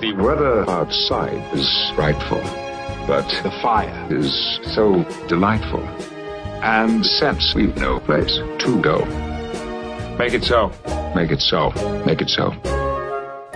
the 0.00 0.12
weather 0.12 0.68
outside 0.70 1.54
is 1.54 1.68
frightful, 1.94 2.40
but 3.06 3.26
the 3.42 3.50
fire 3.62 4.06
is 4.10 4.58
so 4.74 5.04
delightful. 5.28 5.82
And 6.62 7.04
since 7.04 7.54
we've 7.54 7.76
no 7.76 8.00
place 8.00 8.36
to 8.36 8.80
go, 8.82 9.04
make 10.18 10.34
it 10.34 10.44
so. 10.44 10.72
Make 11.14 11.30
it 11.30 11.40
so. 11.40 11.70
Make 12.04 12.20
it 12.20 12.28
so. 12.28 12.75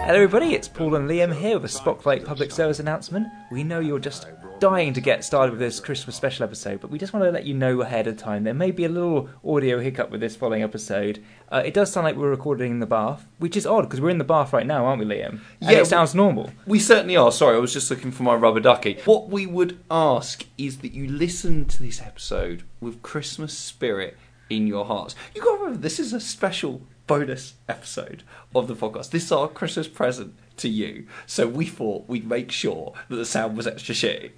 Hello, 0.05 0.15
everybody. 0.17 0.55
It's 0.55 0.67
Paul 0.67 0.97
and 0.97 1.09
Liam 1.09 1.33
here 1.33 1.55
with 1.55 1.67
a 1.67 1.69
Spotlight 1.69 2.25
public 2.25 2.51
service 2.51 2.81
announcement. 2.81 3.29
We 3.53 3.63
know 3.63 3.79
you're 3.79 3.99
just 4.01 4.27
dying 4.59 4.93
to 4.95 5.01
get 5.01 5.25
started 5.25 5.53
with 5.53 5.61
this 5.61 5.79
Christmas 5.79 6.17
special 6.17 6.43
episode, 6.45 6.81
but 6.81 6.91
we 6.91 6.99
just 6.99 7.13
want 7.13 7.25
to 7.25 7.31
let 7.31 7.45
you 7.45 7.55
know 7.55 7.81
ahead 7.83 8.09
of 8.09 8.17
time 8.17 8.43
there 8.43 8.55
may 8.55 8.73
be 8.73 8.85
a 8.85 8.89
little 8.89 9.29
audio 9.45 9.79
hiccup 9.79 10.11
with 10.11 10.21
this 10.21 10.35
following 10.35 10.63
episode. 10.63 11.23
Uh, 11.53 11.63
it 11.65 11.75
does 11.75 11.93
sound 11.93 12.05
like 12.07 12.17
we're 12.17 12.31
recording 12.31 12.73
in 12.73 12.81
the 12.81 12.87
bath, 12.87 13.27
which 13.39 13.57
is 13.57 13.67
odd 13.67 13.83
because 13.83 14.01
we're 14.01 14.11
in 14.11 14.19
the 14.19 14.25
bath 14.25 14.53
right 14.53 14.67
now, 14.67 14.85
aren't 14.87 14.99
we, 15.01 15.07
Liam? 15.07 15.41
And 15.61 15.71
Yeah, 15.71 15.79
it 15.79 15.87
sounds 15.87 16.15
normal. 16.15 16.51
We 16.67 16.81
certainly 16.81 17.17
are. 17.17 17.31
Sorry, 17.31 17.57
I 17.57 17.61
was 17.61 17.73
just 17.73 17.91
looking 17.91 18.11
for 18.11 18.25
my 18.25 18.35
rubber 18.35 18.61
ducky. 18.61 18.99
What 19.05 19.29
we 19.29 19.47
would 19.47 19.79
ask 19.91 20.45
is 20.59 20.79
that 20.79 20.93
you 20.93 21.07
listen 21.09 21.67
to 21.67 21.83
this 21.83 22.01
episode 22.01 22.65
with 22.81 23.03
Christmas 23.03 23.57
spirit 23.57 24.17
in 24.49 24.67
your 24.67 24.85
hearts. 24.85 25.15
You 25.35 25.43
got 25.43 25.57
to 25.57 25.63
remember, 25.63 25.79
this 25.79 26.01
is 26.01 26.13
a 26.13 26.21
special 26.21 26.83
bonus 27.11 27.55
episode 27.69 28.23
of 28.55 28.69
the 28.69 28.75
podcast. 28.77 29.11
This 29.11 29.25
is 29.25 29.33
our 29.33 29.49
Christmas 29.49 29.89
present 29.89 30.33
to 30.59 30.69
you. 30.69 31.09
So 31.27 31.49
we 31.49 31.67
thought 31.67 32.09
we'd 32.09 32.25
make 32.25 32.53
sure 32.53 32.93
that 33.09 33.17
the 33.17 33.25
sound 33.25 33.57
was 33.57 33.67
extra 33.67 33.97
shitty. 33.97 34.31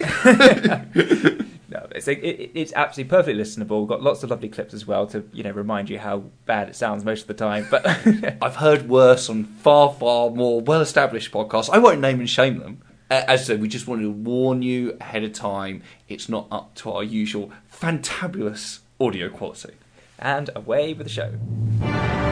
No, 1.69 1.87
it's 1.95 2.07
it, 2.07 2.19
it, 2.23 2.51
it's 2.53 2.71
absolutely 2.73 3.09
perfectly 3.09 3.41
listenable. 3.43 3.79
We've 3.79 3.89
got 3.89 4.03
lots 4.03 4.21
of 4.21 4.29
lovely 4.29 4.47
clips 4.47 4.75
as 4.75 4.85
well 4.85 5.07
to 5.07 5.27
you 5.33 5.41
know 5.41 5.49
remind 5.49 5.89
you 5.89 5.97
how 5.97 6.23
bad 6.45 6.69
it 6.69 6.75
sounds 6.75 7.03
most 7.03 7.21
of 7.21 7.27
the 7.27 7.33
time. 7.33 7.65
But 7.71 7.83
I've 8.43 8.57
heard 8.57 8.87
worse 8.87 9.27
on 9.27 9.45
far, 9.45 9.91
far 9.91 10.29
more 10.29 10.61
well-established 10.61 11.31
podcasts. 11.31 11.71
I 11.71 11.79
won't 11.79 11.99
name 11.99 12.19
and 12.19 12.29
shame 12.29 12.59
them. 12.59 12.83
As 13.09 13.41
I 13.41 13.43
said, 13.43 13.59
we 13.61 13.67
just 13.67 13.87
wanted 13.87 14.03
to 14.03 14.11
warn 14.11 14.61
you 14.61 14.95
ahead 15.01 15.23
of 15.23 15.33
time. 15.33 15.81
It's 16.07 16.29
not 16.29 16.47
up 16.51 16.75
to 16.75 16.91
our 16.91 17.03
usual 17.03 17.51
fantabulous 17.71 18.79
audio 18.99 19.29
quality. 19.29 19.73
and 20.19 20.51
away 20.55 20.93
with 20.93 21.07
the 21.07 21.13
show. 21.13 22.22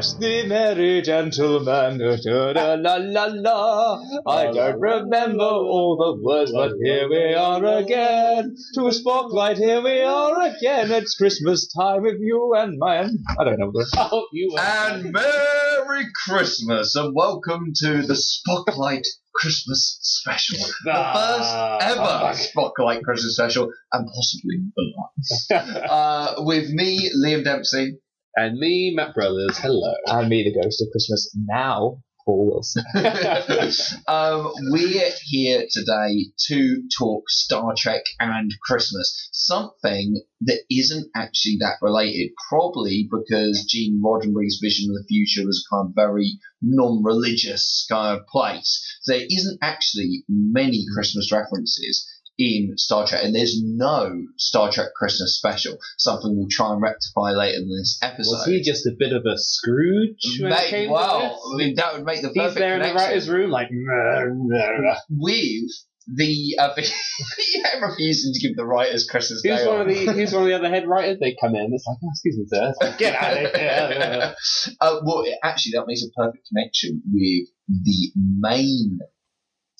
God 0.00 0.06
rest 0.06 0.18
thee, 0.18 0.46
merry 0.46 1.02
gentlemen. 1.02 1.98
Da, 1.98 2.16
da, 2.54 2.74
la, 2.74 2.94
la, 2.96 3.26
la. 3.26 4.02
I 4.26 4.50
don't 4.50 4.80
remember 4.80 5.44
all 5.44 5.98
the 5.98 6.24
words, 6.24 6.52
but 6.52 6.72
here 6.82 7.06
we 7.06 7.34
are 7.34 7.62
again. 7.62 8.56
To 8.76 8.86
a 8.86 8.92
spotlight, 8.92 9.58
here 9.58 9.82
we 9.82 10.00
are 10.00 10.40
again. 10.40 10.90
It's 10.90 11.16
Christmas 11.16 11.70
time 11.70 12.00
with 12.04 12.16
you 12.18 12.54
and 12.56 12.78
mine. 12.78 13.18
I 13.38 13.44
don't 13.44 13.58
know 13.58 13.72
the 13.72 13.86
Oh, 14.10 14.26
you 14.32 14.56
And 14.58 15.12
Merry 15.12 16.06
Christmas, 16.26 16.94
and 16.96 17.14
welcome 17.14 17.72
to 17.82 18.00
the 18.00 18.16
Spotlight 18.16 19.06
Christmas 19.34 19.98
Special. 20.00 20.66
The 20.84 20.92
Ah. 20.94 21.76
first 21.78 21.98
ever 21.98 22.34
Spotlight 22.48 23.02
Christmas 23.04 23.34
Special, 23.36 23.70
and 23.92 24.08
possibly 24.08 24.64
the 24.74 24.92
last. 24.96 25.90
uh, 25.90 26.34
with 26.38 26.70
me, 26.70 27.10
Liam 27.22 27.44
Dempsey. 27.44 27.98
And 28.36 28.58
me, 28.58 28.92
Matt 28.94 29.14
Brothers. 29.14 29.58
Hello. 29.58 29.92
And 30.06 30.28
me, 30.28 30.44
the 30.44 30.60
ghost 30.60 30.80
of 30.80 30.88
Christmas 30.92 31.34
now, 31.36 32.02
Paul 32.24 32.46
Wilson. 32.46 32.84
um, 34.08 34.52
we're 34.70 35.10
here 35.24 35.66
today 35.68 36.26
to 36.46 36.82
talk 36.96 37.28
Star 37.28 37.74
Trek 37.76 38.02
and 38.20 38.52
Christmas. 38.62 39.28
Something 39.32 40.22
that 40.42 40.62
isn't 40.70 41.10
actually 41.14 41.56
that 41.60 41.78
related, 41.82 42.30
probably 42.48 43.08
because 43.10 43.66
Gene 43.68 44.00
Roddenberry's 44.04 44.60
vision 44.62 44.90
of 44.90 44.96
the 44.96 45.06
future 45.08 45.44
was 45.44 45.66
kind 45.68 45.88
of 45.88 45.94
very 45.94 46.38
non-religious 46.62 47.86
kind 47.90 48.16
of 48.16 48.26
place. 48.26 48.80
There 49.06 49.26
isn't 49.28 49.58
actually 49.60 50.24
many 50.28 50.84
Christmas 50.94 51.32
references 51.32 52.06
in 52.40 52.78
Star 52.78 53.06
Trek, 53.06 53.22
and 53.22 53.34
there's 53.34 53.60
no 53.62 54.26
Star 54.38 54.72
Trek 54.72 54.94
Christmas 54.96 55.36
special. 55.36 55.76
Something 55.98 56.36
we'll 56.38 56.48
try 56.50 56.72
and 56.72 56.80
rectify 56.80 57.32
later 57.32 57.58
in 57.58 57.68
this 57.68 57.98
episode. 58.02 58.32
Was 58.32 58.46
he 58.46 58.62
just 58.62 58.86
a 58.86 58.92
bit 58.98 59.12
of 59.12 59.26
a 59.26 59.36
Scrooge 59.36 60.40
Mate, 60.40 60.88
well, 60.88 61.38
I 61.52 61.56
mean, 61.58 61.74
that 61.74 61.94
would 61.94 62.04
make 62.06 62.22
the 62.22 62.28
He's 62.28 62.36
perfect 62.38 62.58
there 62.58 62.76
in 62.76 62.82
the 62.82 62.94
writer's 62.94 63.28
room, 63.28 63.50
like. 63.50 63.68
With 65.10 65.70
the 66.06 66.56
uh, 66.58 66.74
yeah, 67.54 67.78
refusing 67.80 68.32
to 68.32 68.40
give 68.40 68.56
the 68.56 68.64
writers 68.64 69.06
Christmas 69.06 69.42
Who's 69.44 69.60
Day 69.60 69.66
one 69.66 69.82
off. 69.82 69.86
of 69.86 69.94
the 69.94 70.12
Who's 70.12 70.32
one 70.32 70.42
of 70.44 70.48
the 70.48 70.54
other 70.54 70.70
head 70.70 70.88
writers? 70.88 71.18
They 71.20 71.36
come 71.38 71.54
in. 71.54 71.70
It's 71.74 71.84
like, 71.86 71.98
oh, 72.02 72.08
excuse 72.10 72.38
me, 72.38 72.46
sir. 72.48 72.72
Like, 72.80 72.98
Get 72.98 73.14
out 73.14 73.32
of 73.32 73.54
here. 73.54 74.34
uh, 74.80 75.00
well, 75.04 75.22
it- 75.26 75.38
actually, 75.44 75.72
that 75.76 75.84
makes 75.86 76.02
a 76.02 76.10
perfect 76.16 76.48
connection 76.48 77.02
with 77.12 77.48
the 77.68 78.12
main 78.16 78.98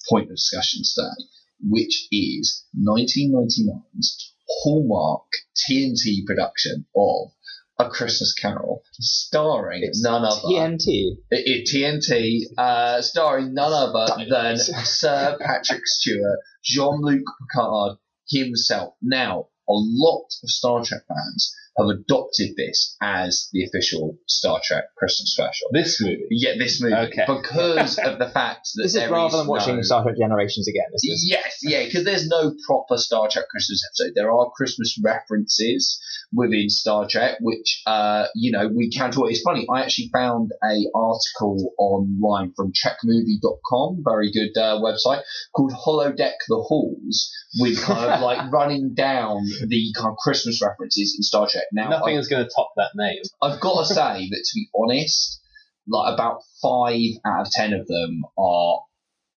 point 0.09 0.25
of 0.31 0.37
discussion 0.37 0.82
today, 0.84 1.25
which 1.62 2.09
is 2.10 2.65
1999's 2.76 4.34
Hallmark 4.62 5.26
TNT 5.56 6.25
production 6.26 6.87
of 6.97 7.31
A 7.78 7.88
Christmas 7.88 8.34
Carol, 8.34 8.82
starring 8.94 9.82
It's 9.84 10.03
none 10.03 10.25
other 10.25 10.41
TNT. 10.41 11.16
it, 11.31 11.69
TNT, 11.72 12.41
uh, 12.59 13.00
starring 13.03 13.54
none 13.54 13.72
other 13.72 14.25
than 14.28 14.56
Sir 14.84 15.37
Patrick 15.41 15.87
Stewart, 15.87 16.41
Jean 16.65 17.00
Luc 17.00 17.22
Picard 17.53 17.99
himself. 18.28 18.94
Now, 19.00 19.49
a 19.69 19.72
lot 19.72 20.26
of 20.43 20.50
Star 20.50 20.84
Trek 20.84 21.03
fans 21.06 21.54
have 21.78 21.88
adopted 21.88 22.50
this 22.56 22.97
as 23.03 23.48
the 23.53 23.64
official 23.64 24.16
Star 24.26 24.60
Trek 24.62 24.84
Christmas 24.97 25.32
special. 25.32 25.69
This 25.72 26.00
movie. 26.00 26.26
Yeah, 26.31 26.54
this 26.58 26.81
movie. 26.82 26.94
Okay. 26.94 27.25
Because 27.26 27.98
of 28.04 28.19
the 28.19 28.28
fact 28.28 28.69
that 28.75 28.82
This 28.82 28.86
is 28.86 28.92
there 28.94 29.10
rather 29.10 29.38
than 29.38 29.47
no- 29.47 29.50
watching 29.53 29.82
Star 29.82 30.03
Trek 30.03 30.16
Generations 30.19 30.69
again. 30.69 30.86
This 30.92 31.04
is 31.04 31.26
Yes, 31.28 31.58
yeah, 31.62 31.84
because 31.84 32.04
there's 32.04 32.26
no 32.28 32.54
proper 32.66 32.97
Star 32.97 33.28
Trek 33.31 33.47
Christmas 33.50 33.82
episode. 33.88 34.12
There 34.14 34.31
are 34.31 34.50
Christmas 34.54 34.98
references 35.03 36.00
within 36.32 36.69
Star 36.69 37.06
Trek, 37.08 37.38
which 37.41 37.82
uh, 37.87 38.26
you 38.34 38.52
know 38.52 38.69
we 38.69 38.91
can 38.91 39.10
talk. 39.10 39.31
It's 39.31 39.42
funny. 39.42 39.66
I 39.72 39.82
actually 39.82 40.10
found 40.12 40.50
a 40.62 40.87
article 40.94 41.72
online 41.78 42.52
from 42.56 42.72
TrekMovie.com, 42.72 44.02
very 44.04 44.31
good 44.32 44.56
uh, 44.60 44.81
website, 44.81 45.22
called 45.54 45.72
Holodeck 45.72 46.34
the 46.48 46.56
Halls, 46.56 47.31
with 47.58 47.81
kind 47.82 48.10
of 48.10 48.20
like 48.22 48.50
running 48.52 48.94
down 48.94 49.42
the 49.66 49.92
kind 49.97 50.10
of 50.10 50.16
Christmas 50.16 50.60
references 50.62 51.14
in 51.19 51.22
Star 51.22 51.48
Trek. 51.48 51.59
Now, 51.72 51.91
Nothing 51.91 52.16
I- 52.16 52.19
is 52.19 52.28
going 52.28 52.44
to 52.44 52.50
top 52.54 52.72
that 52.76 52.91
name. 52.94 53.22
I've 53.43 53.60
got 53.60 53.81
to 53.81 53.87
say 53.87 54.28
that 54.28 54.44
to 54.44 54.54
be 54.54 54.69
honest, 54.75 55.41
like 55.88 56.15
about 56.15 56.43
five 56.62 57.00
out 57.25 57.47
of 57.47 57.50
ten 57.53 57.72
of 57.72 57.87
them 57.87 58.25
are 58.38 58.81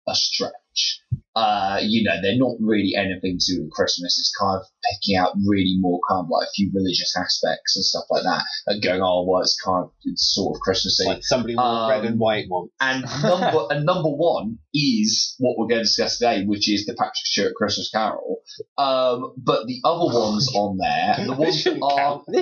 a 0.09 0.15
stretch. 0.15 1.03
Uh, 1.37 1.79
you 1.83 2.03
know, 2.03 2.21
they're 2.21 2.37
not 2.39 2.57
really 2.61 2.93
anything 2.97 3.39
to 3.39 3.55
do 3.55 3.63
with 3.63 3.71
Christmas. 3.73 4.19
It's 4.19 4.35
kind 4.39 4.61
of 4.61 4.67
picking 4.91 5.17
out 5.17 5.35
really 5.47 5.77
more 5.79 6.01
kind 6.09 6.25
of 6.25 6.29
like 6.31 6.47
a 6.49 6.53
few 6.57 6.71
religious 6.75 7.15
aspects 7.17 7.77
and 7.77 7.85
stuff 7.85 8.05
like 8.11 8.25
that, 8.25 8.43
and 8.67 8.83
going, 8.83 9.01
oh, 9.03 9.25
well, 9.29 9.43
it's 9.43 9.57
kind 9.65 9.85
of 9.85 9.93
it's 10.03 10.35
sort 10.35 10.57
of 10.57 10.61
Christmassy. 10.61 11.07
Like 11.07 11.23
somebody 11.25 11.55
with 11.55 11.65
Um, 11.65 11.91
red 11.91 12.05
and 12.05 12.19
white 12.19 12.47
one. 12.49 12.69
And 12.81 13.05
number 13.23 13.67
and 13.71 13.87
number 13.87 14.11
one 14.11 14.59
is 14.75 15.35
what 15.39 15.57
we're 15.59 15.67
going 15.69 15.81
to 15.81 15.85
discuss 15.85 16.19
today, 16.19 16.45
which 16.45 16.69
is 16.71 16.87
the 16.87 16.95
Patrick 16.95 17.15
Stewart 17.25 17.55
Christmas 17.55 17.91
Carol. 17.91 18.39
Um, 18.79 19.35
but 19.37 19.67
the 19.67 19.81
other 19.85 20.07
ones 20.13 20.51
on 20.55 20.79
there, 20.79 21.27
the 21.27 21.35
ones 21.35 21.63
that 21.65 21.79
are 21.83 21.97
count. 21.97 22.25
the, 22.27 22.41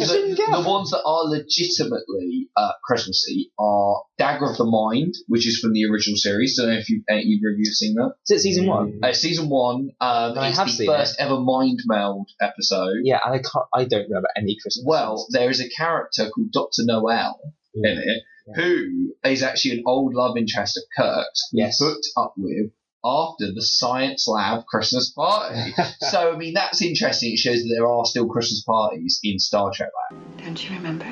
the 0.62 0.68
ones 0.68 0.90
that 0.92 1.02
are 1.04 1.24
legitimately 1.28 2.48
uh, 2.56 2.72
Christmassy 2.84 3.52
are 3.58 4.02
Dagger 4.18 4.50
of 4.50 4.56
the 4.56 4.64
Mind, 4.64 5.14
which 5.26 5.46
is 5.46 5.58
from 5.58 5.72
the 5.72 5.84
original 5.90 6.16
series. 6.16 6.56
Don't 6.56 6.68
know 6.68 6.78
if 6.78 6.88
you 6.88 7.02
any 7.08 7.22
either 7.22 7.50
of 7.52 7.58
you 7.58 7.68
have 7.68 7.74
seen 7.74 7.94
that. 7.94 8.12
is 8.24 8.40
it 8.40 8.42
season 8.42 8.66
one? 8.66 8.77
Uh, 9.02 9.12
season 9.12 9.48
one, 9.48 9.90
um, 10.00 10.38
I 10.38 10.48
it's 10.48 10.58
have 10.58 10.66
the 10.66 10.72
seen 10.72 10.86
first 10.86 11.16
ever 11.18 11.38
mind 11.40 11.80
meld 11.86 12.28
episode. 12.40 12.96
Yeah, 13.02 13.20
and 13.24 13.34
I 13.34 13.38
can't. 13.38 13.66
I 13.74 13.84
don't 13.84 14.08
remember 14.08 14.28
any 14.36 14.56
Christmas. 14.60 14.84
Well, 14.86 15.14
ones. 15.14 15.28
there 15.32 15.50
is 15.50 15.60
a 15.60 15.68
character 15.68 16.28
called 16.30 16.52
Doctor 16.52 16.82
Noel 16.84 17.38
in 17.74 17.84
it 17.98 18.22
who 18.56 19.14
is 19.24 19.42
actually 19.42 19.78
an 19.78 19.84
old 19.86 20.14
love 20.14 20.36
interest 20.38 20.78
of 20.78 20.82
Kirk's 20.96 21.48
Yes. 21.52 21.78
hooked 21.78 22.06
up 22.16 22.32
with 22.38 22.70
after 23.04 23.52
the 23.52 23.62
science 23.62 24.26
lab 24.26 24.64
Christmas 24.66 25.10
party. 25.12 25.72
so 26.00 26.32
I 26.32 26.36
mean 26.36 26.54
that's 26.54 26.80
interesting. 26.82 27.32
It 27.34 27.38
shows 27.38 27.58
that 27.62 27.74
there 27.76 27.86
are 27.86 28.04
still 28.06 28.26
Christmas 28.26 28.62
parties 28.64 29.20
in 29.22 29.38
Star 29.38 29.70
Trek. 29.72 29.90
Land. 30.10 30.38
Don't 30.42 30.64
you 30.68 30.76
remember? 30.76 31.06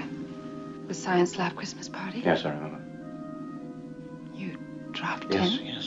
The 0.89 0.95
Science 0.95 1.37
Lab 1.37 1.57
Christmas 1.57 1.89
party? 1.89 2.23
Yes, 2.25 2.45
I 2.45 2.51
remember. 2.55 2.81
You 4.35 4.57
draft 4.93 5.27
Yes, 5.31 5.57
ten? 5.57 5.67
Yes, 5.67 5.67
I 5.67 5.69
remember. 5.69 5.86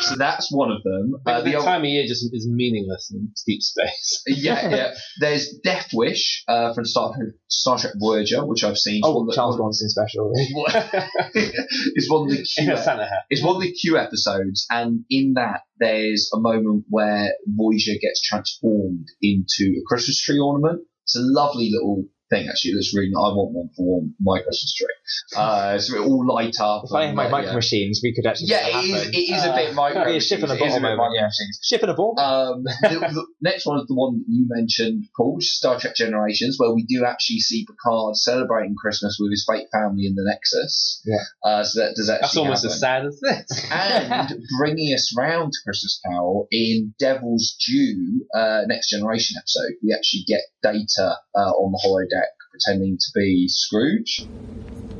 So 0.00 0.16
that's 0.16 0.52
one 0.52 0.70
of 0.70 0.82
them. 0.82 1.14
Uh, 1.26 1.40
the 1.40 1.50
the 1.50 1.56
other- 1.56 1.64
time 1.66 1.80
of 1.82 1.86
year 1.88 2.04
just 2.06 2.24
is 2.32 2.48
meaningless 2.50 3.10
in 3.12 3.30
deep 3.46 3.62
space. 3.62 4.22
yeah, 4.26 4.68
yeah. 4.68 4.94
There's 5.18 5.58
Death 5.64 5.88
Wish 5.92 6.44
uh, 6.48 6.74
from 6.74 6.84
Star, 6.84 7.14
Star 7.48 7.78
Trek 7.78 7.94
Voyager, 7.98 8.44
which 8.46 8.64
I've 8.64 8.78
seen. 8.78 9.02
Oh, 9.04 9.24
that- 9.26 9.34
Charles 9.34 9.56
Bronson 9.56 9.88
special. 9.88 10.32
it's 11.34 12.10
one 12.10 12.24
of 12.24 12.30
the 12.36 12.42
Q. 12.42 12.72
a 12.72 12.76
Santa 12.76 13.04
hat. 13.04 13.24
It's 13.30 13.42
one 13.42 13.56
of 13.56 13.62
the 13.62 13.72
Q 13.72 13.98
episodes, 13.98 14.66
and 14.70 15.04
in 15.10 15.34
that 15.34 15.60
there's 15.78 16.30
a 16.34 16.38
moment 16.38 16.84
where 16.88 17.30
Voyager 17.46 17.98
gets 18.00 18.20
transformed 18.20 19.06
into 19.20 19.74
a 19.78 19.82
Christmas 19.86 20.20
tree 20.20 20.38
ornament. 20.38 20.82
It's 21.04 21.16
a 21.16 21.20
lovely 21.22 21.70
little 21.70 22.04
thing, 22.34 22.48
actually. 22.48 22.74
That's 22.74 22.94
really. 22.94 23.12
I 23.14 23.30
want 23.32 23.52
one 23.54 23.70
for 23.76 24.02
my 24.20 24.42
Christmas 24.42 24.74
tree. 24.74 25.38
Uh, 25.38 25.78
so 25.78 25.96
it 25.96 26.06
all 26.06 26.26
light 26.26 26.56
up. 26.60 26.84
If 26.84 26.92
I 26.92 27.06
had 27.06 27.14
my 27.14 27.28
micro 27.28 27.50
yeah. 27.50 27.56
machines, 27.56 28.00
we 28.02 28.14
could 28.14 28.26
actually. 28.26 28.48
Yeah, 28.48 28.66
it 28.66 28.84
is, 28.84 29.08
it 29.08 29.16
is, 29.16 29.44
a 29.44 29.52
bit 29.52 29.70
Uh, 29.70 29.74
micro. 29.74 30.04
be 30.04 30.16
a 30.16 30.20
ship 30.20 30.38
in 30.38 30.44
a 30.44 30.48
machines. 30.48 30.60
Bottle 30.60 30.76
bit 30.76 30.82
moment, 30.82 30.98
micro 30.98 31.14
yeah. 31.14 31.26
machines. 31.26 31.60
Ship 31.62 31.82
in 31.82 31.88
a 31.88 31.94
ball. 31.94 32.14
Um, 32.18 32.64
the, 32.64 32.98
the 33.12 33.26
next 33.40 33.66
one 33.66 33.78
is 33.78 33.86
the 33.86 33.94
one 33.94 34.18
that 34.18 34.24
you 34.28 34.46
mentioned, 34.48 35.04
Paul, 35.16 35.36
Star 35.40 35.78
Trek 35.78 35.94
Generations, 35.94 36.56
where 36.58 36.72
we 36.72 36.84
do 36.84 37.04
actually 37.04 37.40
see 37.40 37.66
Picard 37.66 38.16
celebrating 38.16 38.74
Christmas 38.76 39.18
with 39.20 39.30
his 39.30 39.46
fake 39.48 39.68
family 39.72 40.06
in 40.06 40.14
the 40.14 40.24
Nexus. 40.24 41.02
Yeah. 41.04 41.24
Uh, 41.44 41.64
so 41.64 41.80
that 41.80 41.94
does 41.96 42.10
actually 42.10 42.22
That's 42.22 42.36
almost 42.36 42.62
happen. 42.62 42.74
as 42.74 42.80
sad 42.80 43.06
as 43.06 43.20
this. 43.20 43.70
and 43.70 44.42
bringing 44.58 44.94
us 44.94 45.14
round 45.16 45.52
to 45.52 45.58
Christmas 45.64 46.00
Carol 46.04 46.48
in 46.50 46.94
Devil's 46.98 47.56
Due 47.66 48.26
uh, 48.34 48.62
Next 48.66 48.90
Generation 48.90 49.36
episode, 49.38 49.72
we 49.82 49.94
actually 49.94 50.24
get 50.26 50.40
Data 50.62 51.16
uh, 51.34 51.50
on 51.60 51.72
the 51.72 51.80
holodeck 51.84 52.23
pretending 52.54 52.96
to 52.96 53.10
be 53.16 53.48
Scrooge. 53.48 54.26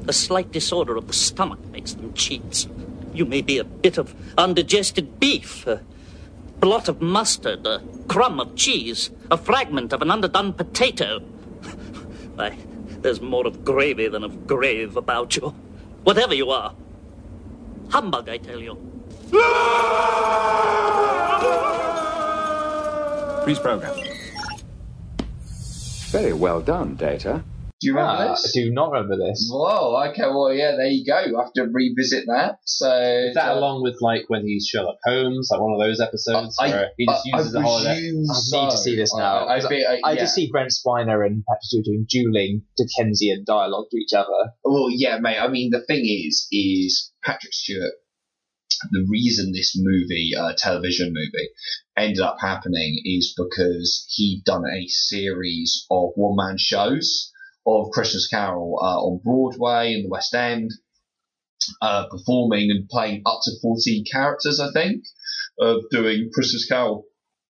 A 0.09 0.13
slight 0.13 0.51
disorder 0.51 0.97
of 0.97 1.07
the 1.07 1.13
stomach 1.13 1.65
makes 1.71 1.93
them 1.93 2.13
cheats. 2.15 2.67
You 3.13 3.25
may 3.25 3.43
be 3.43 3.59
a 3.59 3.65
bit 3.65 3.97
of 3.97 4.13
undigested 4.37 5.21
beef, 5.21 5.65
a 5.69 5.81
blot 6.59 6.89
of 6.89 7.01
mustard, 7.01 7.65
a 7.65 7.81
crumb 8.09 8.41
of 8.41 8.57
cheese, 8.57 9.11
a 9.31 9.37
fragment 9.37 9.93
of 9.93 10.03
an 10.03 10.11
underdone 10.11 10.53
potato. 10.53 11.21
Why, 12.35 12.59
there's 13.03 13.21
more 13.21 13.47
of 13.47 13.65
gravy 13.65 14.09
than 14.09 14.25
of 14.25 14.49
grave 14.49 14.97
about 14.97 15.37
you. 15.37 15.55
Whatever 16.03 16.35
you 16.35 16.51
are. 16.51 16.75
Humbug, 17.91 18.29
I 18.29 18.39
tell 18.39 18.59
you. 18.59 18.75
Freeze 23.45 23.61
program. 23.61 24.04
Very 26.15 26.33
well 26.33 26.61
done, 26.61 26.95
Data. 26.95 27.43
Do 27.81 27.89
you 27.89 27.95
remember 27.97 28.23
Ah, 28.23 28.27
I 28.29 28.31
this? 28.31 28.53
do 28.55 28.71
not 28.73 28.93
remember 28.93 29.17
this. 29.17 29.51
Whoa, 29.53 30.01
okay, 30.11 30.23
well, 30.29 30.55
yeah, 30.55 30.77
there 30.77 30.87
you 30.87 31.05
go. 31.05 31.25
You 31.27 31.39
have 31.41 31.53
to 31.55 31.65
revisit 31.65 32.27
that. 32.29 32.59
So, 32.65 32.87
Is 33.29 33.35
that 33.35 33.51
uh, 33.51 33.59
along 33.59 33.83
with 33.83 33.97
like 34.01 34.23
when 34.29 34.47
he's 34.47 34.65
Sherlock 34.69 34.99
Holmes, 35.05 35.49
like 35.51 35.61
one 35.61 35.73
of 35.73 35.81
those 35.81 36.01
episodes 36.01 36.57
I- 36.61 36.69
where 36.69 36.91
he 36.97 37.05
just 37.07 37.27
I- 37.27 37.37
uses 37.37 37.55
I 37.57 37.61
the 37.61 37.67
holodeck? 37.67 37.95
presume 37.97 38.25
I 38.31 38.63
need 38.65 38.71
to 38.71 38.77
so. 38.77 38.83
see 38.85 38.95
this 38.97 39.13
now. 39.17 39.47
I, 39.47 39.57
I, 39.57 39.69
be- 39.69 39.85
I, 39.85 40.01
I 40.05 40.15
just 40.15 40.37
see 40.37 40.49
Brent 40.53 40.71
Spiner 40.71 41.27
and 41.27 41.43
Patrick 41.49 41.63
Stewart 41.65 41.85
doing 41.85 42.07
dueling 42.09 42.63
Dickensian 42.79 43.43
dialogue 43.45 43.87
to 43.91 43.97
each 43.97 44.13
other. 44.15 44.53
Well, 44.65 44.87
yeah, 44.93 45.19
mate. 45.19 45.39
I 45.41 45.49
mean, 45.49 45.71
the 45.73 45.81
thing 45.85 46.05
is, 46.07 46.47
is 46.53 47.13
Patrick 47.25 47.53
Stewart. 47.53 47.93
The 48.93 49.05
reason 49.11 49.53
this 49.53 49.75
movie, 49.77 50.33
uh, 50.39 50.53
television 50.57 51.09
movie, 51.09 51.49
ended 51.97 52.21
up 52.21 52.39
happening 52.41 53.01
is 53.05 53.35
because 53.37 54.07
he'd 54.11 54.43
done 54.45 54.65
a 54.67 54.87
series 54.89 55.87
of 55.91 56.11
one-man 56.17 56.57
shows 56.59 57.31
of 57.67 57.91
Christmas 57.93 58.27
Carol 58.27 58.79
uh, 58.81 58.99
on 59.01 59.21
Broadway 59.25 59.95
in 59.95 60.03
the 60.03 60.09
West 60.09 60.35
End, 60.35 60.71
uh, 61.81 62.07
performing 62.09 62.71
and 62.71 62.89
playing 62.89 63.23
up 63.25 63.41
to 63.45 63.53
14 63.63 64.05
characters, 64.11 64.61
I 64.61 64.71
think, 64.73 65.05
of 65.59 65.83
doing 65.91 66.31
Christmas 66.35 66.67
Carol 66.67 67.07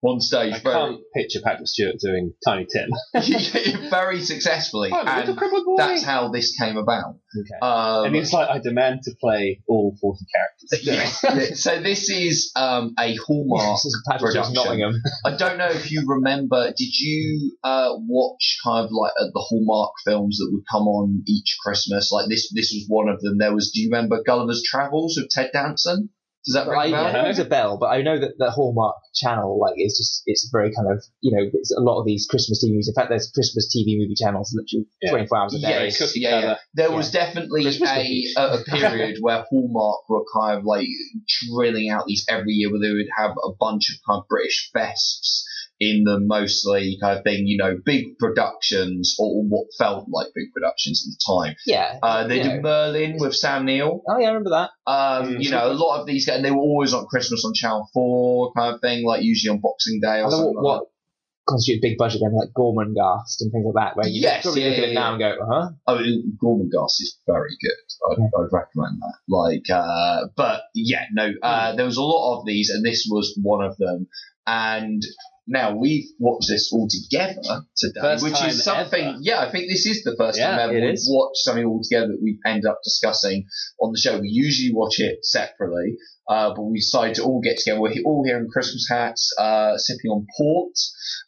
on 0.03 0.21
stage. 0.21 0.53
I 0.53 0.59
very, 0.59 0.75
can't 0.75 1.01
picture 1.15 1.39
Patrick 1.43 1.67
Stewart 1.67 1.95
doing 1.99 2.33
Tiny 2.45 2.67
Tim. 2.71 2.89
very 3.89 4.21
successfully, 4.21 4.91
little 4.91 5.07
and 5.07 5.77
that's 5.77 6.03
how 6.03 6.29
this 6.29 6.55
came 6.57 6.77
about. 6.77 7.15
Okay. 7.35 7.59
Um, 7.61 8.05
and 8.05 8.15
he's 8.15 8.31
like, 8.31 8.49
I 8.49 8.59
demand 8.59 9.01
to 9.03 9.11
play 9.19 9.61
all 9.67 9.95
40 9.99 10.25
characters. 10.33 10.87
Yeah. 10.87 11.55
so 11.55 11.81
this 11.81 12.09
is 12.09 12.51
um, 12.55 12.93
a 12.99 13.15
Hallmark 13.15 13.77
This 13.77 13.85
is 13.85 14.03
Patrick 14.07 14.33
production. 14.33 14.53
Nottingham. 14.53 14.93
I 15.25 15.35
don't 15.35 15.57
know 15.57 15.67
if 15.67 15.91
you 15.91 16.03
remember. 16.07 16.67
Did 16.77 16.99
you 16.99 17.57
uh, 17.63 17.89
watch 17.97 18.57
kind 18.63 18.85
of 18.85 18.91
like 18.91 19.11
uh, 19.19 19.25
the 19.33 19.45
Hallmark 19.49 19.91
films 20.05 20.37
that 20.37 20.49
would 20.51 20.63
come 20.71 20.87
on 20.87 21.23
each 21.27 21.57
Christmas? 21.63 22.11
Like 22.11 22.29
this, 22.29 22.51
this 22.53 22.71
was 22.73 22.85
one 22.87 23.09
of 23.09 23.21
them. 23.21 23.37
There 23.37 23.53
was. 23.53 23.71
Do 23.71 23.81
you 23.81 23.89
remember 23.89 24.21
Gulliver's 24.25 24.63
Travels 24.63 25.17
with 25.17 25.29
Ted 25.29 25.51
Danson? 25.51 26.09
Does 26.47 26.53
that 26.55 26.67
I, 26.71 26.85
ring 26.85 26.93
a 26.93 26.95
bell? 26.95 27.11
yeah, 27.13 27.23
rings 27.23 27.39
a 27.39 27.45
bell, 27.45 27.77
but 27.77 27.87
I 27.87 28.01
know 28.01 28.17
that 28.17 28.37
the 28.37 28.49
Hallmark 28.49 28.95
channel, 29.13 29.59
like, 29.59 29.73
is 29.77 29.97
just, 29.97 30.23
it's 30.25 30.49
very 30.51 30.71
kind 30.73 30.87
of, 30.91 31.03
you 31.21 31.35
know, 31.35 31.43
it's 31.53 31.75
a 31.75 31.81
lot 31.81 31.99
of 31.99 32.05
these 32.07 32.25
Christmas 32.29 32.63
TV 32.63 32.71
movies. 32.71 32.87
In 32.87 32.95
fact, 32.95 33.09
there's 33.09 33.29
Christmas 33.35 33.67
TV 33.67 33.99
movie 33.99 34.15
channels 34.15 34.55
literally 34.55 34.87
Yeah. 35.01 35.11
24 35.11 35.37
hours 35.37 35.53
a 35.55 35.59
day. 35.59 35.83
Yes, 35.85 35.97
cookie 35.97 36.21
yeah, 36.21 36.39
yeah. 36.39 36.55
There 36.73 36.89
Yeah. 36.89 36.95
was 36.95 37.11
definitely 37.11 37.65
a, 37.67 38.23
a, 38.37 38.59
a 38.59 38.63
period 38.63 39.17
where 39.21 39.43
Hallmark 39.49 40.07
were 40.09 40.23
kind 40.33 40.57
of 40.57 40.63
like 40.63 40.87
drilling 41.51 41.89
out 41.89 42.05
these 42.07 42.25
every 42.29 42.53
year 42.53 42.71
where 42.71 42.79
they 42.79 42.93
would 42.93 43.09
have 43.17 43.31
a 43.31 43.51
bunch 43.59 43.89
of 43.91 43.97
kind 44.07 44.21
of 44.21 44.27
British 44.29 44.71
fests 44.73 45.43
in 45.79 46.03
them 46.03 46.27
mostly 46.27 46.97
kind 47.01 47.17
of 47.17 47.23
thing, 47.23 47.45
you 47.45 47.57
know, 47.57 47.77
big 47.83 48.17
productions 48.17 49.15
or 49.19 49.43
what 49.43 49.67
felt 49.77 50.07
like 50.09 50.27
big 50.33 50.51
productions 50.53 51.05
at 51.05 51.13
the 51.13 51.43
time. 51.43 51.55
Yeah. 51.65 51.99
Uh, 52.01 52.27
they 52.27 52.39
did 52.39 52.55
know. 52.55 52.61
Merlin 52.61 53.17
with 53.19 53.35
Sam 53.35 53.65
Neill. 53.65 54.01
Oh, 54.07 54.17
yeah, 54.17 54.25
I 54.25 54.29
remember 54.29 54.51
that. 54.51 54.69
Um, 54.85 55.27
Mm. 55.27 55.43
You 55.43 55.51
know, 55.51 55.71
a 55.71 55.73
lot 55.73 55.99
of 55.99 56.07
these, 56.07 56.27
and 56.27 56.43
they 56.43 56.51
were 56.51 56.57
always 56.57 56.93
on 56.93 57.05
Christmas 57.07 57.43
on 57.45 57.53
Channel 57.53 57.89
4 57.93 58.53
kind 58.55 58.75
of 58.75 58.81
thing, 58.81 59.05
like 59.05 59.23
usually 59.23 59.53
on 59.53 59.59
Boxing 59.61 59.99
Day 60.01 60.19
or 60.19 60.23
know 60.23 60.29
something 60.29 60.55
what, 60.55 60.63
like 60.63 60.81
what 60.81 60.87
constitute 61.47 61.81
big 61.81 61.97
budget 61.97 62.21
then, 62.21 62.35
like 62.35 62.49
Gormenghast 62.55 63.41
and 63.41 63.51
things 63.51 63.65
like 63.65 63.75
that, 63.75 63.97
where 63.97 64.07
you 64.07 64.21
Yes, 64.21 64.43
probably 64.43 64.63
yeah, 64.63 64.69
look 64.69 64.77
at 64.79 64.83
it 64.89 64.93
now 64.93 65.13
and 65.13 65.19
go, 65.19 65.35
huh? 65.49 65.69
Oh, 65.87 65.97
Gormenghast 66.43 67.01
is 67.01 67.19
very 67.25 67.55
good. 67.61 68.11
I'd, 68.11 68.29
I'd 68.37 68.51
recommend 68.51 69.01
that. 69.01 69.15
Like, 69.27 69.69
uh, 69.69 70.27
but 70.35 70.63
yeah, 70.75 71.05
no, 71.11 71.31
uh, 71.41 71.75
there 71.75 71.85
was 71.85 71.97
a 71.97 72.03
lot 72.03 72.39
of 72.39 72.45
these, 72.45 72.69
and 72.69 72.85
this 72.85 73.07
was 73.09 73.37
one 73.41 73.63
of 73.63 73.77
them. 73.77 74.07
And 74.45 75.03
now 75.47 75.75
we've 75.75 76.05
watched 76.19 76.47
this 76.49 76.71
all 76.73 76.87
together 76.89 77.65
today, 77.75 77.99
First 78.01 78.23
which 78.23 78.41
is 78.43 78.63
something. 78.63 79.03
ever. 79.03 79.17
Yeah, 79.21 79.39
I 79.41 79.49
think 79.51 79.69
this 79.69 79.85
is 79.85 80.03
the 80.03 80.15
first 80.17 80.37
Yeah, 80.37 80.51
time 80.51 80.59
ever 80.59 80.73
we've 80.73 80.99
watched 81.07 81.37
something 81.37 81.65
all 81.65 81.81
together 81.81 82.07
that 82.07 82.19
we 82.21 82.37
end 82.45 82.65
up 82.65 82.79
discussing 82.83 83.45
on 83.81 83.91
the 83.93 83.97
show. 83.99 84.19
We 84.19 84.29
usually 84.29 84.73
watch 84.73 84.99
it 84.99 85.25
separately, 85.25 85.95
uh, 86.29 86.53
but 86.55 86.63
we 86.63 86.79
decided 86.79 87.15
to 87.15 87.23
all 87.23 87.41
get 87.41 87.57
together. 87.57 87.79
We're 87.81 87.93
all 88.05 88.23
here 88.25 88.37
in 88.37 88.47
Christmas 88.51 88.87
hats, 88.89 89.33
uh, 89.39 89.77
sipping 89.77 90.11
on 90.11 90.25
port, 90.37 90.73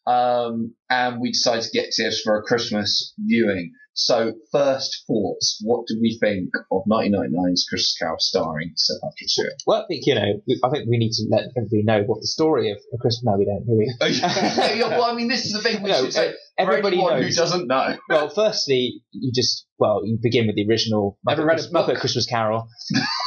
um, 0.07 0.74
and 0.89 1.19
we 1.21 1.31
decided 1.31 1.63
to 1.63 1.69
get 1.71 1.91
together 1.91 2.15
for 2.24 2.38
a 2.38 2.43
Christmas 2.43 3.13
viewing. 3.19 3.74
So, 3.93 4.31
first 4.53 5.03
thoughts. 5.07 5.59
What 5.62 5.85
do 5.88 5.97
we 6.01 6.17
think 6.21 6.51
of 6.71 6.83
1999's 6.89 7.65
Christmas 7.67 7.95
Carol 8.00 8.15
starring 8.19 8.71
Sir 8.77 8.93
Patrick 9.03 9.27
Stewart? 9.29 9.53
Well, 9.67 9.81
I 9.81 9.88
think, 9.88 10.05
you 10.05 10.15
know, 10.15 10.41
we, 10.47 10.57
I 10.63 10.69
think 10.69 10.88
we 10.89 10.97
need 10.97 11.12
to 11.13 11.25
let 11.29 11.45
everybody 11.57 11.83
know 11.83 12.03
what 12.05 12.21
the 12.21 12.27
story 12.27 12.71
of 12.71 12.77
A 12.93 12.97
Christmas, 12.97 13.24
no, 13.25 13.38
we 13.38 13.43
don't, 13.43 13.65
do 13.65 13.75
we? 13.77 13.93
yeah, 14.79 14.88
well, 14.97 15.03
I 15.03 15.15
mean, 15.15 15.27
this 15.27 15.45
is 15.45 15.51
the 15.51 15.59
thing 15.59 15.83
we 15.83 15.89
No, 15.89 16.03
should 16.03 16.13
say. 16.13 16.29
uh, 16.29 16.33
everybody 16.57 16.95
knows. 16.95 17.25
who 17.25 17.41
doesn't 17.41 17.67
know. 17.67 17.97
well, 18.07 18.29
firstly, 18.29 19.01
you 19.12 19.31
just 19.35 19.65
well, 19.79 20.01
you 20.05 20.17
begin 20.21 20.47
with 20.47 20.55
the 20.55 20.65
original 20.69 21.17
Muppet, 21.27 21.38
read 21.45 21.59
a 21.59 21.69
Christ- 21.69 21.74
Muppet. 21.74 22.00
Christmas 22.00 22.25
Carol. 22.25 22.69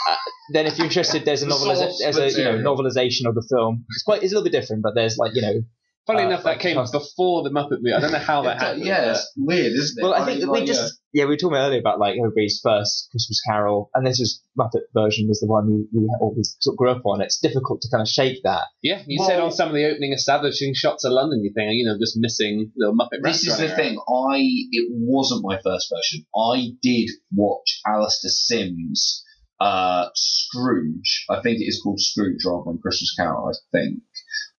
then, 0.53 0.67
if 0.67 0.79
you're 0.79 0.87
interested, 0.87 1.25
there's 1.25 1.43
a 1.43 1.47
The 1.47 2.11
there's 2.13 2.37
a 2.37 2.39
you 2.39 2.45
know 2.45 2.59
novelization 2.75 3.27
of 3.27 3.35
the 3.35 3.47
film. 3.51 3.85
It's 3.91 4.03
quite 4.03 4.23
it's 4.23 4.33
a 4.33 4.37
little 4.37 4.45
bit 4.51 4.59
different, 4.59 4.83
but 4.83 4.95
there's 4.95 5.17
like 5.19 5.35
you 5.35 5.43
know. 5.43 5.63
Funny 6.05 6.25
Uh, 6.25 6.31
enough, 6.31 6.43
that 6.43 6.59
came 6.59 6.75
trust- 6.75 6.93
before 6.93 7.45
the 7.45 7.51
Muppet 7.51 7.79
movie. 7.81 7.93
I 7.95 8.01
don't 8.01 8.11
know 8.11 8.19
how 8.19 8.43
that 8.43 8.59
happened. 8.61 8.85
yeah, 8.85 9.13
it's 9.13 9.33
weird, 9.37 9.71
isn't 9.73 9.99
it? 10.01 10.03
Well, 10.03 10.13
I 10.15 10.25
think 10.27 10.41
mean, 10.41 10.51
we 10.51 10.59
like, 10.59 10.67
just 10.67 10.99
yeah 11.15 11.27
we 11.27 11.31
were 11.31 11.37
talking 11.37 11.57
earlier 11.59 11.79
about 11.79 12.01
like 12.01 12.19
everybody's 12.19 12.59
first 12.61 13.07
Christmas 13.13 13.41
Carol, 13.47 13.89
and 13.95 14.05
this 14.05 14.19
was 14.19 14.43
Muppet 14.59 14.81
version 14.95 15.29
was 15.29 15.39
the 15.39 15.47
one 15.47 15.65
we 15.71 16.01
we 16.01 16.09
always 16.21 16.57
sort 16.59 16.75
of 16.75 16.79
grew 16.79 16.91
up 16.91 17.03
on. 17.07 17.21
It's 17.21 17.39
difficult 17.39 17.83
to 17.83 17.89
kind 17.89 18.03
of 18.03 18.09
shake 18.09 18.43
that. 18.43 18.65
Yeah, 18.83 19.01
you 19.07 19.19
Well- 19.21 19.29
said 19.29 19.39
on 19.39 19.53
some 19.53 19.69
of 19.69 19.75
the 19.77 19.85
opening 19.85 20.13
establishing 20.13 20.75
shots 20.75 21.05
of 21.05 21.13
London, 21.13 21.45
you 21.45 21.53
think, 21.55 21.71
you 21.75 21.85
know, 21.87 21.97
just 21.97 22.17
missing 22.19 22.73
little 22.77 22.97
Muppet 22.97 23.23
This 23.23 23.47
is 23.47 23.57
the 23.59 23.67
around. 23.69 23.77
thing. 23.77 23.99
I 24.09 24.39
it 24.73 24.89
wasn't 24.91 25.45
my 25.45 25.61
first 25.63 25.87
version. 25.89 26.27
I 26.37 26.73
did 26.83 27.11
watch 27.33 27.81
Alastair 27.87 28.33
Sims' 28.33 29.23
uh, 29.63 30.09
Scrooge. 30.15 31.25
I 31.31 31.41
think 31.43 31.61
it 31.61 31.65
is 31.65 31.81
called 31.83 32.01
Scrooge 32.01 32.45
rather 32.47 32.65
than 32.67 32.79
Christmas 32.79 33.15
Carol. 33.15 33.51
I 33.51 33.55
think. 33.77 34.03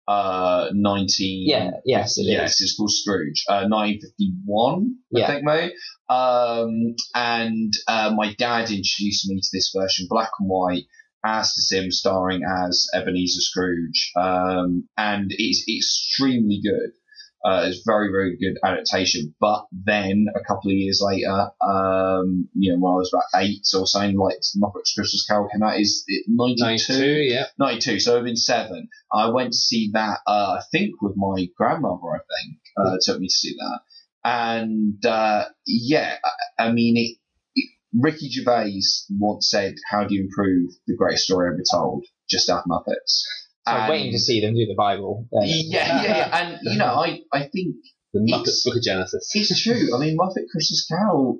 Uh, 0.07 0.69
nineteen. 0.73 1.47
Yeah, 1.47 1.71
yes, 1.85 2.17
it 2.17 2.23
is. 2.23 2.27
yes, 2.27 2.61
it's 2.61 2.75
called 2.75 2.91
Scrooge. 2.91 3.43
Uh, 3.49 3.65
nineteen 3.67 4.01
fifty 4.01 4.33
one. 4.45 4.95
I 5.15 5.19
Yeah. 5.19 5.27
think, 5.27 5.43
mate. 5.43 5.73
Um, 6.09 6.95
and 7.15 7.71
uh, 7.87 8.11
my 8.15 8.33
dad 8.37 8.63
introduced 8.69 9.27
me 9.29 9.39
to 9.39 9.47
this 9.53 9.73
version, 9.75 10.07
black 10.09 10.29
and 10.39 10.49
white. 10.49 10.83
Alastair 11.25 11.79
Sims 11.83 11.99
starring 11.99 12.41
as 12.43 12.85
Ebenezer 12.93 13.39
Scrooge, 13.39 14.11
um, 14.17 14.89
and 14.97 15.31
it's 15.31 15.63
extremely 15.73 16.59
good. 16.61 16.91
Uh, 17.43 17.65
it's 17.67 17.83
very, 17.85 18.09
very 18.09 18.37
good 18.37 18.57
adaptation. 18.63 19.35
But 19.39 19.65
then 19.71 20.27
a 20.33 20.39
couple 20.39 20.71
of 20.71 20.77
years 20.77 21.01
later, 21.03 21.51
um, 21.61 22.47
you 22.53 22.71
know, 22.71 22.79
when 22.79 22.93
I 22.93 22.95
was 22.95 23.11
about 23.13 23.43
eight 23.43 23.67
or 23.77 23.85
something, 23.85 24.17
like 24.17 24.37
Muppets 24.55 24.95
Christmas 24.95 25.25
Carol 25.27 25.49
came 25.49 25.61
out, 25.61 25.79
is 25.79 26.05
it 26.07 26.25
92? 26.27 26.63
92, 26.93 27.05
yeah. 27.05 27.45
92, 27.59 27.99
so 27.99 28.17
I've 28.17 28.23
been 28.23 28.37
seven. 28.37 28.87
I 29.11 29.29
went 29.29 29.51
to 29.51 29.57
see 29.57 29.91
that, 29.93 30.19
uh, 30.25 30.57
I 30.59 30.61
think 30.71 31.01
with 31.01 31.15
my 31.17 31.47
grandmother, 31.57 32.15
I 32.15 32.19
think, 32.19 32.59
uh, 32.77 32.97
took 33.01 33.19
me 33.19 33.27
to 33.27 33.33
see 33.33 33.55
that. 33.59 33.79
And, 34.23 35.05
uh, 35.05 35.45
yeah, 35.67 36.15
I, 36.57 36.67
I 36.67 36.71
mean, 36.71 36.95
it, 36.95 37.17
it, 37.55 37.69
Ricky 37.93 38.29
Gervais 38.29 38.83
once 39.19 39.49
said, 39.49 39.75
how 39.89 40.05
do 40.05 40.15
you 40.15 40.21
improve 40.21 40.71
the 40.87 40.95
greatest 40.95 41.25
story 41.25 41.49
ever 41.49 41.61
told? 41.69 42.05
Just 42.29 42.49
add 42.49 42.63
Muppets. 42.69 43.23
So 43.65 43.71
I'm 43.73 43.81
And- 43.81 43.89
waiting 43.91 44.11
to 44.11 44.19
see 44.19 44.41
them 44.41 44.53
do 44.55 44.65
the 44.65 44.75
Bible. 44.77 45.27
then. 45.31 45.43
yeah, 45.45 46.03
yeah, 46.03 46.17
yeah. 46.17 46.29
And, 46.39 46.59
you 46.63 46.77
know, 46.77 46.85
I, 46.95 47.21
I 47.31 47.43
think 47.47 47.75
The 48.13 48.19
Muppet 48.19 48.63
Book 48.65 48.75
of 48.75 48.81
Genesis. 48.83 49.31
it's 49.33 49.61
true. 49.63 49.95
I 49.95 49.99
mean, 49.99 50.17
Muppet 50.17 50.49
Christmas 50.51 50.85
Carol, 50.85 51.39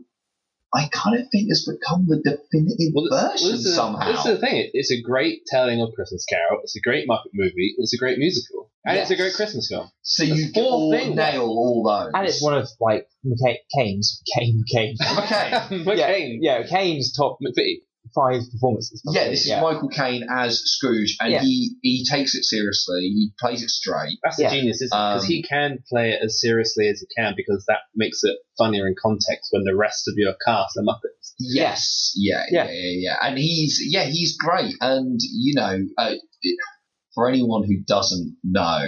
I 0.73 0.87
kind 0.91 1.19
of 1.19 1.27
think 1.31 1.49
has 1.49 1.67
become 1.69 2.05
the 2.07 2.17
definitive 2.17 2.93
Well, 2.95 3.05
th- 3.05 3.11
well, 3.11 3.31
version 3.31 3.51
this 3.51 3.65
is, 3.65 3.75
somehow. 3.75 4.11
This 4.11 4.25
is 4.25 4.25
the 4.25 4.37
thing. 4.39 4.69
It's 4.73 4.91
a 4.91 5.01
great 5.01 5.41
telling 5.47 5.81
of 5.81 5.89
Christmas 5.95 6.25
Carol. 6.25 6.61
It's 6.63 6.75
a 6.75 6.81
great 6.81 7.07
Muppet 7.07 7.29
movie. 7.33 7.75
It's 7.77 7.93
a 7.93 7.97
great 7.97 8.17
musical, 8.17 8.71
and 8.85 8.97
it's 8.97 9.11
a 9.11 9.15
great 9.15 9.33
Christmas 9.35 9.67
film. 9.69 9.91
so 10.01 10.23
the 10.25 10.33
you 10.35 10.51
four 10.53 10.63
all 10.63 10.91
things. 10.91 11.15
nail 11.15 11.43
all 11.43 11.83
those. 11.83 12.11
And 12.15 12.25
it's 12.27 12.41
one 12.41 12.55
of 12.57 12.67
like 12.79 13.05
McCain, 13.23 13.57
Kane's, 13.77 14.23
Kane, 14.33 14.63
Kane. 14.71 14.95
Okay. 15.19 15.49
yeah, 15.95 16.07
Kane, 16.07 16.39
yeah, 16.41 16.63
Kane's 16.65 17.13
top 17.15 17.37
McVitie. 17.45 17.81
Five 18.15 18.41
performances. 18.51 19.01
Yeah, 19.11 19.29
this 19.29 19.45
is 19.45 19.51
Michael 19.51 19.89
Caine 19.89 20.25
as 20.29 20.59
Scrooge, 20.59 21.17
and 21.19 21.31
Yeah. 21.31 21.41
he, 21.41 21.75
he 21.81 22.05
takes 22.09 22.35
it 22.35 22.43
seriously. 22.43 23.01
He 23.01 23.31
plays 23.39 23.63
it 23.63 23.69
straight. 23.69 24.19
That's 24.23 24.39
Yeah. 24.39 24.49
the 24.49 24.55
genius, 24.57 24.81
isn't 24.81 24.87
it? 24.97 25.01
Because 25.13 25.23
Um, 25.23 25.27
he 25.29 25.43
can 25.43 25.79
play 25.89 26.11
it 26.11 26.19
as 26.23 26.39
seriously 26.39 26.87
as 26.89 26.99
he 26.99 27.07
can, 27.17 27.33
because 27.35 27.65
that 27.67 27.79
makes 27.95 28.23
it 28.23 28.37
funnier 28.57 28.87
in 28.87 28.95
context 29.01 29.49
when 29.51 29.63
the 29.63 29.75
rest 29.75 30.07
of 30.07 30.13
your 30.17 30.33
cast 30.45 30.77
are 30.77 30.83
Muppets. 30.83 31.33
Yes, 31.39 32.13
yeah, 32.15 32.45
yeah, 32.51 32.65
Yeah. 32.65 32.71
yeah, 32.71 32.91
yeah, 32.99 33.17
And 33.21 33.37
he's 33.37 33.81
yeah, 33.85 34.05
he's 34.05 34.37
great. 34.37 34.75
And 34.81 35.19
you 35.21 35.55
know, 35.55 35.79
uh, 35.97 36.15
for 37.15 37.29
anyone 37.29 37.63
who 37.63 37.77
doesn't 37.87 38.37
know, 38.43 38.87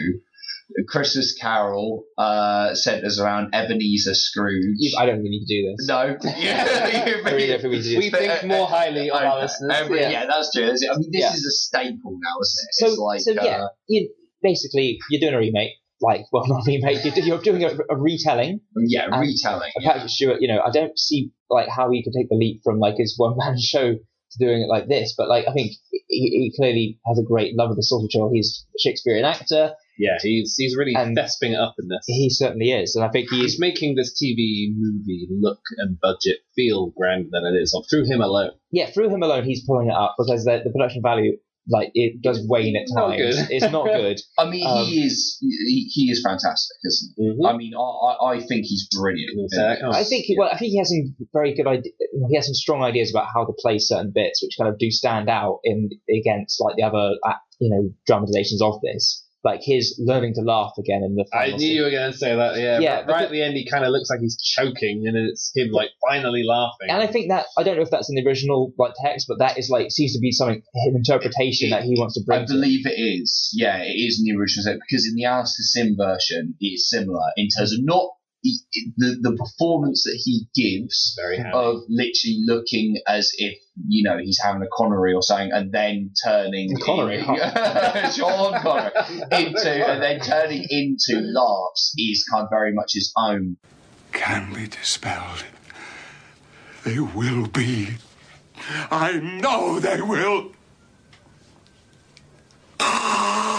Christmas 0.88 1.38
Carol 1.40 2.04
uh, 2.18 2.74
centers 2.76 3.20
around 3.20 3.54
Ebenezer 3.54 4.14
Scrooge. 4.14 4.94
I 4.98 5.06
don't 5.06 5.18
really 5.20 5.30
need 5.30 5.46
to 5.46 5.62
do 5.62 5.76
this. 5.78 5.88
no, 5.88 6.18
yeah, 6.38 7.22
I 7.26 7.30
really 7.32 7.48
don't 7.48 7.64
we 7.64 7.70
We 7.70 8.10
this. 8.10 8.12
think 8.12 8.46
more 8.46 8.68
highly 8.68 9.10
of 9.12 9.22
our 9.22 9.42
listeners. 9.42 9.72
every- 9.74 10.00
yeah. 10.02 10.10
yeah. 10.10 10.26
that's 10.26 10.52
true. 10.54 10.66
I 10.66 10.72
mean, 10.98 11.10
this 11.12 11.22
Yeah. 11.22 11.34
is 11.34 11.46
a 11.46 11.52
staple 11.52 12.18
now, 12.22 12.42
isn't 12.42 12.68
it? 12.70 12.74
So, 12.74 12.88
it's 12.88 12.98
like, 12.98 13.20
so 13.22 13.32
yeah, 13.34 13.64
uh, 13.64 13.68
you, 13.88 14.10
basically 14.42 14.98
you're 15.10 15.20
doing 15.22 15.34
a 15.34 15.38
remake, 15.40 15.72
like 16.02 16.22
well 16.32 16.48
not 16.48 16.66
remake, 16.68 17.04
you're, 17.06 17.14
you're 17.26 17.42
doing 17.42 17.64
a, 17.64 17.70
a 17.90 17.96
retelling. 17.98 18.60
yeah, 18.76 19.06
retelling. 19.20 19.72
Yeah. 19.80 19.94
Patrick 19.94 20.10
Stewart, 20.10 20.42
you 20.42 20.48
know, 20.48 20.62
I 20.66 20.72
don't 20.72 20.98
see 20.98 21.32
like 21.50 21.70
how 21.70 21.92
he 21.92 22.04
could 22.04 22.14
take 22.18 22.30
the 22.30 22.36
leap 22.36 22.62
from 22.64 22.80
like 22.80 22.96
his 22.98 23.14
one 23.18 23.36
man 23.38 23.56
show 23.60 23.94
to 23.94 24.38
doing 24.40 24.62
it 24.64 24.68
like 24.68 24.88
this, 24.88 25.14
but 25.18 25.30
like 25.30 25.48
I 25.48 25.54
think 25.54 25.72
he, 25.92 26.02
he 26.10 26.54
clearly 26.56 27.00
has 27.06 27.20
a 27.20 27.24
great 27.24 27.56
love 27.56 27.70
of 27.70 27.76
the 27.76 27.84
source 27.84 28.04
material. 28.04 28.32
He's 28.34 28.66
a 28.76 28.80
Shakespearean 28.80 29.26
actor, 29.26 29.74
Yeah, 29.98 30.18
he's 30.22 30.56
he's 30.58 30.76
really 30.78 30.94
And- 30.96 31.18
thesping 31.18 31.52
it 31.54 31.60
up 31.60 31.76
in 31.80 31.88
this. 31.88 32.04
he 32.08 32.30
certainly 32.30 32.72
is, 32.72 32.96
and 32.96 33.06
I 33.06 33.10
think 33.10 33.30
He's 33.30 33.42
he's 33.54 33.60
making 33.60 33.96
this 33.96 34.12
TV 34.22 34.74
movie 34.76 35.28
look 35.32 35.60
and 35.78 36.00
budget 36.00 36.40
feel 36.56 36.92
grander 36.98 37.30
than 37.32 37.46
it 37.46 37.58
is 37.62 37.76
through 37.90 38.06
him 38.06 38.22
alone. 38.22 38.52
yeah 38.72 38.90
through 38.90 39.10
him 39.10 39.24
alone 39.24 39.44
he's 39.46 39.64
pulling 39.66 39.88
it 39.88 39.94
up 39.96 40.16
because 40.18 40.44
the, 40.46 40.62
the 40.64 40.72
production 40.72 41.02
value 41.02 41.38
like 41.68 41.90
it 41.96 42.22
does 42.22 42.46
wane 42.48 42.76
at 42.76 42.86
times. 42.96 43.18
good. 43.18 43.48
It's 43.50 43.72
not 43.72 43.86
good. 44.02 44.20
I 44.38 44.48
mean, 44.48 44.68
Um, 44.68 44.86
he 44.86 45.02
is 45.04 45.40
he, 45.42 45.90
he 45.92 46.12
is 46.12 46.22
fantastic, 46.24 46.78
isn't 46.86 47.14
he? 47.18 47.24
Mm-hmm. 47.32 47.46
I 47.46 47.58
mean, 47.58 47.74
I, 47.74 47.80
I, 47.82 48.34
I 48.36 48.40
think 48.40 48.66
he's 48.66 48.88
brilliant. 48.96 49.32
Oh, 49.84 49.92
I 49.92 50.04
think 50.04 50.26
he, 50.26 50.36
well, 50.38 50.50
I 50.52 50.58
think 50.60 50.72
he 50.74 50.78
has 50.78 50.90
some 50.90 51.16
very 51.34 51.56
good 51.56 51.66
idea. 51.66 51.92
He 52.30 52.36
has 52.36 52.46
some 52.46 52.54
strong 52.54 52.84
ideas 52.84 53.10
about 53.10 53.26
how 53.34 53.46
to 53.46 53.54
play 53.58 53.80
certain 53.80 54.12
bits, 54.14 54.44
which 54.44 54.56
kind 54.60 54.72
of 54.72 54.78
do 54.78 54.92
stand 54.92 55.28
out 55.28 55.60
in 55.64 55.90
against 56.08 56.62
like 56.62 56.76
the 56.76 56.84
other, 56.84 57.16
uh, 57.26 57.34
you 57.60 57.72
know, 57.72 57.90
dramatizations 58.06 58.62
of 58.62 58.80
this. 58.82 59.25
Like 59.46 59.62
his 59.62 60.02
learning 60.04 60.34
to 60.36 60.42
laugh 60.42 60.74
again 60.80 61.04
in 61.06 61.14
the. 61.14 61.26
I 61.32 61.52
knew 61.52 61.60
scene. 61.60 61.76
you 61.78 61.84
were 61.84 61.92
going 61.92 62.12
to 62.12 62.18
say 62.18 62.36
that. 62.36 62.58
Yeah, 62.58 62.80
Yeah, 62.80 62.96
Right, 63.02 63.08
right 63.08 63.24
at 63.26 63.32
the 63.32 63.44
end, 63.44 63.56
he 63.56 63.70
kind 63.70 63.86
of 63.86 63.92
looks 63.92 64.10
like 64.10 64.20
he's 64.20 64.42
choking, 64.42 65.04
and 65.06 65.16
it's 65.16 65.52
him 65.56 65.70
like 65.72 65.90
finally 66.02 66.42
laughing. 66.44 66.90
And 66.90 67.02
I 67.02 67.08
think 67.08 67.30
that 67.30 67.46
I 67.56 67.62
don't 67.62 67.76
know 67.76 67.84
if 67.84 67.92
that's 67.92 68.10
in 68.10 68.16
the 68.16 68.28
original 68.28 68.74
like 68.80 68.94
text, 69.04 69.28
but 69.30 69.38
that 69.40 69.60
is 69.60 69.70
like 69.70 69.92
seems 69.92 70.14
to 70.14 70.20
be 70.20 70.32
something 70.32 70.64
an 70.74 70.96
interpretation 70.96 71.70
that 71.70 71.84
he 71.84 71.94
wants 71.96 72.16
to 72.16 72.24
bring. 72.26 72.42
I 72.42 72.46
to 72.46 72.52
it. 72.52 72.56
believe 72.56 72.88
it 72.88 72.98
is. 73.00 73.52
Yeah, 73.54 73.78
it 73.84 73.96
is 73.96 74.20
in 74.20 74.26
the 74.26 74.42
original 74.42 74.64
set 74.64 74.78
because 74.82 75.06
in 75.06 75.16
the 75.16 75.26
Alastair 75.26 75.64
Sim 75.64 75.96
version, 75.96 76.56
it 76.60 76.66
is 76.66 76.90
similar 76.90 77.30
in 77.38 77.48
terms 77.56 77.72
of 77.72 77.80
not 77.84 78.10
the 78.44 78.52
the, 78.98 79.18
the 79.22 79.38
performance 79.38 80.04
that 80.04 80.20
he 80.24 80.48
gives 80.56 81.18
Very 81.18 81.38
of 81.40 81.84
literally 81.90 82.42
looking 82.46 83.02
as 83.08 83.32
if 83.38 83.58
you 83.88 84.04
know 84.04 84.18
he's 84.18 84.40
having 84.42 84.62
a 84.62 84.68
Connery 84.72 85.14
or 85.14 85.22
something, 85.22 85.52
and 85.52 85.72
then 85.72 86.12
turning 86.24 86.78
Connery, 86.80 87.22
Sean 87.22 88.54
Connery 88.62 88.92
into 89.32 89.88
and 89.90 90.02
then 90.02 90.20
turning 90.20 90.66
into 90.70 91.22
laughs 91.22 91.94
is 91.98 92.26
kind 92.32 92.44
of 92.44 92.50
very 92.50 92.74
much 92.74 92.94
his 92.94 93.12
own. 93.18 93.58
Can 94.12 94.54
be 94.54 94.68
dispelled. 94.68 95.44
They 96.84 97.00
will 97.00 97.48
be. 97.48 97.90
I 98.90 99.14
know 99.14 99.80
they 99.80 100.02
will. 100.02 100.52
Ah! 102.80 103.55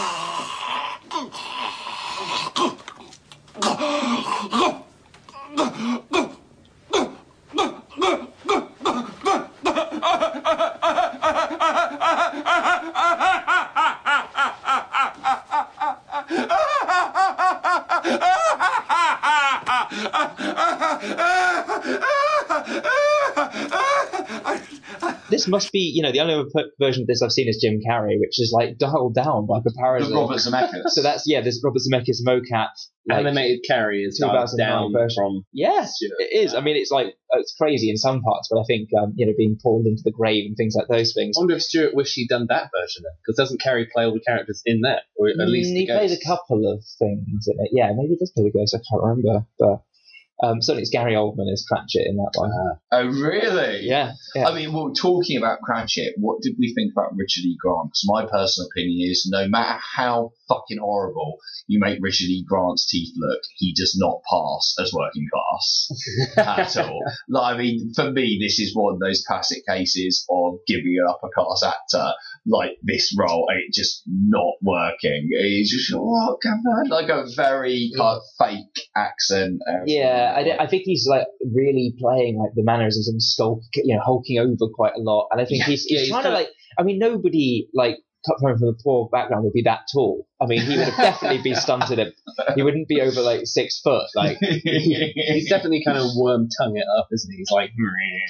This 25.28 25.48
must 25.48 25.72
be, 25.72 25.92
you 25.94 26.02
know, 26.02 26.12
the 26.12 26.20
only 26.20 26.34
other 26.34 26.48
per- 26.54 26.70
version 26.80 27.02
of 27.02 27.06
this 27.08 27.20
I've 27.22 27.32
seen 27.32 27.48
is 27.48 27.58
Jim 27.60 27.80
Carrey, 27.86 28.14
which 28.20 28.38
is 28.40 28.52
like 28.54 28.78
dialed 28.78 29.14
down 29.14 29.46
by 29.46 29.58
The 29.64 29.70
comparison. 29.70 30.14
Robert 30.14 30.38
Zemeckis. 30.38 30.90
So 30.90 31.02
that's 31.02 31.24
yeah, 31.26 31.40
this 31.40 31.60
Robert 31.64 31.80
Zemeckis 31.82 32.22
mocap. 32.26 32.68
Like, 33.08 33.20
Animated 33.20 33.60
Carrey 33.68 34.04
is 34.06 34.18
dialed 34.18 34.48
2009 34.50 34.58
down 34.58 34.92
version. 34.92 35.14
from. 35.16 35.46
Yeah, 35.52 35.84
Stewart. 35.84 36.18
it 36.18 36.34
is. 36.44 36.54
I 36.54 36.60
mean, 36.60 36.76
it's 36.76 36.90
like 36.90 37.14
it's 37.32 37.54
crazy 37.60 37.90
in 37.90 37.96
some 37.96 38.20
parts, 38.22 38.48
but 38.50 38.58
I 38.60 38.64
think 38.66 38.88
um, 39.00 39.12
you 39.16 39.26
know 39.26 39.32
being 39.36 39.56
pulled 39.62 39.86
into 39.86 40.02
the 40.04 40.10
grave 40.12 40.44
and 40.46 40.56
things 40.56 40.74
like 40.76 40.88
those 40.88 41.12
things. 41.14 41.36
I 41.36 41.40
wonder 41.40 41.54
if 41.54 41.62
Stewart 41.62 41.94
wished 41.94 42.14
he'd 42.14 42.28
done 42.28 42.46
that 42.48 42.70
version 42.74 43.02
then, 43.04 43.14
because 43.22 43.36
doesn't 43.36 43.60
Carrey 43.62 43.86
play 43.92 44.04
all 44.06 44.14
the 44.14 44.20
characters 44.26 44.62
in 44.66 44.80
there, 44.80 45.00
or 45.16 45.28
at 45.28 45.36
least 45.48 45.70
Mm, 45.70 45.74
the 45.74 45.80
he 45.80 45.86
plays 45.86 46.12
a 46.12 46.24
couple 46.24 46.70
of 46.70 46.82
things 46.98 47.46
in 47.46 47.56
it. 47.58 47.70
Yeah, 47.72 47.90
maybe 47.94 48.14
he 48.14 48.16
does 48.16 48.32
play 48.34 48.44
the 48.44 48.50
ghost. 48.50 48.74
I 48.74 48.78
can't 48.78 49.02
remember, 49.02 49.46
but 49.58 49.82
um, 50.42 50.60
certainly 50.60 50.82
it's 50.82 50.90
Gary 50.90 51.14
Oldman 51.14 51.50
as 51.52 51.64
Cratchit 51.66 52.06
in 52.06 52.16
that 52.16 52.32
one. 52.34 52.52
oh 52.92 53.06
really? 53.06 53.80
yeah, 53.86 54.12
yeah. 54.34 54.48
I 54.48 54.54
mean, 54.54 54.72
well, 54.72 54.92
talking 54.92 55.38
about 55.38 55.60
Cratchit, 55.62 56.14
what 56.18 56.42
did 56.42 56.56
we 56.58 56.74
think 56.74 56.92
about 56.92 57.16
Richard 57.16 57.44
E. 57.44 57.56
Grant? 57.58 57.88
Because 57.88 58.04
my 58.06 58.26
personal 58.26 58.68
opinion 58.68 59.10
is, 59.10 59.26
no 59.30 59.48
matter 59.48 59.78
how 59.96 60.32
fucking 60.48 60.78
horrible 60.78 61.38
you 61.66 61.80
make 61.80 61.98
Richard 62.02 62.26
E. 62.26 62.44
Grant's 62.46 62.86
teeth 62.88 63.14
look, 63.16 63.40
he 63.56 63.72
does 63.74 63.96
not 63.98 64.20
pass 64.30 64.74
as 64.78 64.92
working 64.92 65.26
class 65.32 66.36
at 66.36 66.76
all. 66.76 67.02
Like, 67.28 67.54
I 67.54 67.58
mean, 67.58 67.92
for 67.94 68.10
me, 68.10 68.38
this 68.40 68.58
is 68.58 68.74
one 68.74 68.94
of 68.94 69.00
those 69.00 69.24
classic 69.26 69.64
cases 69.66 70.26
of 70.30 70.58
giving 70.66 70.96
an 71.00 71.06
upper 71.08 71.28
class 71.34 71.62
actor 71.62 72.12
like 72.46 72.72
this 72.82 73.14
role, 73.18 73.46
and 73.48 73.58
it 73.60 73.72
just 73.72 74.02
not 74.06 74.54
working. 74.62 75.28
He's 75.30 75.70
just 75.70 75.92
what 75.94 76.38
come 76.42 76.60
on, 76.60 76.88
like 76.88 77.08
a 77.08 77.24
very 77.34 77.90
kind 77.96 78.16
of 78.16 78.22
fake 78.38 78.86
accent. 78.96 79.60
Yeah, 79.86 80.34
I, 80.60 80.66
think 80.66 80.82
he's 80.84 81.06
like 81.08 81.26
really 81.54 81.94
playing 81.98 82.38
like 82.38 82.50
the 82.54 82.62
mannerisms 82.62 83.08
and 83.08 83.22
skulk, 83.22 83.62
you 83.74 83.94
know, 83.96 84.02
hulking 84.04 84.38
over 84.38 84.70
quite 84.74 84.92
a 84.96 85.00
lot. 85.00 85.28
And 85.30 85.40
I 85.40 85.44
think 85.44 85.60
Yeah, 85.60 85.66
he's, 85.66 85.86
yeah, 85.88 85.98
he's 85.98 86.00
he's 86.06 86.10
trying 86.10 86.22
to 86.22 86.28
kinda- 86.28 86.38
like, 86.38 86.48
I 86.78 86.82
mean, 86.82 86.98
nobody 86.98 87.68
like 87.74 87.96
cut 88.26 88.36
from 88.40 88.62
a 88.62 88.72
poor 88.82 89.08
background 89.10 89.44
would 89.44 89.52
be 89.52 89.62
that 89.62 89.86
tall. 89.92 90.26
I 90.40 90.46
mean, 90.46 90.60
he 90.60 90.76
would 90.76 90.88
have 90.88 90.96
definitely 90.96 91.42
be 91.42 91.54
stunted. 91.54 91.98
At, 91.98 92.12
he 92.54 92.62
wouldn't 92.62 92.88
be 92.88 93.00
over 93.00 93.20
like 93.20 93.42
six 93.44 93.80
foot. 93.80 94.06
Like, 94.14 94.38
He's 94.40 95.48
definitely 95.48 95.82
kind 95.84 95.98
of 95.98 96.10
worm 96.16 96.48
tongue 96.60 96.76
it 96.76 96.86
up, 96.98 97.08
isn't 97.12 97.30
he? 97.30 97.38
He's 97.38 97.50
like, 97.50 97.70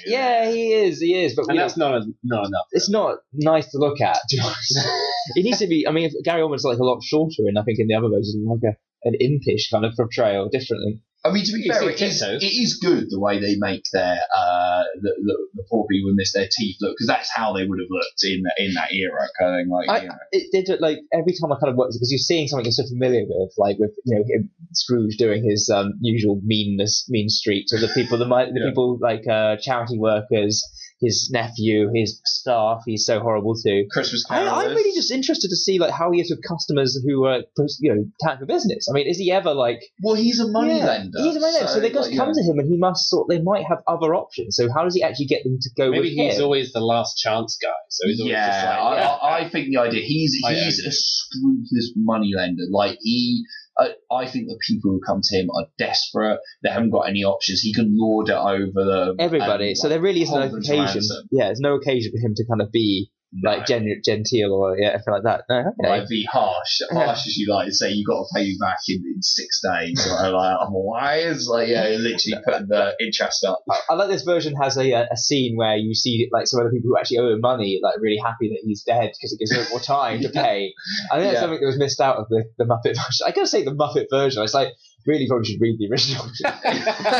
yeah, 0.05 0.49
he 0.49 0.73
is, 0.73 0.99
he 0.99 1.23
is. 1.23 1.35
But 1.35 1.47
and 1.47 1.55
you 1.55 1.59
know, 1.59 1.61
that's 1.63 1.77
not 1.77 2.03
not 2.23 2.47
enough. 2.47 2.65
it's 2.71 2.89
not 2.89 3.17
nice 3.33 3.69
to 3.71 3.77
look 3.77 3.99
at. 4.01 4.19
To 4.29 4.37
be 4.37 4.41
honest. 4.41 4.77
it 5.35 5.43
needs 5.43 5.59
to 5.59 5.67
be. 5.67 5.85
I 5.87 5.91
mean, 5.91 6.05
if 6.05 6.13
Gary 6.23 6.41
Oldman's 6.41 6.63
like 6.63 6.79
a 6.79 6.83
lot 6.83 7.01
shorter, 7.03 7.43
and 7.47 7.57
I 7.57 7.63
think 7.63 7.79
in 7.79 7.87
the 7.87 7.95
other 7.95 8.09
versions, 8.09 8.45
like 8.47 8.73
a, 8.73 9.07
an 9.07 9.15
impish 9.19 9.69
kind 9.69 9.85
of 9.85 9.93
portrayal, 9.95 10.49
different. 10.49 11.01
I 11.27 11.33
mean, 11.33 11.45
to 11.45 11.53
be 11.53 11.67
fair, 11.67 11.89
it 11.89 12.01
is, 12.01 12.21
it 12.21 12.43
is 12.43 12.79
good 12.81 13.07
the 13.09 13.19
way 13.19 13.39
they 13.39 13.55
make 13.57 13.83
their 13.93 14.17
uh, 14.35 14.83
the, 15.01 15.11
the, 15.21 15.37
the 15.55 15.63
poor 15.69 15.85
people 15.89 16.09
in 16.09 16.15
this 16.17 16.33
their 16.33 16.47
teeth 16.51 16.77
look 16.81 16.95
because 16.95 17.07
that's 17.07 17.29
how 17.33 17.53
they 17.53 17.65
would 17.65 17.79
have 17.79 17.89
looked 17.89 18.23
in 18.23 18.43
that 18.43 18.55
in 18.57 18.73
that 18.73 18.91
era. 18.93 19.27
Kind 19.39 19.61
of 19.61 19.67
like 19.67 19.89
I, 19.89 20.01
you 20.01 20.07
know. 20.07 20.15
it 20.31 20.51
did 20.51 20.69
it, 20.73 20.81
like 20.81 20.99
every 21.13 21.33
time 21.33 21.51
I 21.51 21.59
kind 21.59 21.71
of 21.71 21.75
worked 21.75 21.93
because 21.93 22.11
you're 22.11 22.19
seeing 22.19 22.47
something 22.47 22.65
you're 22.65 22.71
so 22.71 22.87
familiar 22.87 23.23
with, 23.27 23.53
like 23.57 23.77
with 23.79 23.91
you 24.05 24.15
know 24.15 24.23
him, 24.27 24.49
Scrooge 24.73 25.17
doing 25.17 25.43
his 25.43 25.69
um, 25.73 25.93
usual 26.01 26.39
meanness, 26.43 27.05
mean 27.09 27.29
streak 27.29 27.65
to 27.69 27.77
the 27.77 27.87
people, 27.89 28.17
the, 28.17 28.25
the 28.25 28.51
Yeah. 28.55 28.69
people 28.69 28.97
like 29.01 29.27
uh, 29.27 29.57
charity 29.61 29.97
workers, 29.97 30.63
his 30.99 31.29
nephew, 31.31 31.91
his 31.93 32.19
staff. 32.25 32.81
He's 32.85 33.05
so 33.05 33.19
horrible 33.19 33.55
to. 33.55 33.85
Christmas 33.91 34.25
I, 34.29 34.39
Carolers. 34.39 34.51
I'm 34.51 34.69
really 34.75 34.95
just 34.95 35.11
interested 35.11 35.49
to 35.49 35.55
see 35.55 35.79
like 35.79 35.91
how 35.91 36.11
he 36.11 36.21
is 36.21 36.29
with 36.29 36.41
customers 36.47 36.99
who 37.05 37.25
are 37.25 37.41
you 37.79 37.93
know 37.93 38.05
tank 38.21 38.39
for 38.39 38.45
business. 38.45 38.87
I 38.89 38.93
mean, 38.93 39.07
is 39.07 39.17
he 39.17 39.31
ever 39.31 39.53
like 39.53 39.79
well, 40.01 40.15
he's 40.15 40.39
a 40.39 40.47
money 40.47 40.77
Yeah, 40.77 40.85
lender. 40.85 41.19
He's 41.21 41.35
a 41.35 41.39
money 41.39 41.53
lender, 41.53 41.67
so 41.67 41.79
they 41.79 41.91
just 41.91 42.09
like, 42.09 42.17
come 42.17 42.29
yeah. 42.29 42.33
to 42.33 42.51
him, 42.51 42.59
and 42.59 42.69
he 42.69 42.77
must 42.77 43.09
sort. 43.09 43.27
They 43.29 43.41
might 43.41 43.65
have 43.65 43.79
other 43.87 44.15
options. 44.15 44.55
So 44.55 44.69
how 44.73 44.83
does 44.83 44.95
he 44.95 45.03
actually 45.03 45.27
get 45.27 45.43
them 45.43 45.57
to 45.61 45.69
go 45.77 45.91
Maybe 45.91 46.09
with 46.09 46.13
he's 46.13 46.37
him? 46.37 46.43
always 46.43 46.73
the 46.73 46.81
last 46.81 47.17
chance 47.17 47.57
guy. 47.61 47.69
So 47.89 48.07
he's 48.07 48.19
always 48.19 48.31
yeah, 48.31 48.47
just 48.47 48.65
like, 48.65 48.79
I, 48.79 48.95
yeah. 48.95 49.07
I, 49.07 49.45
I 49.45 49.49
think 49.49 49.67
the 49.69 49.77
idea 49.77 50.01
he's 50.01 50.35
I 50.45 50.53
he's 50.53 50.79
a 50.79 50.91
scrupulous 50.91 51.93
money 51.95 52.31
lender. 52.35 52.63
Like 52.71 52.97
he, 53.01 53.43
I, 53.79 53.93
I 54.11 54.27
think 54.27 54.47
the 54.47 54.59
people 54.67 54.91
who 54.91 55.01
come 55.05 55.21
to 55.23 55.37
him 55.37 55.49
are 55.51 55.67
desperate. 55.77 56.39
They 56.63 56.69
haven't 56.69 56.91
got 56.91 57.01
any 57.01 57.23
options. 57.23 57.61
He 57.61 57.73
can 57.73 57.95
lord 57.97 58.29
it 58.29 58.35
over 58.35 58.83
the 58.83 59.15
Everybody. 59.19 59.69
and, 59.69 59.77
so 59.77 59.89
there 59.89 60.01
really 60.01 60.23
is 60.23 60.31
no 60.31 60.47
them 60.47 60.59
occasion. 60.59 61.03
Yeah, 61.31 61.45
there's 61.45 61.59
no 61.59 61.75
occasion 61.75 62.11
for 62.11 62.25
him 62.25 62.33
to 62.35 62.45
kind 62.45 62.61
of 62.61 62.71
be. 62.71 63.11
Like 63.43 63.65
gen- 63.65 64.01
genteel 64.05 64.53
or 64.53 64.77
yeah, 64.79 64.89
anything 64.89 65.13
like 65.13 65.23
that. 65.23 65.43
No, 65.49 65.57
okay. 65.79 65.89
Like 65.89 66.07
be 66.07 66.23
harsh, 66.31 66.79
harsh 66.91 67.27
as 67.27 67.37
you 67.37 67.51
like. 67.53 67.65
And 67.65 67.75
say 67.75 67.91
you 67.91 68.05
got 68.05 68.23
to 68.23 68.25
pay 68.33 68.43
me 68.45 68.57
back 68.59 68.77
in, 68.87 69.03
in 69.05 69.21
six 69.21 69.61
days. 69.61 70.07
Or 70.07 70.29
like 70.29 70.57
otherwise, 70.59 71.47
like 71.47 71.67
yeah, 71.67 71.83
literally 71.99 72.41
putting 72.45 72.67
the 72.67 72.95
interest 72.99 73.43
up. 73.43 73.59
I, 73.69 73.79
I 73.89 73.93
like 73.95 74.09
this 74.09 74.23
version 74.23 74.55
has 74.61 74.77
a, 74.77 74.91
a 75.11 75.17
scene 75.17 75.55
where 75.57 75.75
you 75.75 75.93
see 75.93 76.29
like 76.31 76.47
some 76.47 76.59
other 76.61 76.69
people 76.71 76.89
who 76.89 76.97
actually 76.97 77.19
owe 77.19 77.33
him 77.33 77.41
money, 77.41 77.79
like 77.83 77.95
really 77.99 78.17
happy 78.23 78.49
that 78.49 78.61
he's 78.63 78.83
dead 78.83 79.11
because 79.13 79.33
it 79.33 79.39
gives 79.39 79.51
them 79.51 79.65
more 79.69 79.79
time 79.79 80.21
to 80.21 80.29
pay. 80.33 80.73
I 81.11 81.17
think 81.17 81.23
that's 81.31 81.33
Yeah. 81.35 81.39
something 81.41 81.59
that 81.59 81.65
was 81.67 81.77
missed 81.77 81.99
out 82.01 82.17
of 82.17 82.27
the, 82.29 82.45
the 82.57 82.63
Muppet 82.65 82.95
version. 82.95 83.25
I 83.25 83.31
gotta 83.31 83.47
say 83.47 83.63
the 83.63 83.71
Muppet 83.75 84.05
version. 84.09 84.41
It's 84.43 84.53
like 84.53 84.69
really 85.07 85.27
probably 85.27 85.45
should 85.45 85.61
read 85.61 85.77
the 85.79 85.89
original. 85.91 86.25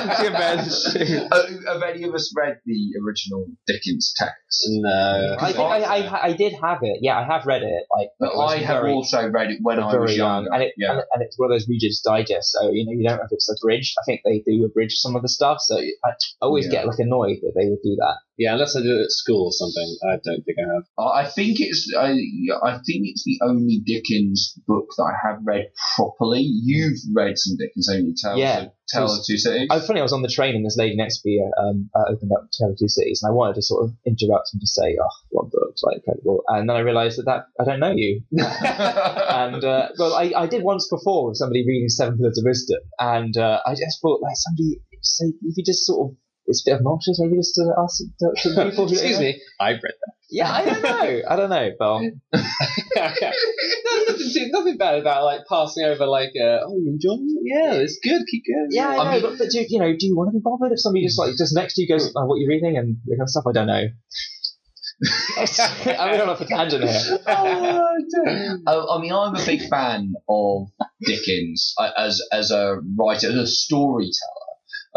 Uh, 0.47 1.47
have 1.73 1.81
any 1.83 2.03
of 2.03 2.13
us 2.13 2.33
read 2.35 2.59
the 2.65 2.91
original 3.03 3.45
Dickens 3.65 4.13
text? 4.17 4.65
no. 4.67 5.35
I 5.39 5.47
think 5.51 5.59
I, 5.59 5.79
I, 5.81 6.23
I 6.27 6.33
did 6.33 6.53
have 6.61 6.79
it. 6.81 6.99
Yeah, 7.01 7.17
I 7.19 7.23
have 7.25 7.45
read 7.45 7.63
it. 7.63 7.83
Like, 7.95 8.09
But 8.19 8.37
when 8.37 8.47
I 8.47 8.57
have 8.57 8.81
very- 8.81 8.93
also 8.93 9.29
read 9.29 9.51
it 9.51 9.59
when 9.61 9.79
I 9.79 9.91
very 9.91 10.03
was 10.03 10.17
young, 10.17 10.43
younger. 10.43 10.53
and 10.53 10.63
it 10.63 10.73
yeah. 10.77 10.91
and, 10.91 11.01
and 11.13 11.23
it's 11.23 11.37
one 11.39 11.51
of 11.51 11.55
those 11.55 11.67
Reader's 11.67 12.01
Digest, 12.05 12.51
so 12.51 12.69
you 12.71 12.85
know 12.85 12.91
you 12.91 13.07
don't 13.07 13.17
know 13.17 13.23
if 13.25 13.31
it's 13.31 13.49
abridged. 13.49 13.95
I 14.01 14.03
think 14.05 14.21
they 14.25 14.43
do 14.45 14.63
abridge 14.65 14.93
some 14.95 15.15
of 15.15 15.21
the 15.21 15.29
stuff, 15.29 15.57
so 15.61 15.77
I 15.77 16.11
always 16.41 16.65
Yeah. 16.65 16.71
get 16.83 16.87
like 16.87 16.99
annoyed 16.99 17.37
that 17.41 17.53
they 17.55 17.67
would 17.69 17.81
do 17.83 17.95
that. 17.99 18.17
Yeah, 18.37 18.53
unless 18.53 18.75
I 18.75 18.81
do 18.81 18.93
it 18.99 19.03
at 19.03 19.11
school 19.11 19.45
or 19.47 19.51
something. 19.51 19.97
I 20.05 20.17
don't 20.23 20.43
think 20.45 20.57
I 20.59 20.73
have. 20.73 20.83
I 20.97 21.21
I 21.21 21.29
think 21.29 21.57
it's 21.59 21.91
I, 21.97 22.11
I 22.63 22.77
think 22.85 23.09
it's 23.09 23.23
the 23.23 23.39
only 23.41 23.81
Dickens 23.85 24.53
book 24.67 24.89
that 24.97 25.03
I 25.03 25.27
have 25.27 25.39
read 25.43 25.71
properly. 25.95 26.41
You've 26.41 26.99
read 27.15 27.37
some 27.37 27.57
Dickens, 27.57 27.89
haven't 27.89 28.07
you? 28.07 28.15
Tales 28.21 28.39
Yeah. 28.39 28.59
of, 28.61 28.71
Tales 28.93 29.19
of 29.19 29.25
Two 29.25 29.37
Cities. 29.37 29.67
I 29.71 29.75
was 29.75 29.87
funny. 29.87 29.99
I 29.99 30.03
was 30.03 30.13
on 30.13 30.21
the 30.21 30.29
train 30.29 30.55
and 30.55 30.65
this 30.65 30.77
lady 30.77 30.95
next 30.95 31.21
to 31.21 31.29
me 31.29 31.43
um, 31.59 31.89
uh, 31.95 32.11
opened 32.11 32.31
up 32.31 32.47
Tale 32.51 32.71
of 32.71 32.77
Two 32.77 32.87
Cities, 32.87 33.21
and 33.23 33.31
I 33.31 33.33
wanted 33.33 33.55
to 33.55 33.61
sort 33.63 33.83
of 33.83 33.95
interrupt 34.05 34.49
and 34.53 34.61
just 34.61 34.75
say, 34.75 34.95
"Oh, 35.01 35.09
what 35.29 35.49
book? 35.51 35.69
It's 35.71 35.83
like 35.83 35.97
incredible." 35.97 36.43
And 36.47 36.69
then 36.69 36.75
I 36.75 36.79
realised 36.81 37.17
that, 37.17 37.25
that 37.25 37.45
I 37.59 37.65
don't 37.65 37.79
know 37.79 37.93
you. 37.95 38.21
and 38.31 39.63
uh, 39.63 39.89
well, 39.97 40.13
I, 40.13 40.31
I 40.35 40.47
did 40.47 40.63
once 40.63 40.87
before 40.89 41.27
with 41.27 41.37
somebody 41.37 41.65
reading 41.67 41.89
Seven 41.89 42.17
Pillars 42.17 42.37
of 42.37 42.45
Wisdom, 42.45 42.79
and 42.99 43.35
uh, 43.35 43.59
I 43.65 43.71
just 43.71 43.99
thought 44.01 44.21
like 44.21 44.35
somebody 44.35 44.79
say 45.01 45.25
if 45.41 45.57
you 45.57 45.63
just 45.63 45.85
sort 45.85 46.11
of 46.11 46.17
it's 46.47 46.65
a 46.65 46.71
bit 46.71 46.77
obnoxious, 46.77 47.19
maybe 47.21 47.37
just 47.37 47.55
to 47.55 47.73
ask 47.77 48.01
to, 48.19 48.31
to 48.41 48.69
people 48.69 48.87
who 48.87 48.93
Excuse 48.97 49.19
me, 49.19 49.41
I've 49.59 49.75
read 49.83 49.93
that. 49.99 50.13
Yeah, 50.29 50.51
I 50.51 50.65
don't 50.65 50.81
know. 50.83 51.21
I 51.29 51.35
don't 51.37 51.49
know, 51.49 51.69
but 51.79 51.99
that. 52.95 53.33
There's 53.93 54.07
nothing, 54.09 54.31
too- 54.33 54.49
nothing 54.51 54.77
bad 54.77 54.99
about 54.99 55.23
like 55.23 55.41
passing 55.49 55.85
over 55.85 56.05
like, 56.05 56.31
uh, 56.39 56.59
oh, 56.67 56.77
you 56.83 56.91
enjoying 56.91 57.27
it? 57.27 57.41
Yeah, 57.45 57.73
it's 57.79 57.99
good. 58.03 58.23
Keep 58.29 58.43
going. 58.45 58.67
yeah, 58.71 58.89
I 58.89 58.95
know. 58.95 59.01
I 59.03 59.13
mean- 59.13 59.21
but, 59.21 59.37
but 59.37 59.49
do 59.49 59.65
you 59.67 59.79
know? 59.79 59.91
Do 59.97 60.05
you 60.05 60.15
want 60.17 60.29
to 60.29 60.37
be 60.37 60.41
bothered 60.43 60.71
if 60.73 60.79
somebody 60.81 61.05
just 61.05 61.17
like 61.19 61.35
just 61.37 61.55
next 61.55 61.75
to 61.75 61.81
you 61.81 61.87
goes, 61.87 62.11
oh, 62.15 62.25
"What 62.25 62.35
are 62.35 62.39
you 62.39 62.47
reading?" 62.49 62.75
and 62.77 62.97
that 63.05 63.15
kind 63.17 63.21
of 63.21 63.29
stuff? 63.29 63.45
I 63.47 63.51
don't 63.53 63.67
know. 63.67 63.85
I'm 65.85 66.17
going 66.17 66.29
off 66.29 66.41
a 66.41 66.45
tangent 66.49 66.83
here. 66.83 67.19
oh, 67.27 67.93
I, 68.67 68.95
I 68.95 68.99
mean, 69.01 69.13
I'm 69.13 69.35
a 69.35 69.45
big 69.45 69.61
fan 69.69 70.13
of 70.27 70.67
Dickens 71.05 71.73
as 71.97 72.21
as 72.31 72.51
a 72.51 72.77
writer, 72.97 73.27
as 73.29 73.35
a 73.35 73.47
storyteller, 73.47 74.46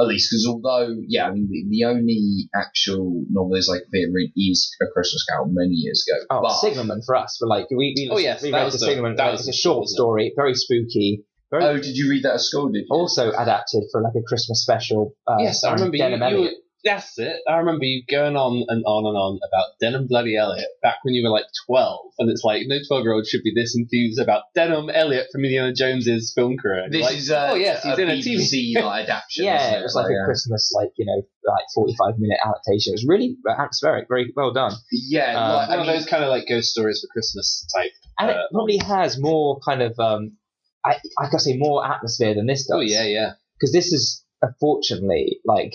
at 0.01 0.07
least. 0.09 0.31
Because 0.31 0.47
although, 0.49 0.97
yeah, 1.07 1.29
I 1.29 1.33
mean, 1.33 1.49
the, 1.51 1.65
the 1.69 1.85
only 1.85 2.49
actual 2.55 3.25
I 3.71 3.79
can 3.93 4.13
read 4.13 4.33
is 4.37 4.75
A 4.83 4.87
Christmas 4.93 5.25
Carol 5.29 5.49
many 5.51 5.75
years 5.75 6.05
ago. 6.09 6.25
Oh, 6.31 6.43
but 6.43 6.57
Signalman 6.59 7.03
for 7.05 7.17
us. 7.17 7.39
We're 7.41 7.49
like, 7.49 7.67
we, 7.71 7.95
we, 7.97 8.11
Oh, 8.13 8.19
yes, 8.19 8.43
we 8.43 8.51
that 8.51 8.59
read 8.59 8.65
was 8.65 8.75
the 8.75 8.87
Signalman. 8.87 9.17
that 9.17 9.33
was 9.33 9.49
it's 9.49 9.57
a 9.57 9.61
short 9.61 9.89
story, 9.89 10.33
very 10.37 10.55
spooky, 10.55 11.25
very 11.51 11.65
oh, 11.65 11.77
did 11.77 11.97
you 11.97 12.09
read 12.11 12.25
that 12.25 12.35
at 12.35 12.41
school? 12.41 12.71
Did 12.71 12.83
you? 12.83 12.87
also 12.91 13.31
adapted 13.33 13.85
for 13.91 14.03
like 14.03 14.15
a 14.17 14.23
Christmas 14.23 14.63
special. 14.63 15.15
Uh, 15.27 15.37
Yes, 15.41 15.65
I 15.65 15.73
remember 15.75 15.97
you, 15.97 16.05
you 16.05 16.41
were. 16.41 16.51
That's 16.85 17.19
it. 17.19 17.37
I 17.49 17.57
remember 17.59 17.85
you 17.85 18.03
going 18.09 18.37
on 18.37 18.64
and 18.69 18.83
on 18.87 19.05
and 19.07 19.16
on 19.16 19.38
about 19.47 19.66
Denholm 19.83 20.09
Bloody 20.09 20.37
Elliott 20.37 20.69
back 20.83 20.97
when 21.03 21.14
you 21.14 21.23
were 21.23 21.31
like 21.31 21.45
12. 21.66 22.01
And 22.19 22.31
it's 22.31 22.43
like, 22.43 22.62
no 22.66 22.77
12 22.88 23.03
year 23.05 23.12
old 23.12 23.27
should 23.27 23.43
be 23.43 23.53
this 23.55 23.77
enthused 23.77 24.19
about 24.19 24.45
Denholm 24.57 24.90
Elliott 24.93 25.27
from 25.33 25.45
Indiana 25.45 25.73
Jones's 25.75 26.33
film 26.35 26.57
career. 26.57 26.88
This 26.90 27.03
like, 27.03 27.16
is 27.16 27.31
uh, 27.31 27.51
oh, 27.53 27.55
yes, 27.55 27.83
he's 27.83 27.99
a 27.99 28.03
in 28.03 28.09
a 28.09 28.12
BBC 28.12 28.75
TV. 28.75 28.83
like, 28.83 29.05
adaptation. 29.09 29.45
Yeah, 29.45 29.79
it 29.79 29.83
was 29.83 29.95
like 29.95 30.07
a 30.11 30.14
yeah. 30.14 30.25
Christmas, 30.25 30.73
like 30.75 30.90
you 30.97 31.05
know, 31.07 31.23
like 31.47 31.64
forty-five 31.75 32.19
minute 32.19 32.38
adaptation. 32.45 32.93
It 32.93 32.97
was 33.03 33.07
really 33.07 33.37
atmospheric, 33.49 34.09
very 34.09 34.33
well 34.35 34.53
done, 34.53 34.73
Yeah, 34.90 35.37
Um, 35.37 35.53
like, 35.57 35.69
I 35.69 35.71
One 35.73 35.81
of 35.81 35.87
mean, 35.87 35.97
those 35.97 36.07
kind 36.07 36.25
of 36.25 36.31
like 36.31 36.49
ghost 36.49 36.71
stories 36.71 37.01
for 37.01 37.12
Christmas 37.12 37.66
type. 37.75 37.93
and 38.19 38.31
it 38.31 38.37
Uh, 38.37 38.43
probably 38.53 38.79
has 38.79 39.19
more 39.21 39.61
kind 39.66 39.83
of, 39.83 39.99
um, 39.99 40.37
I, 40.85 40.97
I 41.19 41.25
gotta 41.27 41.40
say, 41.40 41.57
more 41.59 41.85
atmosphere 41.87 42.35
than 42.35 42.47
this 42.47 42.66
does. 42.66 42.77
Oh, 42.77 42.81
yeah, 42.81 43.05
yeah. 43.05 43.33
because 43.59 43.73
this 43.73 43.93
is 43.93 44.25
unfortunately 44.43 45.38
like 45.45 45.73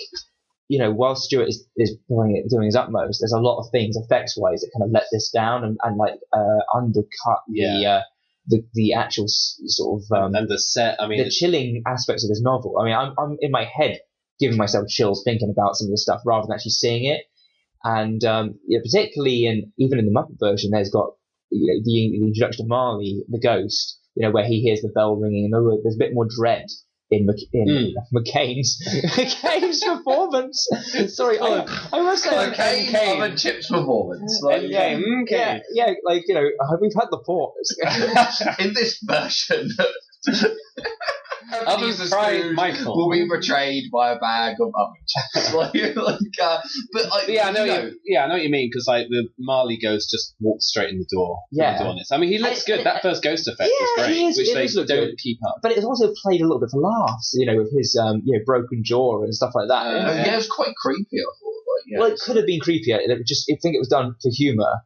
you 0.68 0.78
know 0.78 0.92
while 0.92 1.16
Stewart 1.16 1.48
is, 1.48 1.66
is 1.76 1.96
doing 2.08 2.36
it 2.36 2.50
doing 2.50 2.66
his 2.66 2.76
utmost 2.76 3.20
there's 3.20 3.32
a 3.32 3.40
lot 3.40 3.58
of 3.58 3.70
things 3.70 3.96
effects 3.96 4.36
wise 4.36 4.60
that 4.60 4.70
kind 4.76 4.84
of 4.88 4.92
let 4.92 5.04
this 5.12 5.30
down 5.30 5.64
and, 5.64 5.76
and 5.82 5.96
like 5.96 6.14
uh, 6.32 6.60
undercut 6.74 7.42
the 7.48 7.86
uh, 7.86 8.00
the 8.48 8.64
the 8.74 8.94
actual 8.94 9.24
s- 9.24 9.60
sort 9.66 10.00
of 10.00 10.16
um, 10.16 10.34
and 10.34 10.48
the 10.48 10.58
set, 10.58 11.00
I 11.00 11.06
mean, 11.06 11.22
the 11.22 11.30
chilling 11.30 11.82
aspects 11.86 12.24
of 12.24 12.28
this 12.28 12.42
novel. 12.42 12.78
I 12.80 12.84
mean 12.84 12.94
I'm, 12.94 13.14
I'm 13.18 13.36
in 13.40 13.50
my 13.50 13.64
head 13.64 14.00
giving 14.38 14.58
myself 14.58 14.88
chills 14.88 15.22
thinking 15.24 15.50
about 15.50 15.76
some 15.76 15.86
of 15.86 15.90
the 15.90 15.98
stuff 15.98 16.20
rather 16.26 16.46
than 16.46 16.54
actually 16.54 16.72
seeing 16.72 17.06
it. 17.06 17.22
And 17.82 18.22
um, 18.24 18.58
yeah, 18.66 18.80
particularly 18.82 19.46
in 19.46 19.72
even 19.78 19.98
in 19.98 20.06
the 20.06 20.12
Muppet 20.12 20.38
version 20.40 20.70
there's 20.72 20.90
got 20.90 21.10
you 21.50 21.72
know, 21.72 21.80
the, 21.84 22.18
the 22.20 22.26
introduction 22.26 22.64
of 22.64 22.68
Marley 22.68 23.24
the 23.28 23.40
ghost 23.40 24.00
you 24.14 24.22
know 24.22 24.32
where 24.32 24.46
he 24.46 24.60
hears 24.60 24.80
the 24.80 24.88
bell 24.88 25.16
ringing 25.16 25.44
and 25.44 25.82
there's 25.84 25.94
a 25.94 25.98
bit 25.98 26.14
more 26.14 26.26
dread 26.28 26.66
in, 27.10 27.26
Mc, 27.26 27.36
in 27.52 27.66
Mm. 27.66 27.92
McCain's 28.14 28.82
McCain's 29.16 29.82
performance. 29.84 30.66
Sorry, 31.08 31.38
I, 31.38 31.64
I 31.92 32.02
must 32.02 32.24
say, 32.24 32.50
okay, 32.50 32.86
Kane. 32.90 33.22
I'm 33.22 33.32
a 33.32 33.36
chips 33.36 33.68
performance. 33.68 34.40
Like, 34.42 34.62
yeah, 34.64 34.98
yeah, 35.28 35.60
yeah, 35.72 35.90
like 36.04 36.24
you 36.26 36.34
know, 36.34 36.44
uh, 36.60 36.76
we've 36.80 36.92
had 36.94 37.08
the 37.10 37.18
pause. 37.18 37.76
in 38.58 38.74
this 38.74 38.98
version, 39.02 39.70
Others 41.52 42.00
Ebenezer 42.00 42.08
tried 42.08 42.38
Scrooge 42.40 42.56
Michael. 42.56 42.96
will 42.96 43.10
be 43.10 43.28
betrayed 43.28 43.84
by 43.92 44.12
a 44.12 44.18
bag 44.18 44.56
of 44.60 44.72
oven 44.74 44.96
chips. 45.06 45.54
like, 45.54 45.74
like, 45.96 46.18
uh, 46.42 46.58
but 46.92 47.08
like, 47.10 47.28
yeah, 47.28 47.48
I 47.48 47.50
know, 47.52 47.64
you 47.64 47.72
you, 47.72 48.00
yeah, 48.04 48.24
I 48.24 48.28
know 48.28 48.34
what 48.34 48.42
you 48.42 48.50
mean 48.50 48.68
because 48.70 48.86
like 48.88 49.06
the 49.08 49.28
Marley 49.38 49.78
ghost 49.82 50.10
just 50.10 50.34
walks 50.40 50.66
straight 50.68 50.90
in 50.90 50.98
the 50.98 51.06
door. 51.10 51.40
Yeah. 51.52 51.74
the 51.78 51.84
door 51.84 51.92
on 51.92 51.98
it. 51.98 52.06
I 52.10 52.18
mean, 52.18 52.30
he 52.30 52.38
looks 52.38 52.64
I- 52.68 52.76
good. 52.76 52.86
That 52.86 53.02
first 53.02 53.22
ghost 53.22 53.48
effect 53.48 53.70
Yeah, 53.70 53.84
was 53.86 53.90
great, 54.06 54.16
he 54.16 54.26
is- 54.26 54.38
which 54.38 54.52
they 54.54 54.62
does 54.62 54.76
look 54.76 54.88
don't 54.88 55.06
good. 55.10 55.18
keep 55.18 55.38
up. 55.46 55.56
but 55.62 55.72
it 55.72 55.84
also 55.84 56.12
played 56.22 56.40
a 56.40 56.44
little 56.44 56.60
bit 56.60 56.70
for 56.70 56.80
laughs, 56.80 57.32
you 57.34 57.46
know, 57.46 57.56
with 57.56 57.72
his 57.76 57.96
um, 58.00 58.22
you 58.24 58.38
know, 58.38 58.44
broken 58.44 58.82
jaw 58.84 59.22
and 59.22 59.34
stuff 59.34 59.52
like 59.54 59.68
that. 59.68 59.86
Uh, 59.86 60.06
Oh, 60.10 60.14
yeah, 60.14 60.32
it 60.32 60.36
was 60.36 60.48
quite 60.48 60.74
creepy. 60.76 61.18
I 61.20 61.24
thought. 61.24 61.52
Like, 61.52 61.84
yeah. 61.88 61.98
Well, 62.00 62.12
it 62.12 62.20
could 62.24 62.36
have 62.36 62.46
been 62.46 62.60
creepier. 62.60 62.98
It 63.00 63.26
just, 63.26 63.50
I 63.50 63.56
think 63.60 63.74
it 63.74 63.78
was 63.78 63.88
done 63.88 64.14
for 64.22 64.30
humour. 64.32 64.80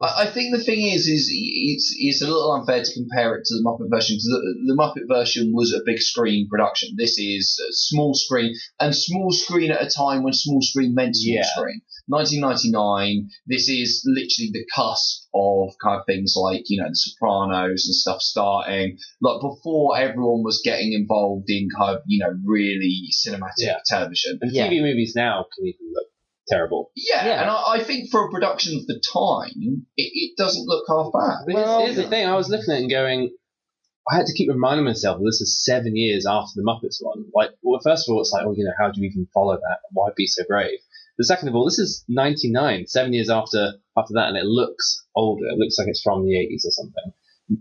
I, 0.00 0.22
I 0.22 0.30
think 0.30 0.54
the 0.56 0.62
thing 0.62 0.86
is, 0.86 1.06
is 1.06 1.28
it's 1.32 1.94
it's 1.98 2.22
a 2.22 2.26
little 2.26 2.52
unfair 2.52 2.82
to 2.82 2.92
compare 2.94 3.34
it 3.36 3.44
to 3.46 3.54
the 3.54 3.62
Muppet 3.64 3.90
version 3.90 4.14
because 4.16 4.24
the, 4.24 4.64
the 4.66 4.76
Muppet 4.76 5.08
version 5.08 5.52
was 5.52 5.72
a 5.72 5.82
big 5.84 5.98
screen 5.98 6.48
production. 6.48 6.90
This 6.96 7.18
is 7.18 7.58
a 7.68 7.72
small 7.72 8.14
screen 8.14 8.54
and 8.80 8.94
small 8.94 9.30
screen 9.32 9.70
at 9.70 9.82
a 9.82 9.90
time 9.90 10.22
when 10.22 10.32
small 10.32 10.62
screen 10.62 10.94
meant 10.94 11.16
small 11.16 11.36
Yeah. 11.36 11.44
screen. 11.44 11.80
1999. 12.06 13.28
This 13.46 13.68
is 13.68 14.02
literally 14.04 14.50
the 14.52 14.66
cusp 14.74 15.28
of 15.34 15.70
kind 15.82 16.00
of 16.00 16.06
things 16.06 16.34
like 16.36 16.64
you 16.66 16.82
know 16.82 16.88
The 16.88 16.96
Sopranos 16.96 17.86
and 17.86 17.94
stuff 17.94 18.20
starting. 18.20 18.98
Like 19.20 19.40
before, 19.40 19.96
everyone 19.96 20.42
was 20.42 20.60
getting 20.64 20.92
involved 20.92 21.48
in 21.48 21.68
kind 21.76 21.96
of 21.96 22.02
you 22.06 22.18
know 22.24 22.32
really 22.44 23.08
cinematic 23.12 23.58
Yeah. 23.58 23.78
television. 23.86 24.38
And 24.40 24.50
Yeah. 24.52 24.68
TV 24.68 24.80
movies 24.82 25.12
now 25.14 25.46
can 25.56 25.66
even 25.66 25.86
look 25.92 26.08
terrible. 26.50 26.90
Yeah, 26.96 27.24
Yeah. 27.26 27.40
and 27.42 27.50
I, 27.50 27.74
I 27.76 27.84
think 27.84 28.10
for 28.10 28.26
a 28.26 28.30
production 28.30 28.76
of 28.76 28.86
the 28.86 29.00
time, 29.12 29.86
it, 29.96 30.10
it 30.12 30.36
doesn't 30.36 30.66
look 30.66 30.84
half 30.88 31.12
bad. 31.12 31.54
Well, 31.54 31.80
here's, 31.80 31.94
here's 31.94 32.04
the 32.04 32.10
thing: 32.10 32.26
I 32.26 32.36
was 32.36 32.48
looking 32.48 32.72
at 32.72 32.78
it 32.78 32.82
and 32.82 32.90
going, 32.90 33.30
I 34.10 34.16
had 34.16 34.26
to 34.26 34.34
keep 34.34 34.48
reminding 34.50 34.84
myself 34.84 35.18
that 35.18 35.24
this 35.24 35.40
is 35.40 35.64
seven 35.64 35.96
years 35.96 36.26
after 36.26 36.52
the 36.56 36.62
Muppets 36.62 36.98
one. 37.00 37.24
Like, 37.34 37.50
well, 37.62 37.80
first 37.82 38.08
of 38.08 38.12
all, 38.14 38.20
it's 38.20 38.32
like, 38.32 38.44
oh, 38.46 38.54
you 38.56 38.64
know, 38.64 38.72
how 38.78 38.90
do 38.90 39.00
you 39.00 39.08
even 39.08 39.26
follow 39.32 39.54
that? 39.56 39.78
Why 39.92 40.08
be 40.16 40.26
so 40.26 40.42
brave? 40.48 40.78
But 41.16 41.26
second 41.26 41.48
of 41.48 41.54
all, 41.54 41.66
this 41.66 41.78
is 41.78 42.04
99, 42.08 42.86
seven 42.86 43.12
years 43.12 43.28
after 43.30 43.74
after 43.96 44.14
that, 44.14 44.28
and 44.28 44.36
it 44.38 44.44
looks 44.46 45.04
older. 45.14 45.44
It 45.46 45.58
looks 45.58 45.76
like 45.78 45.88
it's 45.88 46.02
from 46.02 46.24
the 46.24 46.32
80s 46.32 46.66
or 46.66 46.70
something. 46.70 47.12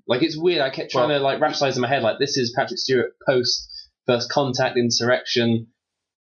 Like, 0.07 0.23
it's 0.23 0.37
weird. 0.37 0.61
I 0.61 0.69
kept 0.69 0.91
trying 0.91 1.09
to, 1.09 1.19
like, 1.19 1.41
rationalize 1.41 1.75
in 1.75 1.81
my 1.81 1.87
head, 1.89 2.03
like, 2.03 2.19
this 2.19 2.37
is 2.37 2.53
Patrick 2.55 2.77
Stewart 2.79 3.13
post 3.27 3.67
First 4.05 4.31
Contact, 4.31 4.77
Insurrection, 4.77 5.67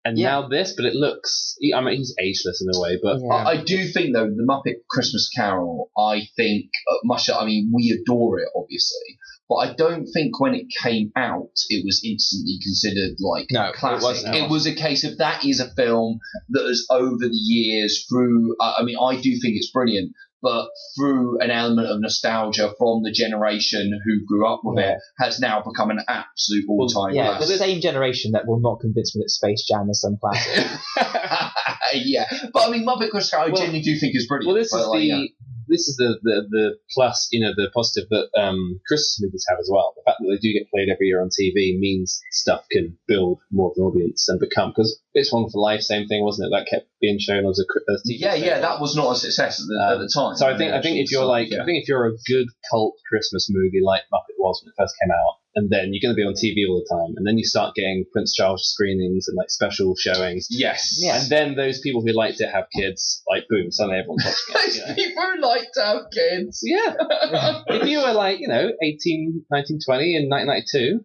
and 0.08 0.18
Yeah. 0.18 0.30
now 0.30 0.48
this, 0.48 0.74
but 0.76 0.86
it 0.86 0.96
looks, 0.96 1.58
I 1.76 1.82
mean, 1.82 1.98
he's 1.98 2.16
ageless 2.20 2.62
in 2.62 2.68
a 2.74 2.80
way, 2.80 2.98
but 3.02 3.20
Yeah. 3.20 3.34
I, 3.34 3.52
I 3.52 3.64
do 3.64 3.86
think 3.88 4.14
though 4.14 4.28
the 4.28 4.46
Muppet 4.48 4.78
Christmas 4.90 5.30
Carol. 5.36 5.92
I 5.98 6.28
think 6.36 6.70
uh, 6.90 6.98
much. 7.04 7.30
I 7.30 7.46
mean, 7.46 7.72
we 7.74 7.92
adore 7.92 8.40
it, 8.40 8.48
obviously, 8.56 9.18
but 9.50 9.56
I 9.56 9.74
don't 9.74 10.06
think 10.06 10.40
when 10.40 10.54
it 10.56 10.68
came 10.82 11.12
out 11.16 11.52
it 11.70 11.84
was 11.86 12.02
instantly 12.04 12.60
considered 12.62 13.16
like 13.20 13.48
No, 13.52 13.72
a 13.72 13.96
it 13.96 14.02
wasn't. 14.02 14.36
It 14.36 14.50
was 14.50 14.66
a 14.66 14.76
case 14.76 15.04
of 15.04 15.18
that 15.18 15.46
is 15.46 15.60
a 15.60 15.74
film 15.76 16.20
that 16.50 16.64
has 16.64 16.86
over 16.90 17.28
the 17.28 17.36
years 17.36 18.06
through. 18.10 18.56
Uh, 18.60 18.74
I 18.78 18.84
mean, 18.84 18.98
I 19.02 19.16
do 19.16 19.32
think 19.42 19.56
it's 19.56 19.72
brilliant. 19.72 20.14
But 20.42 20.68
through 20.96 21.40
an 21.42 21.50
element 21.50 21.88
of 21.88 22.00
nostalgia 22.00 22.72
from 22.78 23.02
the 23.04 23.12
generation 23.12 23.92
who 24.06 24.26
grew 24.28 24.48
up 24.48 24.62
with 24.64 24.78
Yeah. 24.78 24.92
it, 24.94 24.98
has 25.20 25.40
now 25.40 25.64
become 25.64 25.90
an 25.90 26.00
absolute 26.08 26.66
all-time 26.70 27.16
Yeah, 27.16 27.38
classic. 27.38 27.48
the 27.48 27.58
same 27.58 27.82
generation 27.82 28.32
that 28.34 28.46
will 28.48 28.60
not 28.60 28.80
convince 28.80 29.16
me 29.16 29.24
that 29.24 29.30
Space 29.32 29.66
Jam 29.68 29.90
is 29.90 30.00
some 30.02 30.18
classic. 30.22 30.64
yeah, 31.94 32.26
but 32.54 32.68
I 32.68 32.72
mean, 32.72 32.86
Muppet 32.86 33.10
Christmas 33.10 33.34
I 33.34 33.48
Well- 33.48 33.56
genuinely 33.56 33.82
do 33.82 33.98
think 34.00 34.16
is 34.16 34.28
brilliant. 34.28 34.48
Well, 34.48 34.56
this 34.56 34.74
is 34.74 34.88
like, 34.88 35.00
the 35.00 35.06
yeah. 35.06 35.24
This 35.68 35.88
is 35.88 35.98
the, 35.98 36.20
the 36.24 36.48
the 36.50 36.78
plus, 36.94 37.28
you 37.32 37.40
know, 37.40 37.54
the 37.56 37.70
positive 37.74 38.10
that 38.10 38.30
um, 38.40 38.80
Christmas 38.88 39.20
movies 39.22 39.46
have 39.50 39.60
as 39.60 39.70
well. 39.72 39.94
The 39.96 40.04
fact 40.06 40.20
that 40.20 40.28
they 40.30 40.38
do 40.38 40.54
get 40.54 40.70
played 40.72 40.90
every 40.90 41.08
year 41.08 41.22
on 41.22 41.30
TV 41.30 41.78
means 41.78 42.22
stuff 42.32 42.66
can 42.72 42.98
build 43.08 43.40
more 43.52 43.72
of 43.72 43.78
an 43.78 43.84
audience 43.84 44.28
and 44.30 44.40
become 44.40 44.72
because 44.72 45.00
it's 45.14 45.32
Wonderful 45.32 45.62
Life, 45.62 45.82
same 45.82 46.08
thing, 46.08 46.24
wasn't 46.24 46.48
it? 46.48 46.58
That 46.58 46.68
kept 46.70 46.88
being 47.02 47.20
shown 47.20 47.46
as 47.48 47.60
a, 47.60 47.66
as 47.92 48.04
TV 48.04 48.20
Yeah, 48.20 48.36
yeah, 48.36 48.60
that 48.62 48.80
was 48.80 48.96
not 48.96 49.12
a 49.12 49.16
success 49.16 49.60
at 49.62 49.68
the, 49.68 49.88
at 49.94 49.98
the 50.00 50.12
time. 50.14 50.36
So 50.36 50.48
I 50.48 50.58
think 50.58 50.74
I 50.74 50.82
think 50.82 50.98
if 50.98 51.12
you're 51.12 51.26
like 51.26 51.50
yeah. 51.50 51.62
I 51.62 51.66
think 51.66 51.82
if 51.82 51.88
you're 51.88 52.08
a 52.08 52.18
good 52.28 52.48
cult 52.70 52.96
Christmas 53.10 53.48
movie 53.50 53.82
like 53.84 54.04
Muppet 54.14 54.38
was 54.38 54.62
when 54.64 54.72
it 54.72 54.76
first 54.78 54.96
came 55.02 55.12
out, 55.12 55.37
and 55.58 55.72
then 55.72 55.90
you're 55.92 56.06
going 56.06 56.16
to 56.16 56.22
be 56.22 56.24
on 56.24 56.34
TV 56.38 56.70
all 56.70 56.78
the 56.78 56.88
time, 56.88 57.16
and 57.18 57.26
then 57.26 57.40
you 57.40 57.44
start 57.44 57.74
getting 57.74 58.06
Prince 58.14 58.36
Charles 58.36 58.70
screenings 58.70 59.28
and 59.28 59.36
like 59.36 59.50
special 59.50 59.96
showings, 59.98 60.48
yes, 60.52 60.96
Yeah. 61.00 61.20
and 61.20 61.30
then 61.30 61.56
those 61.56 61.80
people 61.82 62.02
who 62.06 62.14
like 62.14 62.36
to 62.38 62.46
have 62.46 62.66
kids, 62.76 63.24
like 63.28 63.48
boom, 63.50 63.72
suddenly 63.72 63.98
everyone's 64.00 64.24
watching 64.24 64.38
it. 64.54 64.54
Those 64.68 64.78
you 64.78 64.86
know? 64.86 64.94
people 64.94 65.24
who 65.24 65.42
like 65.42 65.68
to 65.74 65.82
have 65.84 66.02
kids. 66.14 66.62
Yeah. 66.64 66.94
if 67.68 67.88
you 67.90 67.98
were 68.00 68.14
like, 68.14 68.40
you 68.40 68.48
know, 68.48 68.70
18, 68.84 69.46
19, 69.50 69.80
20 69.84 70.16
in 70.16 70.30
1992, 70.30 71.04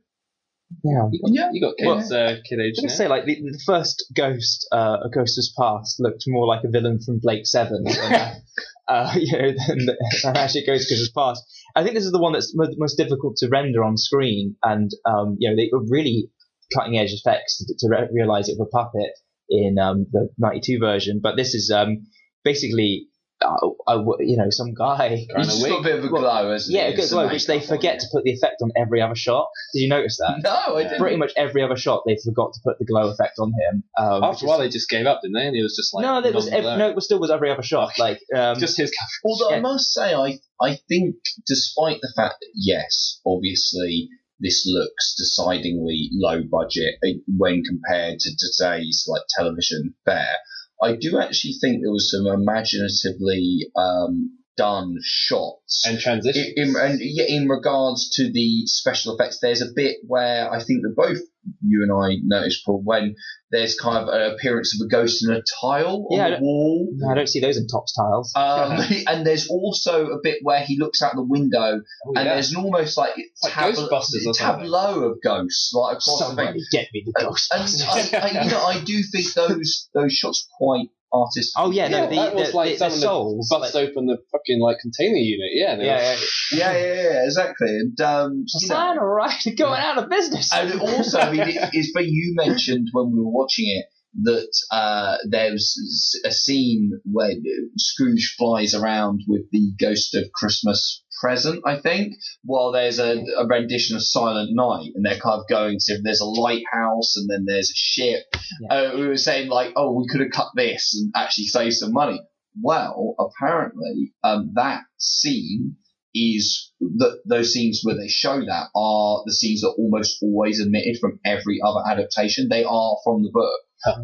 yeah. 0.84 1.08
you 1.10 1.20
got, 1.20 1.30
Yeah. 1.32 1.48
you 1.52 1.60
got 1.60 1.76
kids, 1.78 2.12
uh, 2.12 2.36
kid 2.48 2.60
age. 2.60 2.74
I 2.78 2.84
was 2.84 2.92
gonna 2.92 2.96
say, 2.96 3.08
like 3.08 3.24
the, 3.24 3.36
the 3.36 3.60
first 3.64 4.04
Ghost, 4.14 4.68
uh, 4.70 4.98
A 5.04 5.08
Ghost 5.08 5.36
Has 5.36 5.52
Passed, 5.58 5.96
looked 5.98 6.24
more 6.26 6.46
like 6.46 6.64
a 6.64 6.68
villain 6.68 7.00
from 7.00 7.20
Blake 7.20 7.46
Seven, 7.46 7.84
than, 7.84 8.42
uh, 8.88 9.14
you 9.16 9.32
know, 9.32 9.52
than, 9.66 9.86
than 9.86 10.36
actually 10.36 10.64
Ghost 10.66 10.90
Has 10.90 11.10
Passed. 11.16 11.42
I 11.74 11.82
think 11.82 11.94
this 11.94 12.04
is 12.04 12.12
the 12.12 12.20
one 12.20 12.32
that's 12.32 12.54
mo- 12.54 12.68
most 12.76 12.96
difficult 12.96 13.36
to 13.38 13.48
render 13.48 13.84
on 13.84 13.96
screen, 13.96 14.56
and 14.62 14.90
um, 15.06 15.36
you 15.38 15.48
know, 15.48 15.56
they 15.56 15.70
were 15.72 15.84
really 15.88 16.30
cutting 16.74 16.98
edge 16.98 17.12
effects 17.12 17.64
to, 17.64 17.74
to 17.78 17.88
re- 17.88 18.08
realize 18.12 18.48
it 18.48 18.56
was 18.58 18.68
a 18.68 18.76
puppet 18.76 19.10
in 19.48 19.78
um, 19.78 20.06
the 20.12 20.28
'92 20.38 20.78
version. 20.78 21.20
But 21.22 21.36
this 21.36 21.54
is 21.54 21.70
um, 21.70 22.06
basically, 22.44 23.06
uh, 23.44 23.68
uh, 23.86 24.02
you 24.20 24.36
know, 24.36 24.50
some 24.50 24.74
guy. 24.74 25.08
He's 25.16 25.26
to 25.28 25.34
just 25.42 25.66
got 25.66 25.80
a 25.80 25.82
bit 25.82 25.98
of 25.98 26.04
a 26.04 26.08
glow, 26.08 26.50
hasn't 26.52 26.74
Yeah, 26.74 26.88
he? 26.88 26.94
a 26.94 26.96
good 26.96 27.10
glow, 27.10 27.28
which 27.28 27.46
they 27.46 27.60
forget 27.60 28.00
to 28.00 28.06
put 28.12 28.24
the 28.24 28.32
effect 28.32 28.56
on 28.62 28.70
every 28.76 29.00
other 29.02 29.14
shot. 29.14 29.48
Did 29.74 29.80
you 29.80 29.88
notice 29.88 30.18
that? 30.18 30.40
No, 30.42 30.76
I 30.76 30.82
didn't. 30.84 30.98
pretty 31.00 31.16
much 31.16 31.32
every 31.36 31.62
other 31.62 31.76
shot 31.76 32.02
they 32.06 32.16
forgot 32.24 32.52
to 32.54 32.60
put 32.64 32.78
the 32.78 32.84
glow 32.84 33.10
effect 33.10 33.38
on 33.38 33.52
him. 33.52 33.84
Um, 33.98 34.22
After 34.24 34.46
a 34.46 34.48
while, 34.48 34.58
they 34.58 34.68
just 34.68 34.88
gave 34.88 35.06
up, 35.06 35.20
didn't 35.22 35.34
they? 35.34 35.46
And 35.46 35.56
he 35.56 35.62
was 35.62 35.76
just 35.76 35.92
like, 35.94 36.02
no, 36.02 36.20
there 36.22 36.32
was 36.32 36.48
ev- 36.48 36.64
no, 36.78 36.88
it 36.88 36.94
was 36.94 37.04
still 37.04 37.20
was 37.20 37.30
every 37.30 37.50
other 37.50 37.62
shot. 37.62 37.98
Like 37.98 38.20
um, 38.34 38.58
just 38.58 38.76
his 38.76 38.92
Although 39.24 39.54
I 39.54 39.60
must 39.60 39.92
say, 39.92 40.14
I 40.14 40.38
I 40.60 40.78
think, 40.88 41.16
despite 41.46 42.00
the 42.00 42.12
fact 42.16 42.36
that 42.40 42.50
yes, 42.54 43.20
obviously 43.26 44.08
this 44.40 44.64
looks 44.66 45.14
decidedly 45.16 46.08
low 46.12 46.42
budget 46.42 46.96
eh, 47.04 47.14
when 47.36 47.62
compared 47.62 48.18
to 48.18 48.30
today's 48.36 49.04
like 49.08 49.22
television 49.38 49.94
fare, 50.04 50.36
I 50.82 50.96
do 50.96 51.20
actually 51.20 51.54
think 51.60 51.80
there 51.80 51.92
was 51.92 52.10
some 52.10 52.26
imaginatively 52.26 53.70
um, 53.76 54.38
done 54.56 54.96
shots. 55.02 55.84
and 55.86 55.98
transition. 55.98 56.52
in, 56.56 56.68
in, 56.70 56.76
and 56.76 56.98
yeah, 57.00 57.24
in 57.28 57.48
regards 57.48 58.10
to 58.16 58.30
the 58.32 58.66
special 58.66 59.14
effects, 59.14 59.38
there's 59.40 59.62
a 59.62 59.66
bit 59.74 59.96
where 60.06 60.50
I 60.52 60.62
think 60.62 60.82
that 60.82 60.94
both 60.96 61.18
you 61.66 61.82
and 61.82 61.90
I 61.90 62.18
noticed, 62.22 62.64
Paul, 62.64 62.82
when 62.84 63.16
there's 63.50 63.74
kind 63.78 63.96
of 63.98 64.08
an 64.14 64.32
appearance 64.34 64.78
of 64.80 64.86
a 64.86 64.88
ghost 64.88 65.24
in 65.24 65.32
a 65.32 65.42
tile 65.60 66.06
Yeah, 66.10 66.24
on 66.26 66.30
the 66.30 66.36
don't- 66.36 66.42
wall. 66.42 66.88
no, 66.92 67.08
I 67.10 67.14
don't 67.14 67.28
see 67.28 67.40
those 67.40 67.56
in 67.56 67.66
Topps 67.66 67.94
tiles. 67.94 68.32
Um, 68.36 68.78
and 69.08 69.26
there's 69.26 69.48
also 69.48 70.06
a 70.06 70.18
bit 70.22 70.38
where 70.42 70.60
he 70.60 70.78
looks 70.78 71.02
out 71.02 71.14
the 71.16 71.22
window, 71.24 71.80
Oh, 72.06 72.12
and 72.14 72.26
yeah. 72.26 72.36
the's 72.36 72.52
an 72.52 72.62
almost 72.62 72.96
like, 72.96 73.14
like 73.42 73.52
tab- 73.52 73.74
Ghostbusters 73.74 74.36
tableau 74.36 75.10
of 75.10 75.18
ghosts 75.24 75.72
like 75.74 75.96
across 75.96 76.18
the 76.20 76.24
Somebody 76.26 76.52
thing. 76.60 76.66
get 76.70 76.88
me 76.92 77.02
the 77.06 77.12
And, 77.18 77.28
Ghostbusters. 77.28 78.12
and 78.12 78.22
I, 78.36 78.40
I, 78.40 78.44
you 78.44 78.50
know, 78.50 78.62
I 78.64 78.84
do 78.84 79.02
think 79.02 79.32
those 79.34 79.88
those 79.94 80.12
shots 80.12 80.46
are 80.46 80.56
quite 80.58 80.88
artistic. 81.12 81.52
oh 81.56 81.70
yeah, 81.70 81.88
no, 81.88 82.08
the, 82.08 82.16
that 82.16 82.34
was 82.34 82.50
the, 82.50 82.56
like 82.56 82.66
the, 82.66 82.72
the 82.72 82.78
someone 82.78 83.00
souls. 83.00 83.48
bust 83.50 83.74
like- 83.74 83.88
open 83.88 84.06
the 84.06 84.18
fucking 84.32 84.60
like 84.60 84.78
container 84.80 85.16
unit. 85.16 85.50
Yeah, 85.52 85.76
yeah, 85.76 85.76
were- 85.76 85.84
yeah. 85.84 86.16
yeah, 86.52 86.72
yeah, 86.72 87.02
yeah, 87.02 87.24
exactly. 87.24 87.68
And 87.68 88.00
um, 88.00 88.44
you 88.60 88.68
know, 88.68 88.74
Sign 88.74 88.98
right, 88.98 89.44
going 89.56 89.80
out 89.80 89.98
of 89.98 90.08
business. 90.08 90.52
And 90.52 90.80
also, 90.80 91.18
I 91.18 91.32
mean, 91.32 91.48
it, 91.48 91.70
it's 91.72 91.92
but 91.92 92.06
you 92.06 92.34
mentioned 92.36 92.88
when 92.92 93.12
we 93.12 93.18
were 93.18 93.30
watching 93.30 93.66
it 93.68 93.86
that 94.22 94.52
uh, 94.70 95.16
there's 95.28 96.20
a 96.24 96.30
scene 96.30 97.00
where 97.04 97.32
Scrooge 97.78 98.34
flies 98.38 98.74
around 98.74 99.22
with 99.26 99.50
the 99.50 99.72
Ghost 99.78 100.14
of 100.14 100.24
Christmas 100.34 101.01
Present, 101.22 101.62
I 101.64 101.78
think, 101.78 102.14
while 102.42 102.72
there's 102.72 102.98
a, 102.98 103.16
a 103.38 103.46
rendition 103.46 103.94
of 103.94 104.02
Silent 104.02 104.50
Night, 104.52 104.90
and 104.96 105.06
they're 105.06 105.20
kind 105.20 105.38
of 105.38 105.46
going 105.48 105.78
to 105.78 106.00
there's 106.02 106.20
a 106.20 106.24
lighthouse 106.24 107.16
and 107.16 107.30
then 107.30 107.44
there's 107.46 107.70
a 107.70 107.76
ship. 107.76 108.24
Yeah. 108.60 108.74
Uh, 108.74 108.96
we 108.96 109.06
were 109.06 109.16
saying 109.16 109.48
like, 109.48 109.72
oh, 109.76 109.92
we 109.92 110.08
could 110.08 110.20
have 110.20 110.32
cut 110.32 110.48
this 110.56 110.98
and 110.98 111.12
actually 111.14 111.44
saved 111.44 111.76
some 111.76 111.92
money. 111.92 112.20
Well, 112.60 113.14
apparently, 113.20 114.14
um, 114.24 114.50
that 114.56 114.80
scene 114.98 115.76
is 116.12 116.72
that 116.80 117.20
those 117.24 117.52
scenes 117.52 117.82
where 117.84 117.96
they 117.96 118.08
show 118.08 118.40
that 118.40 118.66
are 118.74 119.22
the 119.24 119.32
scenes 119.32 119.60
that 119.60 119.68
are 119.68 119.78
almost 119.78 120.18
always 120.22 120.60
omitted 120.60 120.98
from 121.00 121.20
every 121.24 121.60
other 121.64 121.80
adaptation. 121.88 122.48
They 122.48 122.64
are 122.64 122.96
from 123.04 123.22
the 123.22 123.30
book, 123.32 123.60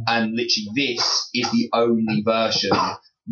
and 0.06 0.36
literally 0.36 0.68
this 0.74 1.30
is 1.34 1.50
the 1.50 1.68
only 1.72 2.22
version 2.24 2.70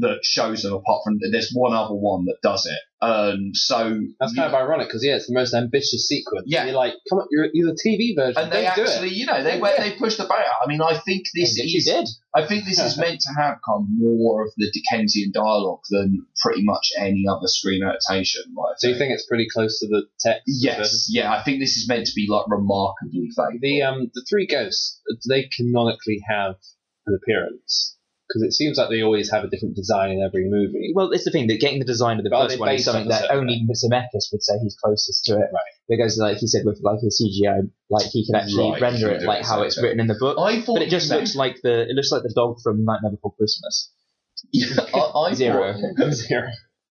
that 0.01 0.19
shows 0.23 0.63
them. 0.63 0.73
Apart 0.75 1.03
from 1.05 1.19
there's 1.31 1.53
one 1.55 1.73
other 1.75 1.95
one 1.95 2.25
that 2.27 2.37
does 2.43 2.67
it, 2.67 2.79
and 3.01 3.55
so 3.57 4.01
That's 4.21 4.35
kind 4.35 4.49
of 4.49 4.55
ironic 4.55 4.89
because 4.89 5.05
yeah, 5.05 5.17
it's 5.17 5.27
the 5.27 5.35
most 5.35 5.55
ambitious 5.55 6.09
sequence. 6.09 6.45
Yeah. 6.47 6.65
you're 6.65 6.75
like, 6.75 6.95
come 7.11 7.19
on, 7.19 7.27
you're, 7.31 7.49
you're 7.53 7.69
the 7.69 7.79
TV 7.85 8.17
version. 8.17 8.43
and 8.43 8.53
they 8.53 8.67
actually, 8.67 9.11
you 9.11 9.27
know, 9.27 9.43
they 9.43 9.59
Yeah. 9.59 9.77
they 9.79 9.97
push 9.97 10.17
the 10.17 10.25
barrier. 10.25 10.47
I 10.65 10.69
mean, 10.69 10.81
I 10.81 10.99
think 10.99 11.25
this 11.35 11.59
is 11.59 11.85
did. 11.85 12.09
I 12.35 12.47
think 12.47 12.65
this 12.65 12.79
is 12.79 12.99
meant 12.99 13.21
to 13.21 13.33
have 13.41 13.57
kind 13.67 13.83
of 13.83 13.87
more 13.89 14.45
of 14.45 14.53
the 14.57 14.71
Dickensian 14.73 15.33
dialogue 15.33 15.81
than 15.91 16.27
pretty 16.43 16.63
much 16.65 16.93
any 16.99 17.25
other 17.29 17.47
screen 17.49 17.83
adaptation. 17.85 18.43
Like, 18.57 18.77
So 18.79 18.89
you 18.89 18.97
think 18.97 19.13
it's 19.13 19.27
pretty 19.27 19.47
close 19.53 19.79
to 19.81 19.87
the 19.89 20.07
text? 20.21 20.43
Yes, 20.47 21.09
yeah, 21.11 21.33
I 21.33 21.43
think 21.43 21.61
this 21.61 21.77
is 21.77 21.89
meant 21.89 22.07
to 22.07 22.13
be 22.15 22.27
like 22.29 22.45
remarkably 22.49 23.29
faithful. 23.29 23.59
The 23.61 23.83
um 23.83 24.11
the 24.15 24.25
three 24.29 24.47
ghosts, 24.47 25.01
they 25.29 25.49
canonically 25.57 26.21
have 26.29 26.57
an 27.07 27.19
appearance? 27.23 27.96
Because 28.29 28.43
it 28.43 28.53
seems 28.53 28.77
like 28.77 28.91
they 28.91 29.03
always 29.03 29.31
have 29.31 29.45
a 29.45 29.49
different 29.49 29.77
design 29.77 30.11
in 30.11 30.21
every 30.21 30.51
movie. 30.51 30.91
Well, 30.95 31.11
it's 31.13 31.23
the 31.25 31.31
thing 31.31 31.47
that 31.47 31.61
getting 31.61 31.79
the 31.79 31.85
design 31.85 32.19
of 32.19 32.25
the 32.25 32.31
But 32.31 32.43
first 32.47 32.55
they 32.57 32.61
one 32.61 32.69
is 32.71 32.77
based 32.81 32.89
on 32.89 32.93
something 32.95 33.09
the 33.09 33.15
that 33.15 33.29
set? 33.29 33.37
only 33.37 33.65
Zemeckis 33.71 34.33
would 34.33 34.43
say 34.43 34.55
he's 34.63 34.77
closest 34.83 35.25
to 35.27 35.35
it. 35.35 35.51
Right. 35.55 35.73
Because, 35.89 36.19
like 36.19 36.39
he 36.39 36.49
said, 36.49 36.65
with 36.65 36.81
like 36.83 36.99
his 37.01 37.23
CGI, 37.23 37.71
like 37.89 38.07
he 38.07 38.27
can 38.27 38.35
actually 38.35 38.73
Right, 38.73 38.81
render 38.83 39.09
he 39.11 39.15
it 39.15 39.21
do 39.21 39.27
like 39.27 39.41
it, 39.41 39.47
how 39.47 39.59
so- 39.59 39.63
it's 39.63 39.81
written 39.81 40.01
in 40.01 40.09
the 40.09 40.17
book. 40.19 40.39
I 40.41 40.61
thought 40.61 40.75
But 40.75 40.83
it 40.83 40.91
just 40.91 41.09
you 41.11 41.17
looks 41.17 41.37
like 41.37 41.57
the 41.63 41.83
it 41.89 41.95
looks 41.95 42.11
like 42.11 42.23
the 42.25 42.33
dog 42.35 42.57
from 42.65 42.85
Nightmare 42.85 43.13
Before 43.13 43.33
Christmas. 43.35 43.93
Yeah, 44.53 44.67
I, 44.93 45.31
I 45.31 45.35
Zero. 45.35 45.73
Thought, 45.73 46.13
Zero. 46.27 46.49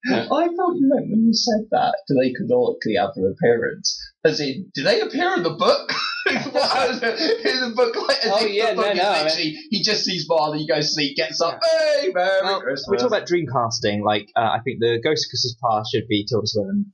I 0.06 0.22
thought 0.56 0.76
you 0.76 0.88
meant 0.94 1.10
when 1.10 1.26
you 1.28 1.34
said 1.34 1.66
that, 1.72 1.96
do 2.08 2.14
they 2.16 2.32
canonically 2.34 2.96
have 2.98 3.12
an 3.16 3.34
appearance? 3.36 4.00
As 4.24 4.40
in, 4.40 4.70
do 4.76 4.84
they 4.84 5.02
appear 5.02 5.34
in 5.36 5.44
the 5.44 5.50
book? 5.52 5.92
In 6.26 6.36
the 6.36 7.74
book, 7.76 7.96
like, 8.08 8.18
Oh, 8.26 8.46
yeah, 8.46 8.70
the 8.72 8.76
book 8.76 8.86
no, 8.96 9.04
no, 9.04 9.10
I 9.10 9.16
mean- 9.18 9.24
literally, 9.26 9.58
he 9.70 9.84
just 9.84 10.06
sees 10.06 10.26
Marley, 10.28 10.60
he 10.60 10.68
goes 10.68 10.88
to 10.88 10.94
sleep, 10.94 11.18
gets 11.18 11.42
up, 11.42 11.60
hey, 11.64 12.10
Merry 12.14 12.62
Christmas. 12.62 12.88
we 12.90 12.98
talk 12.98 13.08
about 13.08 13.28
dream 13.28 13.46
casting. 13.52 14.04
Like 14.04 14.30
uh, 14.36 14.40
I 14.42 14.60
think 14.64 14.80
the 14.80 15.00
Ghost 15.04 15.26
of 15.26 15.30
Christmas 15.30 15.56
Past 15.64 15.92
should 15.94 16.08
be 16.08 16.26
Tilda 16.26 16.48
Swinton. 16.48 16.94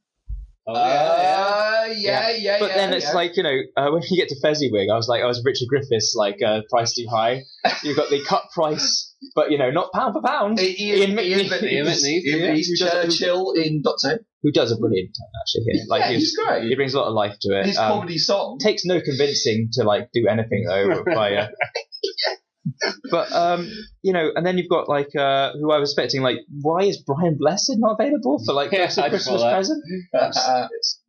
Oh, 0.67 0.73
yeah, 0.75 0.85
yeah. 0.85 1.89
Uh, 1.89 1.93
yeah, 1.93 2.29
yeah, 2.37 2.57
But 2.59 2.69
yeah, 2.69 2.75
then 2.77 2.93
it's 2.93 3.05
yeah. 3.05 3.13
like 3.13 3.35
you 3.37 3.43
know 3.43 3.57
uh, 3.75 3.89
when 3.91 4.03
you 4.09 4.17
get 4.17 4.29
to 4.29 4.39
Fezziwig, 4.39 4.87
I 4.91 4.95
was 4.95 5.07
like 5.07 5.23
I 5.23 5.25
was 5.25 5.41
Richard 5.43 5.67
Griffiths 5.67 6.13
like 6.15 6.37
uh, 6.45 6.61
price 6.69 6.93
too 6.93 7.07
high. 7.09 7.41
You've 7.83 7.97
got 7.97 8.09
the 8.11 8.23
cut 8.23 8.43
price, 8.53 9.15
but 9.35 9.49
you 9.51 9.57
know 9.57 9.71
not 9.71 9.91
pound 9.93 10.13
for 10.13 10.21
pound. 10.21 10.59
Ian, 10.59 11.17
Ian 11.17 11.19
Ian. 11.19 11.19
Ian 11.19 11.63
Ian 11.63 11.85
yeah. 11.85 11.91
McNeice, 11.91 12.67
Who 12.67 12.75
does- 12.85 13.17
Churchill 13.17 13.51
in 13.53 13.81
Doctor 13.81 14.23
Who. 14.43 14.51
Does 14.51 14.71
a 14.71 14.77
brilliant 14.77 15.09
time 15.09 15.31
actually 15.41 15.63
here. 15.71 15.83
Like 15.87 16.01
yeah, 16.01 16.11
he's 16.17 16.35
great. 16.37 16.63
he 16.67 16.75
brings 16.75 16.93
a 16.93 16.99
lot 16.99 17.07
of 17.07 17.13
life 17.13 17.35
to 17.41 17.59
it. 17.59 17.65
His 17.67 17.77
Um, 17.77 17.91
comedy 17.91 18.17
song. 18.17 18.57
takes 18.61 18.85
no 18.85 18.99
convincing 19.01 19.69
to 19.73 19.83
like 19.83 20.09
do 20.13 20.27
anything 20.27 20.65
though 20.67 21.03
by 21.13 21.35
uh, 21.35 21.47
but 23.11 23.31
um 23.33 23.69
you 24.01 24.13
know 24.13 24.29
and 24.35 24.45
then 24.45 24.57
you've 24.57 24.69
got 24.69 24.87
like 24.87 25.15
uh 25.15 25.53
who 25.53 25.71
I 25.71 25.79
was 25.79 25.91
expecting 25.91 26.21
like 26.21 26.37
why 26.61 26.83
is 26.83 27.01
Brian 27.05 27.35
Blessed 27.37 27.73
not 27.77 27.97
available 27.99 28.41
for 28.45 28.53
like 28.53 28.71
Yeah, 28.73 28.85
Christmas 28.87 29.41
present 29.41 29.83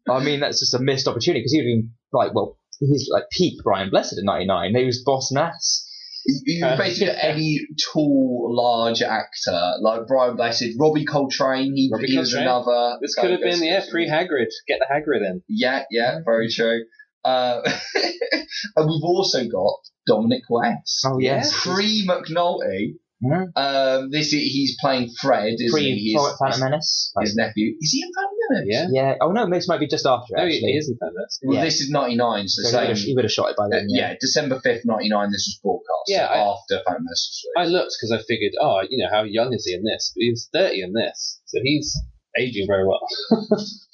I 0.08 0.24
mean 0.24 0.40
that's 0.40 0.60
just 0.60 0.74
a 0.74 0.78
missed 0.78 1.06
opportunity 1.06 1.40
because 1.40 1.52
he'd 1.52 1.62
been 1.64 1.90
like 2.12 2.34
well 2.34 2.56
he's 2.80 3.08
like 3.12 3.24
peak 3.30 3.60
Brian 3.62 3.90
Blessed 3.90 4.18
in 4.18 4.24
99 4.24 4.74
he 4.74 4.84
was 4.86 5.02
Boss 5.04 5.30
Nass 5.32 5.86
You 6.26 6.62
can 6.62 6.78
basically 6.78 7.06
get 7.06 7.24
any 7.24 7.60
tall, 7.92 8.48
large 8.50 9.02
actor 9.02 9.72
like 9.80 10.06
Brian 10.06 10.36
Blessed, 10.36 10.74
Robbie 10.78 11.04
Coltrane. 11.04 11.74
He, 11.74 11.90
Robbie 11.92 12.06
he 12.08 12.18
was 12.18 12.32
Coltrane. 12.32 12.48
another. 12.48 12.98
This 13.00 13.14
could 13.14 13.30
have 13.30 13.40
been, 13.40 13.62
yeah, 13.62 13.84
pre 13.90 14.08
Hagrid. 14.08 14.48
Get 14.68 14.80
the 14.80 14.86
Hagrid 14.90 15.26
in. 15.28 15.42
Yeah, 15.48 15.84
yeah, 15.90 16.18
very 16.24 16.50
true. 16.50 16.84
Uh, 17.24 17.60
and 17.94 18.88
we've 18.88 19.04
also 19.04 19.46
got 19.48 19.74
Dominic 20.06 20.42
West. 20.48 21.04
oh 21.06 21.18
yes 21.18 21.52
Pre 21.62 22.06
McNulty. 22.06 22.94
Mhm. 23.22 23.48
Um, 23.54 24.10
this 24.10 24.28
is, 24.28 24.40
he's 24.40 24.76
playing 24.80 25.10
Fred, 25.20 25.52
isn't 25.58 25.70
pre 25.70 25.82
he? 25.92 26.14
Phantom 26.16 26.30
His, 26.30 26.38
Phantom 26.38 26.60
Menace 26.70 27.12
his 27.20 27.36
nephew. 27.36 27.74
Is 27.78 27.92
he 27.92 28.02
in 28.02 28.10
Phantom 28.14 28.36
Menace? 28.50 28.66
Yeah. 28.68 28.86
yeah 28.92 29.14
oh 29.20 29.30
no 29.32 29.48
this 29.48 29.68
might 29.68 29.80
be 29.80 29.86
just 29.86 30.04
after 30.06 30.34
No, 30.36 30.42
actually 30.42 30.72
he 30.72 30.76
isn't 30.76 30.98
famous. 31.00 31.38
Well, 31.42 31.56
Yeah. 31.56 31.64
this 31.64 31.80
is 31.80 31.90
99, 31.90 32.48
so, 32.48 32.62
So 32.62 32.68
he 32.68 32.70
same. 32.72 32.80
would 32.80 32.88
have- 32.88 32.98
he 33.06 33.14
would 33.14 33.24
have 33.24 33.32
shot 33.32 33.50
it 33.50 33.56
by 33.56 33.64
uh, 33.64 33.68
then 33.70 33.86
yeah. 33.88 34.14
December 34.20 34.60
5th, 34.64 34.82
99, 34.84 35.30
this 35.32 35.46
was 35.48 35.60
broadcast. 35.62 36.06
Yeah, 36.08 36.26
so 36.28 36.34
I- 36.34 36.52
after 36.52 36.74
Phantom 36.86 37.04
Menace 37.04 37.44
I 37.56 37.64
looked 37.66 37.94
because 37.98 38.12
I 38.12 38.20
figured, 38.26 38.52
oh, 38.60 38.82
you 38.90 38.98
know, 39.02 39.10
how 39.10 39.22
young 39.22 39.54
is 39.54 39.64
he 39.64 39.74
in 39.74 39.84
this? 39.84 40.12
But 40.14 40.20
he's 40.22 40.48
30 40.52 40.82
in 40.82 40.92
this. 40.92 41.40
So 41.46 41.60
he's 41.62 41.96
aging 42.38 42.66
very 42.66 42.86
well. 42.86 43.00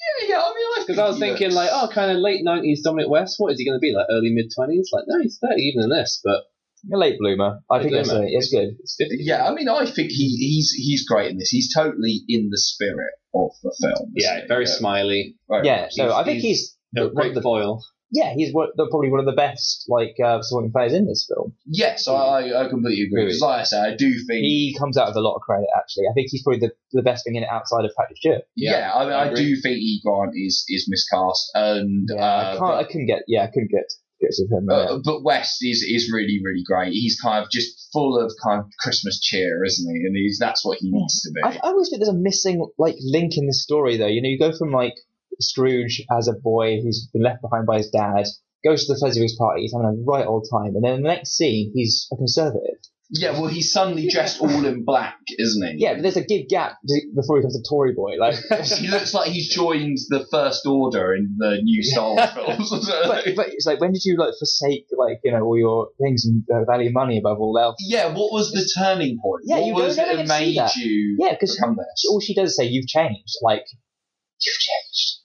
Yeah, 0.06 0.28
yeah, 0.28 0.40
I 0.40 0.54
mean, 0.54 0.66
I 0.76 0.84
Because 0.86 0.98
I 1.00 1.08
was 1.08 1.18
thinking, 1.18 1.48
looks- 1.48 1.56
like, 1.56 1.70
oh, 1.72 1.88
kind 1.92 2.10
of 2.12 2.18
late 2.18 2.44
90s 2.44 2.82
Dominic 2.84 3.10
West. 3.10 3.34
What 3.38 3.52
is 3.52 3.58
he 3.58 3.64
going 3.66 3.76
to 3.76 3.80
be? 3.80 3.92
Like 3.92 4.06
early 4.10 4.30
mid 4.30 4.52
20s? 4.56 4.86
Like, 4.92 5.04
no, 5.08 5.20
he's 5.20 5.38
30 5.42 5.60
even 5.62 5.82
in 5.84 5.90
this. 5.90 6.20
But 6.22 6.44
a 6.92 6.96
late 6.96 7.18
bloomer 7.18 7.60
I 7.70 7.80
think 7.80 7.92
that's 7.92 8.08
bloomer. 8.10 8.26
a, 8.26 8.28
it's 8.30 8.50
good 8.50 8.76
it's 8.80 8.96
Yeah, 9.18 9.44
I 9.46 9.54
mean, 9.54 9.68
I 9.68 9.86
think 9.86 10.10
he, 10.10 10.28
he's 10.36 10.70
he's 10.72 11.06
great 11.06 11.30
in 11.30 11.38
this. 11.38 11.48
He's 11.50 11.72
totally 11.74 12.22
in 12.28 12.48
the 12.50 12.58
spirit 12.58 13.12
of 13.34 13.50
the 13.62 13.74
film. 13.82 14.12
Yeah, 14.14 14.40
he? 14.42 14.46
very 14.46 14.66
smiley. 14.66 15.36
very 15.48 15.66
yeah 15.66 15.82
much. 15.82 15.92
so 15.94 16.14
I 16.14 16.24
think 16.24 16.40
he's- 16.40 16.58
he's 16.58 16.76
No, 16.94 17.08
great 17.10 17.34
the 17.34 17.42
foil. 17.42 17.82
yeah, 18.12 18.32
he's 18.34 18.54
one, 18.54 18.68
probably 18.76 19.10
one 19.10 19.18
of 19.20 19.26
the 19.26 19.32
best 19.32 19.84
like 19.88 20.14
uh, 20.24 20.40
supporting 20.40 20.70
players 20.72 20.94
in 20.94 21.06
this 21.06 21.26
film. 21.28 21.52
Yes, 21.66 22.06
I, 22.08 22.52
I 22.60 22.68
completely 22.68 23.04
agree. 23.04 23.22
Really? 23.22 23.26
Because, 23.34 23.40
like 23.42 23.60
I 23.60 23.64
say, 23.64 23.80
I 23.80 23.96
do 23.96 24.08
think. 24.28 24.40
He 24.46 24.76
comes 24.78 24.96
out 24.96 25.08
with 25.08 25.16
a 25.16 25.20
lot 25.20 25.34
of 25.34 25.42
credit. 25.42 25.66
Actually, 25.76 26.04
I 26.10 26.14
think 26.14 26.28
he's 26.30 26.42
probably 26.44 26.60
the, 26.60 26.72
the 26.92 27.02
best 27.02 27.24
thing 27.24 27.34
in 27.34 27.42
it 27.42 27.48
outside 27.50 27.84
of 27.84 27.90
Patrick 27.98 28.16
Stewart. 28.18 28.42
yeah, 28.54 28.78
Yeah, 28.78 28.94
I, 28.94 29.04
mean, 29.04 29.12
I 29.12 29.30
I, 29.30 29.34
do 29.34 29.56
think 29.60 29.76
E. 29.78 30.00
Grant 30.04 30.32
is 30.36 30.64
is 30.68 30.86
miscast, 30.88 31.50
and 31.54 32.08
Yeah, 32.08 32.22
uh, 32.24 32.54
I 32.54 32.58
can't. 32.58 32.74
I 32.80 32.84
couldn't 32.84 33.06
get. 33.06 33.22
Yeah, 33.26 33.42
I 33.42 33.48
couldn't 33.48 33.72
get 33.72 33.92
to 34.20 34.46
him. 34.50 34.66
but, 34.66 34.90
Uh, 34.90 34.98
but 35.04 35.22
West 35.22 35.58
is 35.62 35.82
is 35.82 36.10
really 36.12 36.40
really 36.42 36.62
great. 36.64 36.92
He's 36.92 37.20
kind 37.20 37.42
of 37.42 37.50
just 37.50 37.88
full 37.92 38.18
of 38.18 38.32
kind 38.42 38.60
of 38.60 38.66
Christmas 38.80 39.20
cheer, 39.20 39.64
isn't 39.64 39.94
he? 39.94 40.06
And 40.06 40.16
he's 40.16 40.38
that's 40.38 40.64
what 40.64 40.78
he 40.80 40.90
needs 40.90 41.22
to 41.22 41.30
be. 41.32 41.40
I, 41.44 41.56
I 41.62 41.70
always 41.70 41.88
think 41.88 42.00
there's 42.00 42.14
a 42.14 42.18
missing 42.18 42.66
like 42.78 42.96
link 43.00 43.36
in 43.36 43.46
the 43.46 43.54
story 43.54 43.96
though. 43.96 44.06
You 44.06 44.22
know, 44.22 44.28
you 44.28 44.38
go 44.38 44.56
from 44.56 44.70
like 44.72 44.94
Scrooge 45.40 46.02
as 46.10 46.28
a 46.28 46.32
boy 46.32 46.80
who's 46.80 47.08
been 47.12 47.22
left 47.22 47.42
behind 47.42 47.66
by 47.66 47.78
his 47.78 47.90
dad, 47.90 48.24
goes 48.64 48.86
to 48.86 48.94
the 48.94 49.00
Fezziwig's 49.00 49.36
party, 49.36 49.62
he's 49.62 49.72
having 49.72 49.86
a 49.86 50.10
right 50.10 50.26
old 50.26 50.48
time, 50.50 50.74
and 50.74 50.84
then 50.84 50.94
in 50.94 51.02
the 51.02 51.08
next 51.08 51.36
scene 51.36 51.72
he's 51.74 52.08
a 52.12 52.16
conservative. 52.16 52.78
Yeah, 53.10 53.32
well, 53.32 53.46
he's 53.46 53.72
suddenly 53.72 54.08
dressed 54.08 54.40
all 54.40 54.64
in 54.64 54.84
black, 54.84 55.18
isn't 55.38 55.68
he? 55.68 55.74
Yeah, 55.78 55.94
but 55.94 56.02
there's 56.02 56.16
a 56.16 56.24
big 56.26 56.48
gap 56.48 56.72
before 57.14 57.36
he 57.36 57.40
becomes 57.40 57.58
a 57.58 57.62
Tory 57.68 57.94
boy. 57.94 58.16
Like, 58.18 58.34
he 58.64 58.88
looks 58.88 59.14
like 59.14 59.30
he's 59.30 59.48
joined 59.48 59.98
the 60.08 60.26
First 60.30 60.66
Order 60.66 61.14
in 61.14 61.36
the 61.38 61.60
new 61.62 61.82
Star 61.84 62.14
Wars 62.14 62.30
films. 62.34 62.88
but, 62.88 63.24
but 63.36 63.48
it's 63.48 63.66
like 63.66 63.80
when 63.80 63.92
did 63.92 64.04
you 64.04 64.16
like 64.16 64.34
forsake 64.38 64.86
like 64.96 65.20
you 65.22 65.32
know 65.32 65.42
all 65.42 65.58
your 65.58 65.88
things 66.02 66.24
and 66.24 66.44
uh, 66.52 66.64
value 66.64 66.90
money 66.92 67.18
above 67.18 67.38
all 67.38 67.56
else? 67.58 67.76
yeah, 67.80 68.06
what 68.06 68.32
was 68.32 68.50
the 68.50 68.68
turning 68.76 69.18
point? 69.22 69.44
Yeah, 69.44 69.58
what 69.58 69.66
you 69.66 69.74
was 69.74 69.98
it 69.98 70.16
that 70.16 70.26
made 70.26 70.56
that. 70.56 70.74
you 70.76 71.16
Yeah, 71.20 71.32
because 71.32 71.60
all 72.10 72.20
she 72.20 72.34
does 72.34 72.50
is 72.50 72.56
say 72.56 72.64
you've 72.64 72.88
changed. 72.88 73.36
Like 73.40 73.64
you've 74.40 74.58
changed. 74.58 75.16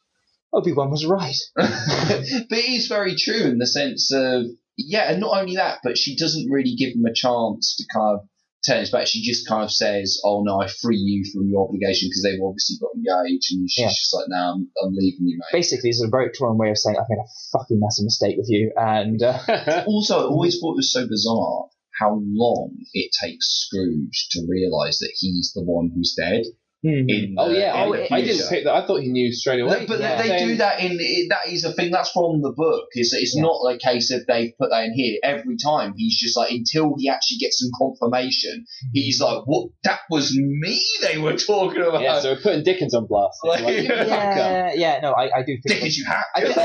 Obi 0.54 0.74
Wan 0.74 0.92
was 0.92 1.06
right. 1.06 1.38
but 1.56 1.68
it 1.70 2.70
is 2.70 2.88
very 2.88 3.16
true 3.16 3.44
in 3.44 3.58
the 3.58 3.66
sense 3.66 4.12
of 4.14 4.46
yeah, 4.86 5.12
and 5.12 5.20
not 5.20 5.40
only 5.40 5.56
that, 5.56 5.80
but 5.84 5.98
she 5.98 6.16
doesn't 6.16 6.50
really 6.52 6.76
give 6.76 6.94
him 6.96 7.06
a 7.06 7.14
chance 7.14 7.76
to 7.78 7.86
kind 7.94 8.16
of 8.20 8.28
turn 8.66 8.80
his 8.80 8.92
back. 8.92 9.08
She 9.08 9.24
just 9.24 9.48
kind 9.48 9.64
of 9.64 9.72
says, 9.72 10.20
"Oh 10.24 10.44
no, 10.44 10.62
I 10.62 10.68
free 10.68 10.98
you 10.98 11.26
from 11.34 11.50
your 11.50 11.64
obligation," 11.68 12.10
because 12.10 12.24
they've 12.24 12.42
obviously 12.44 12.78
got 12.80 12.92
engaged, 12.96 13.52
and 13.54 13.70
she's 13.70 13.82
Yeah. 13.84 13.90
just 13.90 14.14
like, 14.14 14.26
"No, 14.30 14.38
I'm, 14.38 14.70
I'm 14.84 14.94
leaving 14.94 15.28
you, 15.28 15.38
mate." 15.40 15.58
Basically, 15.58 15.90
it's 15.90 16.04
a 16.04 16.08
very 16.08 16.28
Victorian 16.28 16.58
way 16.58 16.70
of 16.70 16.78
saying 16.78 16.96
I've 16.98 17.10
made 17.10 17.18
a 17.24 17.58
fucking 17.58 17.80
massive 17.80 18.06
mistake 18.06 18.36
with 18.38 18.50
you, 18.50 18.72
and 18.78 19.22
uh, 19.24 19.84
Also, 19.88 20.20
I 20.20 20.24
always 20.24 20.60
thought 20.60 20.74
it 20.74 20.84
was 20.84 20.92
so 20.94 21.08
bizarre 21.08 21.66
how 22.00 22.20
long 22.24 22.72
it 22.94 23.12
takes 23.20 23.48
Scrooge 23.66 24.28
to 24.32 24.46
realise 24.48 25.00
that 25.00 25.12
he's 25.16 25.52
the 25.54 25.62
one 25.64 25.92
who's 25.94 26.16
dead. 26.18 26.44
Hmm. 26.84 27.06
In 27.08 27.36
oh, 27.38 27.50
the- 27.50 27.60
yeah. 27.60 27.74
Oh, 27.86 27.94
in 27.94 28.08
I, 28.12 28.16
I 28.18 28.22
didn't 28.22 28.50
pick 28.50 28.64
that. 28.64 28.74
I 28.74 28.88
thought 28.88 29.02
he 29.02 29.10
knew 29.10 29.32
straight 29.32 29.60
away. 29.62 29.86
But 29.88 30.00
Yeah. 30.00 30.20
they, 30.22 30.30
they 30.30 30.46
do 30.46 30.56
that 30.58 30.80
in 30.80 30.98
it, 31.00 31.28
that 31.30 31.48
is 31.54 31.64
a 31.64 31.74
thing 31.74 31.92
that's 31.92 32.10
from 32.12 32.42
the 32.42 32.52
book. 32.52 32.86
It's 32.94 33.14
it's 33.14 33.36
Yeah. 33.36 33.44
not 33.44 33.58
a 33.70 33.78
case 33.78 34.10
of 34.12 34.26
they've 34.28 34.52
put 34.60 34.72
that 34.72 34.86
in 34.86 34.94
here 34.96 35.20
every 35.24 35.58
time. 35.64 35.94
He's 35.96 36.18
just 36.18 36.36
like 36.36 36.50
until 36.52 36.96
he 36.98 37.08
actually 37.08 37.38
gets 37.38 37.60
some 37.60 37.70
confirmation. 37.80 38.66
He's 38.94 39.22
like, 39.22 39.44
"What? 39.46 39.70
That 39.84 40.00
was 40.10 40.36
me 40.36 40.82
they 41.04 41.20
were 41.20 41.38
talking 41.38 41.84
about." 41.84 42.02
Yeah, 42.02 42.20
so 42.20 42.34
we're 42.34 42.42
putting 42.42 42.64
Dickens 42.64 42.96
on 42.96 43.06
blast. 43.06 43.38
Like- 43.46 43.62
Like, 43.62 43.84
yeah, 43.84 44.72
yeah, 44.74 45.00
no, 45.04 45.12
I, 45.12 45.26
I 45.26 45.42
do 45.46 45.54
think. 45.54 45.64
Dickens, 45.68 45.98
you 45.98 46.06
have. 46.06 46.24
Because 46.36 46.56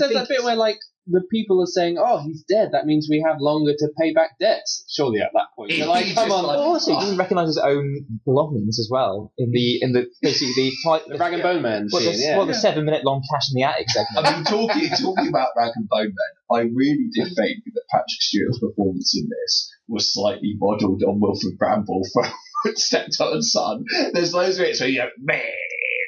there's 0.00 0.02
I 0.02 0.14
that 0.14 0.28
bit 0.28 0.42
where, 0.44 0.56
like, 0.56 0.78
the 1.10 1.22
people 1.30 1.62
are 1.62 1.66
saying, 1.66 1.96
oh, 1.98 2.22
he's 2.22 2.42
dead. 2.42 2.70
That 2.72 2.86
means 2.86 3.08
we 3.10 3.24
have 3.26 3.40
longer 3.40 3.72
to 3.76 3.88
pay 4.00 4.12
back 4.12 4.38
debts. 4.38 4.84
Surely 4.88 5.20
at 5.20 5.30
that 5.34 5.46
point. 5.56 5.72
You're 5.72 5.86
like, 5.86 6.14
come 6.14 6.30
on. 6.30 6.44
like- 6.44 6.56
Well, 6.56 6.68
also, 6.68 6.92
he 6.92 6.96
oh. 6.96 7.00
doesn't 7.00 7.16
recognise 7.18 7.48
his 7.48 7.58
own 7.58 8.06
belongings 8.24 8.78
as 8.78 8.88
well 8.90 9.32
in 9.38 9.50
the 9.52 9.82
in 9.82 9.92
the 9.92 10.06
basically 10.22 10.52
the 10.54 10.72
fight. 10.84 11.02
the 11.06 11.18
Rag 11.18 11.34
and 11.34 11.42
Bone 11.42 11.62
Man 11.62 11.88
Well, 11.90 12.02
scene, 12.02 12.12
the, 12.12 12.18
yeah. 12.18 12.36
well, 12.36 12.46
the 12.46 12.54
seven 12.54 12.84
minute 12.84 13.04
long 13.04 13.22
cash 13.32 13.50
in 13.52 13.60
the 13.60 13.64
attic 13.64 13.88
segment. 13.90 14.26
I 14.26 14.34
mean, 14.36 14.44
talking 14.44 14.88
talking 14.90 15.28
about 15.28 15.48
Rag 15.56 15.72
and 15.76 15.88
Bone 15.88 16.14
Man, 16.14 16.58
I 16.58 16.60
really 16.74 17.08
did 17.12 17.28
think 17.34 17.64
that 17.74 17.82
Patrick 17.90 18.20
Stewart's 18.20 18.58
performance 18.58 19.16
in 19.16 19.28
this 19.28 19.72
was 19.88 20.12
slightly 20.12 20.54
modelled 20.58 21.02
on 21.02 21.20
Wilfrid 21.20 21.58
Brambell 21.58 22.02
from 22.12 22.30
Steptoe 22.74 23.32
and 23.32 23.44
Son. 23.44 23.84
There's 24.12 24.34
loads 24.34 24.58
of 24.58 24.64
bits 24.64 24.80
where 24.80 24.88
you 24.88 24.98
go, 25.02 25.08
man. 25.18 25.40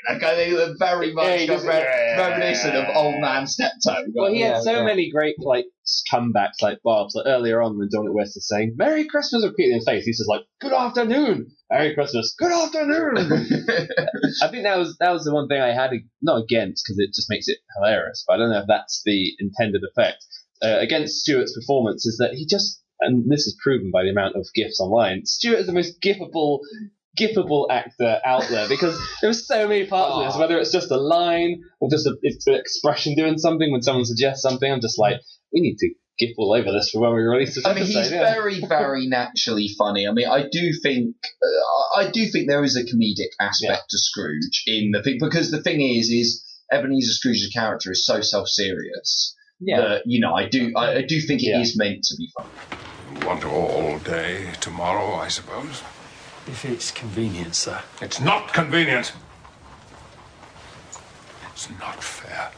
Like, 0.09 0.23
I 0.23 0.35
think 0.35 0.57
they're 0.57 0.75
very 0.79 1.13
much 1.13 1.27
Yeah, 1.27 1.37
he 1.37 1.47
does- 1.47 1.65
re- 1.65 1.75
yeah. 1.79 2.29
reminiscent 2.29 2.75
of 2.75 2.97
Old 2.97 3.21
Man 3.21 3.47
Steptoe. 3.47 4.07
Well, 4.15 4.33
he 4.33 4.41
Yeah, 4.41 4.55
had 4.55 4.63
so 4.63 4.73
yeah. 4.73 4.85
many 4.85 5.11
great 5.11 5.37
like 5.39 5.67
comebacks, 6.13 6.63
like 6.63 6.79
Bob's. 6.83 7.15
Like 7.15 7.27
earlier 7.27 7.61
on, 7.63 7.79
when 7.79 7.89
Dominic 7.93 8.15
West 8.15 8.37
is 8.37 8.49
saying 8.49 8.75
"Merry 8.77 9.05
Christmas" 9.07 9.45
repeatedly 9.45 9.73
in 9.73 9.79
his 9.79 9.85
face, 9.87 10.05
he's 10.05 10.19
just 10.19 10.29
like 10.29 10.43
"Good 10.61 10.73
afternoon, 10.73 11.51
Merry 11.71 11.95
Christmas, 11.95 12.35
Good 12.39 12.53
afternoon." 12.53 13.17
I 14.43 14.49
think 14.49 14.63
that 14.65 14.79
was 14.79 14.97
that 15.01 15.11
was 15.13 15.25
the 15.25 15.35
one 15.35 15.49
thing 15.49 15.61
I 15.61 15.73
had 15.75 15.91
not 16.23 16.43
against 16.43 16.85
because 16.85 16.99
it 16.99 17.15
just 17.15 17.29
makes 17.31 17.49
it 17.49 17.59
hilarious. 17.77 18.25
But 18.27 18.35
I 18.35 18.37
don't 18.39 18.51
know 18.51 18.61
if 18.61 18.67
that's 18.69 19.03
the 19.05 19.33
intended 19.39 19.83
effect. 19.91 20.25
Uh, 20.63 20.77
against 20.81 21.21
Stewart's 21.23 21.55
performance 21.59 22.05
is 22.05 22.19
that 22.19 22.35
he 22.35 22.45
just, 22.45 22.83
and 23.01 23.31
this 23.31 23.47
is 23.47 23.57
proven 23.63 23.91
by 23.91 24.03
the 24.03 24.11
amount 24.11 24.37
of 24.37 24.47
gifs 24.55 24.79
online. 24.79 25.25
Stewart 25.25 25.59
is 25.61 25.67
the 25.67 25.73
most 25.73 26.01
gifable. 26.03 26.59
Gifable 27.19 27.67
actor 27.71 28.21
out 28.25 28.45
there 28.49 28.69
because 28.69 28.99
there 29.21 29.31
were 29.31 29.35
so 29.35 29.67
many 29.67 29.87
parts 29.87 30.15
of 30.15 30.25
this, 30.27 30.39
whether 30.39 30.59
it's 30.59 30.73
just 30.73 30.91
a 30.91 30.97
line 30.97 31.63
or 31.81 31.91
just 31.91 32.07
a, 32.07 32.17
it's 32.23 32.47
an 32.47 32.55
expression 32.55 33.15
doing 33.15 33.37
something 33.37 33.71
when 33.73 33.83
someone 33.83 34.05
suggests 34.05 34.43
something. 34.43 34.71
I'm 34.71 34.81
just 34.81 34.99
like, 34.99 35.21
we 35.53 35.61
need 35.61 35.77
to 35.79 35.91
gif 36.19 36.37
all 36.39 36.53
over 36.53 36.71
this 36.71 36.91
for 36.91 37.01
when 37.01 37.15
we 37.15 37.23
release 37.23 37.55
this 37.57 37.67
I 37.67 37.71
mean, 37.75 37.83
episode. 37.83 38.01
he's 38.03 38.13
yeah. 38.13 38.35
very, 38.35 38.61
very 38.61 39.07
naturally 39.09 39.69
funny. 39.77 40.07
I 40.07 40.13
mean, 40.13 40.29
I 40.29 40.47
do 40.51 40.73
think, 40.83 41.17
uh, 41.25 41.99
I 41.99 42.11
do 42.11 42.27
think 42.27 42.49
there 42.49 42.63
is 42.63 42.77
a 42.77 42.85
comedic 42.85 43.31
aspect 43.41 43.85
to 43.91 43.99
Scrooge 43.99 44.63
in 44.67 44.91
the 44.93 45.03
thing 45.03 45.19
because 45.21 45.51
the 45.51 45.63
thing 45.63 45.81
is, 45.81 46.11
is 46.11 46.45
Ebenezer 46.71 47.13
Scrooge's 47.13 47.51
character 47.53 47.91
is 47.91 48.07
so 48.07 48.21
self-serious 48.21 49.35
Yeah, 49.59 49.81
that 49.81 50.03
you 50.07 50.21
know, 50.21 50.33
I 50.35 50.49
do, 50.49 50.73
I, 50.77 50.99
I 50.99 51.03
do 51.03 51.21
think 51.21 51.43
it 51.43 51.59
is 51.59 51.77
Yeah. 51.77 51.85
meant 51.89 52.05
to 52.05 52.17
be 52.17 52.31
funny. 52.37 53.27
Want 53.27 53.45
all 53.45 53.99
day 53.99 54.53
tomorrow, 54.61 55.15
I 55.15 55.29
suppose. 55.29 55.83
If 56.51 56.65
it's 56.65 56.91
convenient, 56.91 57.55
sir. 57.55 57.81
It's 58.03 58.19
not 58.21 58.53
convenient. 58.53 59.13
It's 61.53 61.71
not 61.79 62.03
fair. 62.03 62.51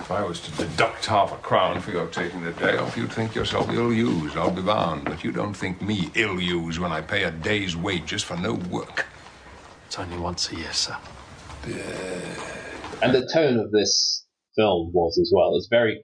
If 0.00 0.10
I 0.10 0.24
was 0.24 0.40
to 0.40 0.50
deduct 0.52 1.04
half 1.04 1.30
a 1.30 1.36
crown 1.36 1.82
for 1.82 1.90
your 1.90 2.06
taking 2.06 2.42
the 2.42 2.52
day 2.52 2.78
off, 2.78 2.96
you'd 2.96 3.12
think 3.12 3.34
yourself 3.34 3.68
ill-used, 3.70 4.38
I'll 4.38 4.50
be 4.50 4.62
bound. 4.62 5.04
But 5.04 5.22
you 5.22 5.30
don't 5.30 5.52
think 5.52 5.82
me 5.82 6.10
ill-used 6.14 6.78
when 6.78 6.90
I 6.90 7.02
pay 7.02 7.24
a 7.24 7.30
day's 7.30 7.76
wages 7.76 8.22
for 8.22 8.36
no 8.38 8.54
work. 8.54 9.04
It's 9.86 9.98
only 9.98 10.16
once 10.16 10.50
a 10.50 10.56
year, 10.56 10.72
sir. 10.72 10.96
And 13.02 13.14
the 13.14 13.28
tone 13.30 13.58
of 13.58 13.72
this 13.72 14.24
film 14.56 14.90
was 14.94 15.18
as 15.18 15.30
well. 15.34 15.54
It's 15.54 15.68
very, 15.68 16.02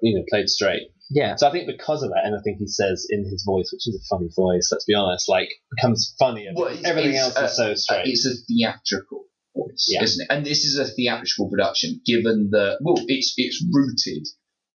you 0.00 0.16
know, 0.16 0.24
played 0.30 0.48
straight. 0.48 0.92
Yeah. 1.10 1.36
So 1.36 1.48
I 1.48 1.52
think 1.52 1.66
because 1.68 2.02
of 2.02 2.10
that, 2.10 2.24
anything 2.26 2.56
he 2.58 2.66
says 2.66 3.06
in 3.10 3.24
his 3.24 3.44
voice, 3.46 3.70
which 3.72 3.86
is 3.86 3.94
a 3.94 4.04
funny 4.14 4.28
voice, 4.34 4.68
let's 4.72 4.84
be 4.84 4.94
honest, 4.94 5.28
like 5.28 5.48
becomes 5.76 6.14
funnier. 6.18 6.50
Well, 6.54 6.68
it's- 6.68 6.84
Everything 6.84 7.12
it's, 7.14 7.20
else 7.20 7.38
uh, 7.38 7.44
is 7.44 7.56
so 7.56 7.74
straight. 7.74 8.06
It's 8.06 8.26
a 8.26 8.34
theatrical 8.48 9.24
voice, 9.56 9.86
Yeah. 9.88 10.02
isn't 10.02 10.22
it? 10.24 10.34
And 10.34 10.44
this 10.44 10.64
is 10.64 10.78
a 10.78 10.84
theatrical 10.86 11.48
production, 11.48 12.00
given 12.04 12.48
that 12.50 12.78
well, 12.80 12.96
it's 13.06 13.34
it's 13.36 13.64
rooted 13.72 14.26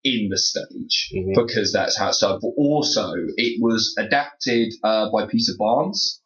in 0.03 0.29
the 0.29 0.37
stage 0.37 1.11
Mhm. 1.15 1.33
because 1.35 1.71
that's 1.73 1.97
how 1.97 2.09
it 2.09 2.13
started. 2.13 2.39
But 2.41 2.53
also, 2.57 3.13
it 3.37 3.61
was 3.61 3.95
adapted 3.97 4.73
uh, 4.83 5.09
by 5.11 5.27
Peter 5.27 5.53
Barnes, 5.57 6.21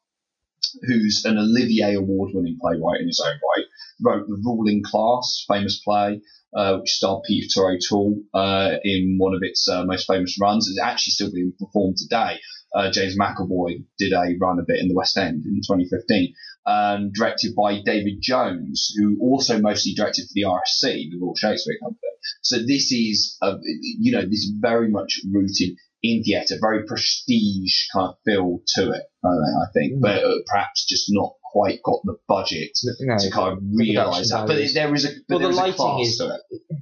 who's 0.83 1.23
an 1.25 1.37
Olivier 1.37 1.95
Award-winning 1.95 2.57
playwright 2.61 3.01
in 3.01 3.07
his 3.07 3.19
own 3.23 3.33
right. 3.55 3.65
Wrote 4.03 4.27
The 4.27 4.41
Ruling 4.43 4.83
Class, 4.83 5.45
famous 5.47 5.79
play. 5.79 6.21
Uh, 6.53 6.77
which 6.79 6.91
starred 6.91 7.23
Peter 7.25 7.69
O'Toole 7.69 8.19
uh, 8.33 8.71
in 8.83 9.15
one 9.17 9.33
of 9.33 9.39
its 9.41 9.69
uh, 9.69 9.85
most 9.85 10.05
famous 10.05 10.37
runs. 10.37 10.67
It's 10.67 10.81
actually 10.81 11.11
still 11.11 11.31
being 11.31 11.53
performed 11.57 11.95
today. 11.95 12.39
Uh, 12.75 12.91
James 12.91 13.17
McAvoy 13.17 13.85
did 13.97 14.11
a 14.11 14.35
run 14.39 14.59
a 14.59 14.63
bit 14.67 14.79
in 14.79 14.89
the 14.89 14.93
West 14.93 15.17
End 15.17 15.45
in 15.45 15.61
2015, 15.65 16.33
um, 16.65 17.12
directed 17.13 17.56
by 17.56 17.82
David 17.84 18.17
Jones, 18.21 18.93
who 18.97 19.17
also 19.21 19.60
mostly 19.60 19.93
directed 19.93 20.24
for 20.24 20.34
the 20.34 20.43
RSC, 20.43 21.10
the 21.12 21.17
Royal 21.21 21.36
Shakespeare 21.36 21.78
Company. 21.82 21.97
So 22.41 22.58
this 22.60 22.91
is, 22.91 23.38
a, 23.41 23.54
you 24.00 24.12
know, 24.12 24.21
this 24.21 24.43
is 24.43 24.54
very 24.60 24.89
much 24.89 25.21
rooted 25.32 25.76
in 26.04 26.24
theatre, 26.24 26.56
very 26.60 26.84
prestige 26.86 27.86
kind 27.93 28.10
of 28.10 28.15
feel 28.26 28.60
to 28.76 28.91
it, 28.91 29.04
I 29.24 29.71
think, 29.74 30.02
but 30.02 30.24
uh, 30.24 30.34
perhaps 30.47 30.86
just 30.88 31.06
not 31.10 31.34
quite 31.52 31.80
got 31.84 32.00
the 32.06 32.15
budget 32.28 32.71
No, 33.02 33.17
to 33.17 33.30
kind 33.30 33.58
of 33.58 33.63
realise 33.76 34.32
that. 34.32 34.47
But 34.47 34.58
there 34.74 34.93
is 34.95 35.06
a, 35.06 35.10
but 35.28 35.39
Well, 35.39 35.39
there 35.39 35.47
the 35.47 35.54
is 35.54 35.58
a 35.58 35.62
lighting 35.84 36.00
is- 36.06 36.17
to 36.17 36.36
it. 36.36 36.82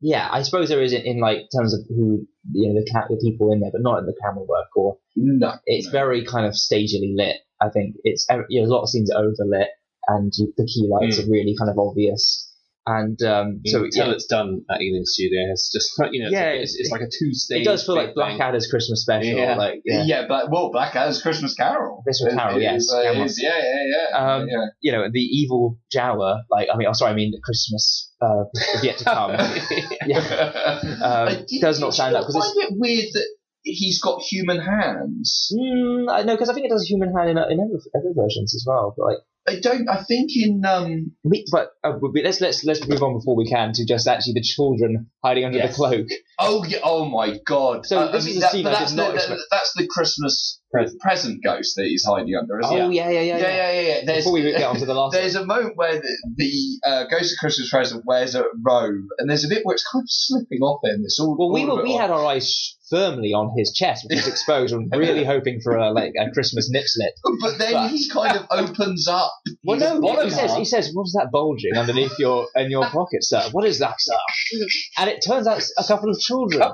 Yeah, 0.00 0.28
I 0.30 0.42
suppose 0.42 0.68
there 0.68 0.82
is 0.82 0.92
in, 0.92 1.02
in 1.02 1.20
like 1.20 1.48
terms 1.54 1.74
of 1.74 1.80
who 1.88 2.26
you 2.52 2.68
know 2.68 2.80
the 2.80 2.90
ca- 2.90 3.06
the 3.08 3.20
people 3.22 3.52
in 3.52 3.60
there, 3.60 3.70
but 3.72 3.82
not 3.82 3.98
in 3.98 4.06
the 4.06 4.16
camera 4.22 4.44
work 4.44 4.68
or 4.76 4.98
No, 5.16 5.54
it's 5.66 5.86
no. 5.86 5.92
very 5.92 6.24
kind 6.24 6.46
of 6.46 6.54
stagily 6.54 7.14
lit. 7.16 7.36
I 7.60 7.70
think 7.70 7.96
it's 8.04 8.26
you 8.48 8.62
know, 8.62 8.68
a 8.68 8.72
lot 8.72 8.82
of 8.82 8.88
scenes 8.88 9.10
are 9.10 9.22
overlit 9.22 9.68
and 10.06 10.32
the 10.56 10.64
key 10.66 10.88
lights 10.88 11.18
mm. 11.18 11.26
are 11.26 11.30
really 11.30 11.54
kind 11.58 11.70
of 11.70 11.78
obvious. 11.78 12.47
And 12.90 13.20
um, 13.22 13.60
so 13.66 13.82
can 13.82 13.90
tell 13.90 14.06
yeah, 14.08 14.14
it's 14.14 14.24
done 14.26 14.64
at 14.70 14.80
Ealing 14.80 15.02
Studio. 15.04 15.40
It's 15.52 15.70
just 15.70 15.98
like, 15.98 16.10
you 16.12 16.22
know, 16.24 16.30
Yeah, 16.30 16.52
like, 16.52 16.60
it's, 16.62 16.74
it's 16.76 16.90
like 16.90 17.02
a 17.02 17.06
two 17.12 17.34
stage. 17.34 17.60
it 17.60 17.64
does 17.64 17.84
feel 17.84 17.96
like 17.96 18.14
Blackadder's 18.14 18.66
Christmas 18.66 19.02
special. 19.02 19.36
Yeah. 19.36 19.56
Like 19.56 19.82
Yeah, 19.84 20.04
yeah, 20.04 20.24
but 20.26 20.50
well, 20.50 20.70
Blackadder's 20.72 21.20
Christmas 21.20 21.54
Carol. 21.54 22.00
Christmas 22.02 22.32
Carol, 22.34 22.56
It 22.56 22.62
yes, 22.62 22.82
is, 22.84 22.92
uh, 22.94 23.02
Cameron. 23.02 23.20
it 23.22 23.24
is, 23.26 23.42
yeah, 23.42 23.58
yeah, 23.58 23.84
yeah. 23.92 24.16
Um, 24.36 24.48
yeah. 24.48 24.64
you 24.80 24.92
know 24.92 25.04
the 25.12 25.20
evil 25.20 25.78
Jawa. 25.94 26.40
Like 26.50 26.68
I 26.72 26.76
mean, 26.78 26.86
I'm 26.86 26.90
oh 26.90 26.94
sorry, 26.94 27.12
I 27.12 27.14
mean 27.14 27.30
the 27.32 27.40
Christmas 27.44 28.10
uh, 28.22 28.44
is 28.76 28.84
yet 28.84 28.96
to 28.98 29.04
come. 29.04 29.30
yeah, 30.06 30.80
Um, 31.04 31.44
did- 31.46 31.60
does 31.60 31.80
not 31.80 31.88
did 31.88 31.94
stand 31.94 32.12
you 32.12 32.18
up, 32.18 32.24
'cause 32.24 32.34
find 32.36 32.72
it 32.72 32.74
weird 32.78 33.06
that 33.12 33.26
he's 33.64 34.00
got 34.00 34.22
human 34.22 34.58
hands. 34.58 35.52
mm, 35.52 36.06
I 36.10 36.22
know 36.22 36.34
because 36.34 36.48
I 36.48 36.54
think 36.54 36.66
it 36.66 36.70
does 36.70 36.86
human 36.86 37.12
hand 37.14 37.28
in, 37.30 37.36
in 37.36 37.60
every, 37.60 37.78
every 37.94 38.12
versions 38.16 38.54
as 38.54 38.64
well. 38.66 38.94
But 38.96 39.04
like, 39.06 39.18
I 39.48 39.60
don't. 39.60 39.88
I 39.88 40.02
think 40.02 40.30
in 40.36 40.62
um. 40.66 41.12
but 41.50 41.70
uh, 41.84 41.92
let's 42.22 42.40
let's 42.40 42.64
let's 42.64 42.86
move 42.86 43.02
on 43.02 43.14
before 43.18 43.36
we 43.36 43.48
can 43.48 43.72
to 43.74 43.86
just 43.86 44.06
actually 44.06 44.34
the 44.34 44.42
children 44.42 45.06
hiding 45.24 45.44
under 45.44 45.58
Yes. 45.58 45.70
the 45.70 45.74
cloak. 45.76 46.06
Oh 46.38 46.64
yeah. 46.64 46.78
Oh 46.84 47.06
my 47.06 47.38
god. 47.46 47.86
So 47.86 47.98
Uh, 47.98 48.12
this 48.12 48.24
I 48.24 48.26
mean, 48.28 48.36
is 48.38 48.44
a 48.44 48.48
scene 48.48 48.62
but 48.64 48.74
I 48.74 48.78
that's 48.80 48.90
did 48.92 48.96
not 48.98 49.08
the, 49.10 49.14
expect. 49.16 49.40
That's 49.50 49.72
the 49.76 49.86
Christmas 49.88 50.60
Present. 50.70 51.00
present 51.00 51.42
ghost 51.42 51.76
that 51.76 51.84
he's 51.86 52.04
hiding 52.04 52.34
under. 52.36 52.60
Isn't 52.60 52.76
Oh 52.78 52.90
it? 52.90 52.94
yeah, 52.94 53.08
yeah, 53.10 53.20
yeah, 53.22 53.36
yeah, 53.38 53.48
yeah, 53.48 53.72
yeah. 53.72 53.80
yeah. 53.80 54.00
There's, 54.04 54.18
Before 54.24 54.32
we 54.34 54.42
get 54.42 54.62
on 54.62 54.76
to 54.76 54.84
the 54.86 54.94
last, 54.94 55.12
There's 55.16 55.34
a 55.34 55.46
moment 55.46 55.72
where 55.76 55.94
the, 56.00 56.18
the 56.36 56.80
uh, 56.86 57.04
Ghost 57.04 57.32
of 57.32 57.38
Christmas 57.38 57.70
Present 57.70 58.04
wears 58.06 58.34
a 58.34 58.44
robe, 58.62 59.06
and 59.18 59.30
there's 59.30 59.44
a 59.44 59.48
bit 59.48 59.62
where 59.64 59.74
it's 59.74 59.84
kind 59.90 60.02
of 60.02 60.10
slipping 60.10 60.60
off 60.60 60.80
him. 60.84 61.00
It's 61.04 61.18
all. 61.18 61.36
well, 61.38 61.50
we 61.52 61.62
all 61.62 61.70
of 61.70 61.76
were 61.78 61.80
it 61.84 61.88
we 61.88 61.94
off. 61.94 62.00
had 62.02 62.10
our 62.10 62.24
eyes 62.26 62.76
firmly 62.90 63.32
on 63.32 63.54
his 63.56 63.72
chest, 63.72 64.06
which 64.08 64.18
was 64.18 64.28
exposed, 64.34 64.72
and 64.74 64.90
really 64.96 65.24
hoping 65.24 65.60
for 65.60 65.76
a 65.76 65.90
like 65.92 66.12
a 66.18 66.30
Christmas 66.32 66.68
nip 66.70 66.84
slit. 66.86 67.14
But 67.40 67.58
then 67.58 67.72
But- 67.72 67.90
he 67.90 68.08
kind 68.10 68.36
of 68.36 68.46
opens 68.50 69.06
up. 69.08 69.32
Well, 69.64 69.78
his 69.78 69.88
no, 69.88 70.00
bottom 70.00 70.24
he 70.24 70.30
says 70.30 70.54
he 70.54 70.64
says, 70.64 70.90
"What 70.92 71.04
is 71.04 71.12
that 71.18 71.30
bulging 71.30 71.76
underneath 71.76 72.18
your 72.18 72.46
in 72.56 72.70
your 72.70 72.84
pocket, 72.86 73.22
sir? 73.22 73.48
What 73.52 73.64
is 73.64 73.78
that, 73.80 73.96
sir?" 73.98 74.14
And 74.98 75.10
it 75.10 75.22
turns 75.24 75.46
out 75.46 75.58
it's 75.58 75.72
a 75.78 75.84
couple 75.86 76.10
of 76.10 76.18
children. 76.18 76.60
Yeah, 76.60 76.72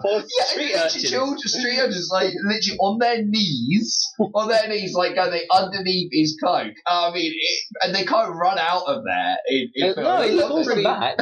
literally 0.56 0.88
children, 0.88 1.38
street 1.38 1.78
urchins, 1.78 2.08
like 2.10 2.32
literally 2.44 2.78
on 2.78 2.98
their 2.98 3.22
knees, 3.24 4.06
on 4.18 4.48
their 4.48 4.68
knees, 4.68 4.94
like 4.94 5.14
going 5.14 5.42
underneath 5.52 6.10
his 6.12 6.36
coat. 6.42 6.72
I 6.86 7.10
mean, 7.12 7.32
it, 7.34 7.60
and 7.82 7.94
they 7.94 8.04
can't 8.04 8.34
run 8.34 8.58
out 8.58 8.84
of 8.86 9.02
there. 9.04 9.36
In, 9.48 9.70
in 9.74 9.98
Uh, 9.98 10.02
no, 10.02 10.22
They 10.22 10.32
he 10.34 10.40
pulls 10.40 10.66
them 10.66 10.82
back. 10.82 11.16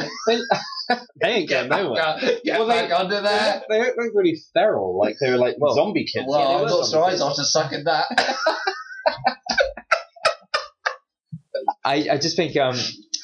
They 1.21 1.27
ain't 1.29 1.49
Get 1.49 1.69
getting 1.69 1.85
nowhere. 1.85 2.17
get 2.43 2.59
Well, 2.59 2.67
they- 2.67 2.73
back 2.87 2.91
under 2.99 3.21
there. 3.21 3.63
They 3.69 3.79
look 3.79 3.95
really 4.13 4.37
feral, 4.53 4.97
like 4.99 5.15
they 5.21 5.31
were 5.31 5.37
like 5.37 5.55
Well, 5.57 5.73
zombie 5.75 6.05
kids. 6.05 6.25
Well, 6.27 6.39
Yeah, 6.39 6.57
they 6.57 6.63
not 6.63 6.69
zombies. 6.69 6.89
surprised 6.89 7.21
after 7.21 7.43
sucking 7.43 7.83
that. 7.85 8.05
I, 11.85 12.07
I 12.11 12.17
just 12.17 12.35
think, 12.35 12.55
um, 12.57 12.75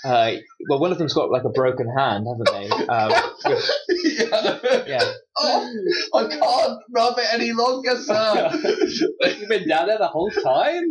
uh, 0.04 0.32
well, 0.70 0.80
one 0.80 0.92
of 0.92 0.98
them's 0.98 1.14
got 1.14 1.32
like 1.32 1.44
a 1.46 1.50
broken 1.50 1.88
hand, 1.98 2.26
haven't 2.28 2.50
they? 2.52 2.70
Um, 2.86 3.12
yeah. 4.04 4.84
yeah. 4.88 5.12
Oh, 5.38 5.74
I 6.14 6.28
can't 6.28 6.80
rub 6.94 7.18
it 7.18 7.26
any 7.34 7.52
longer, 7.54 7.96
sir. 7.98 8.50
You've 9.40 9.50
been 9.50 9.68
down 9.68 9.88
there 9.88 9.98
the 9.98 10.08
whole 10.08 10.30
time. 10.32 10.84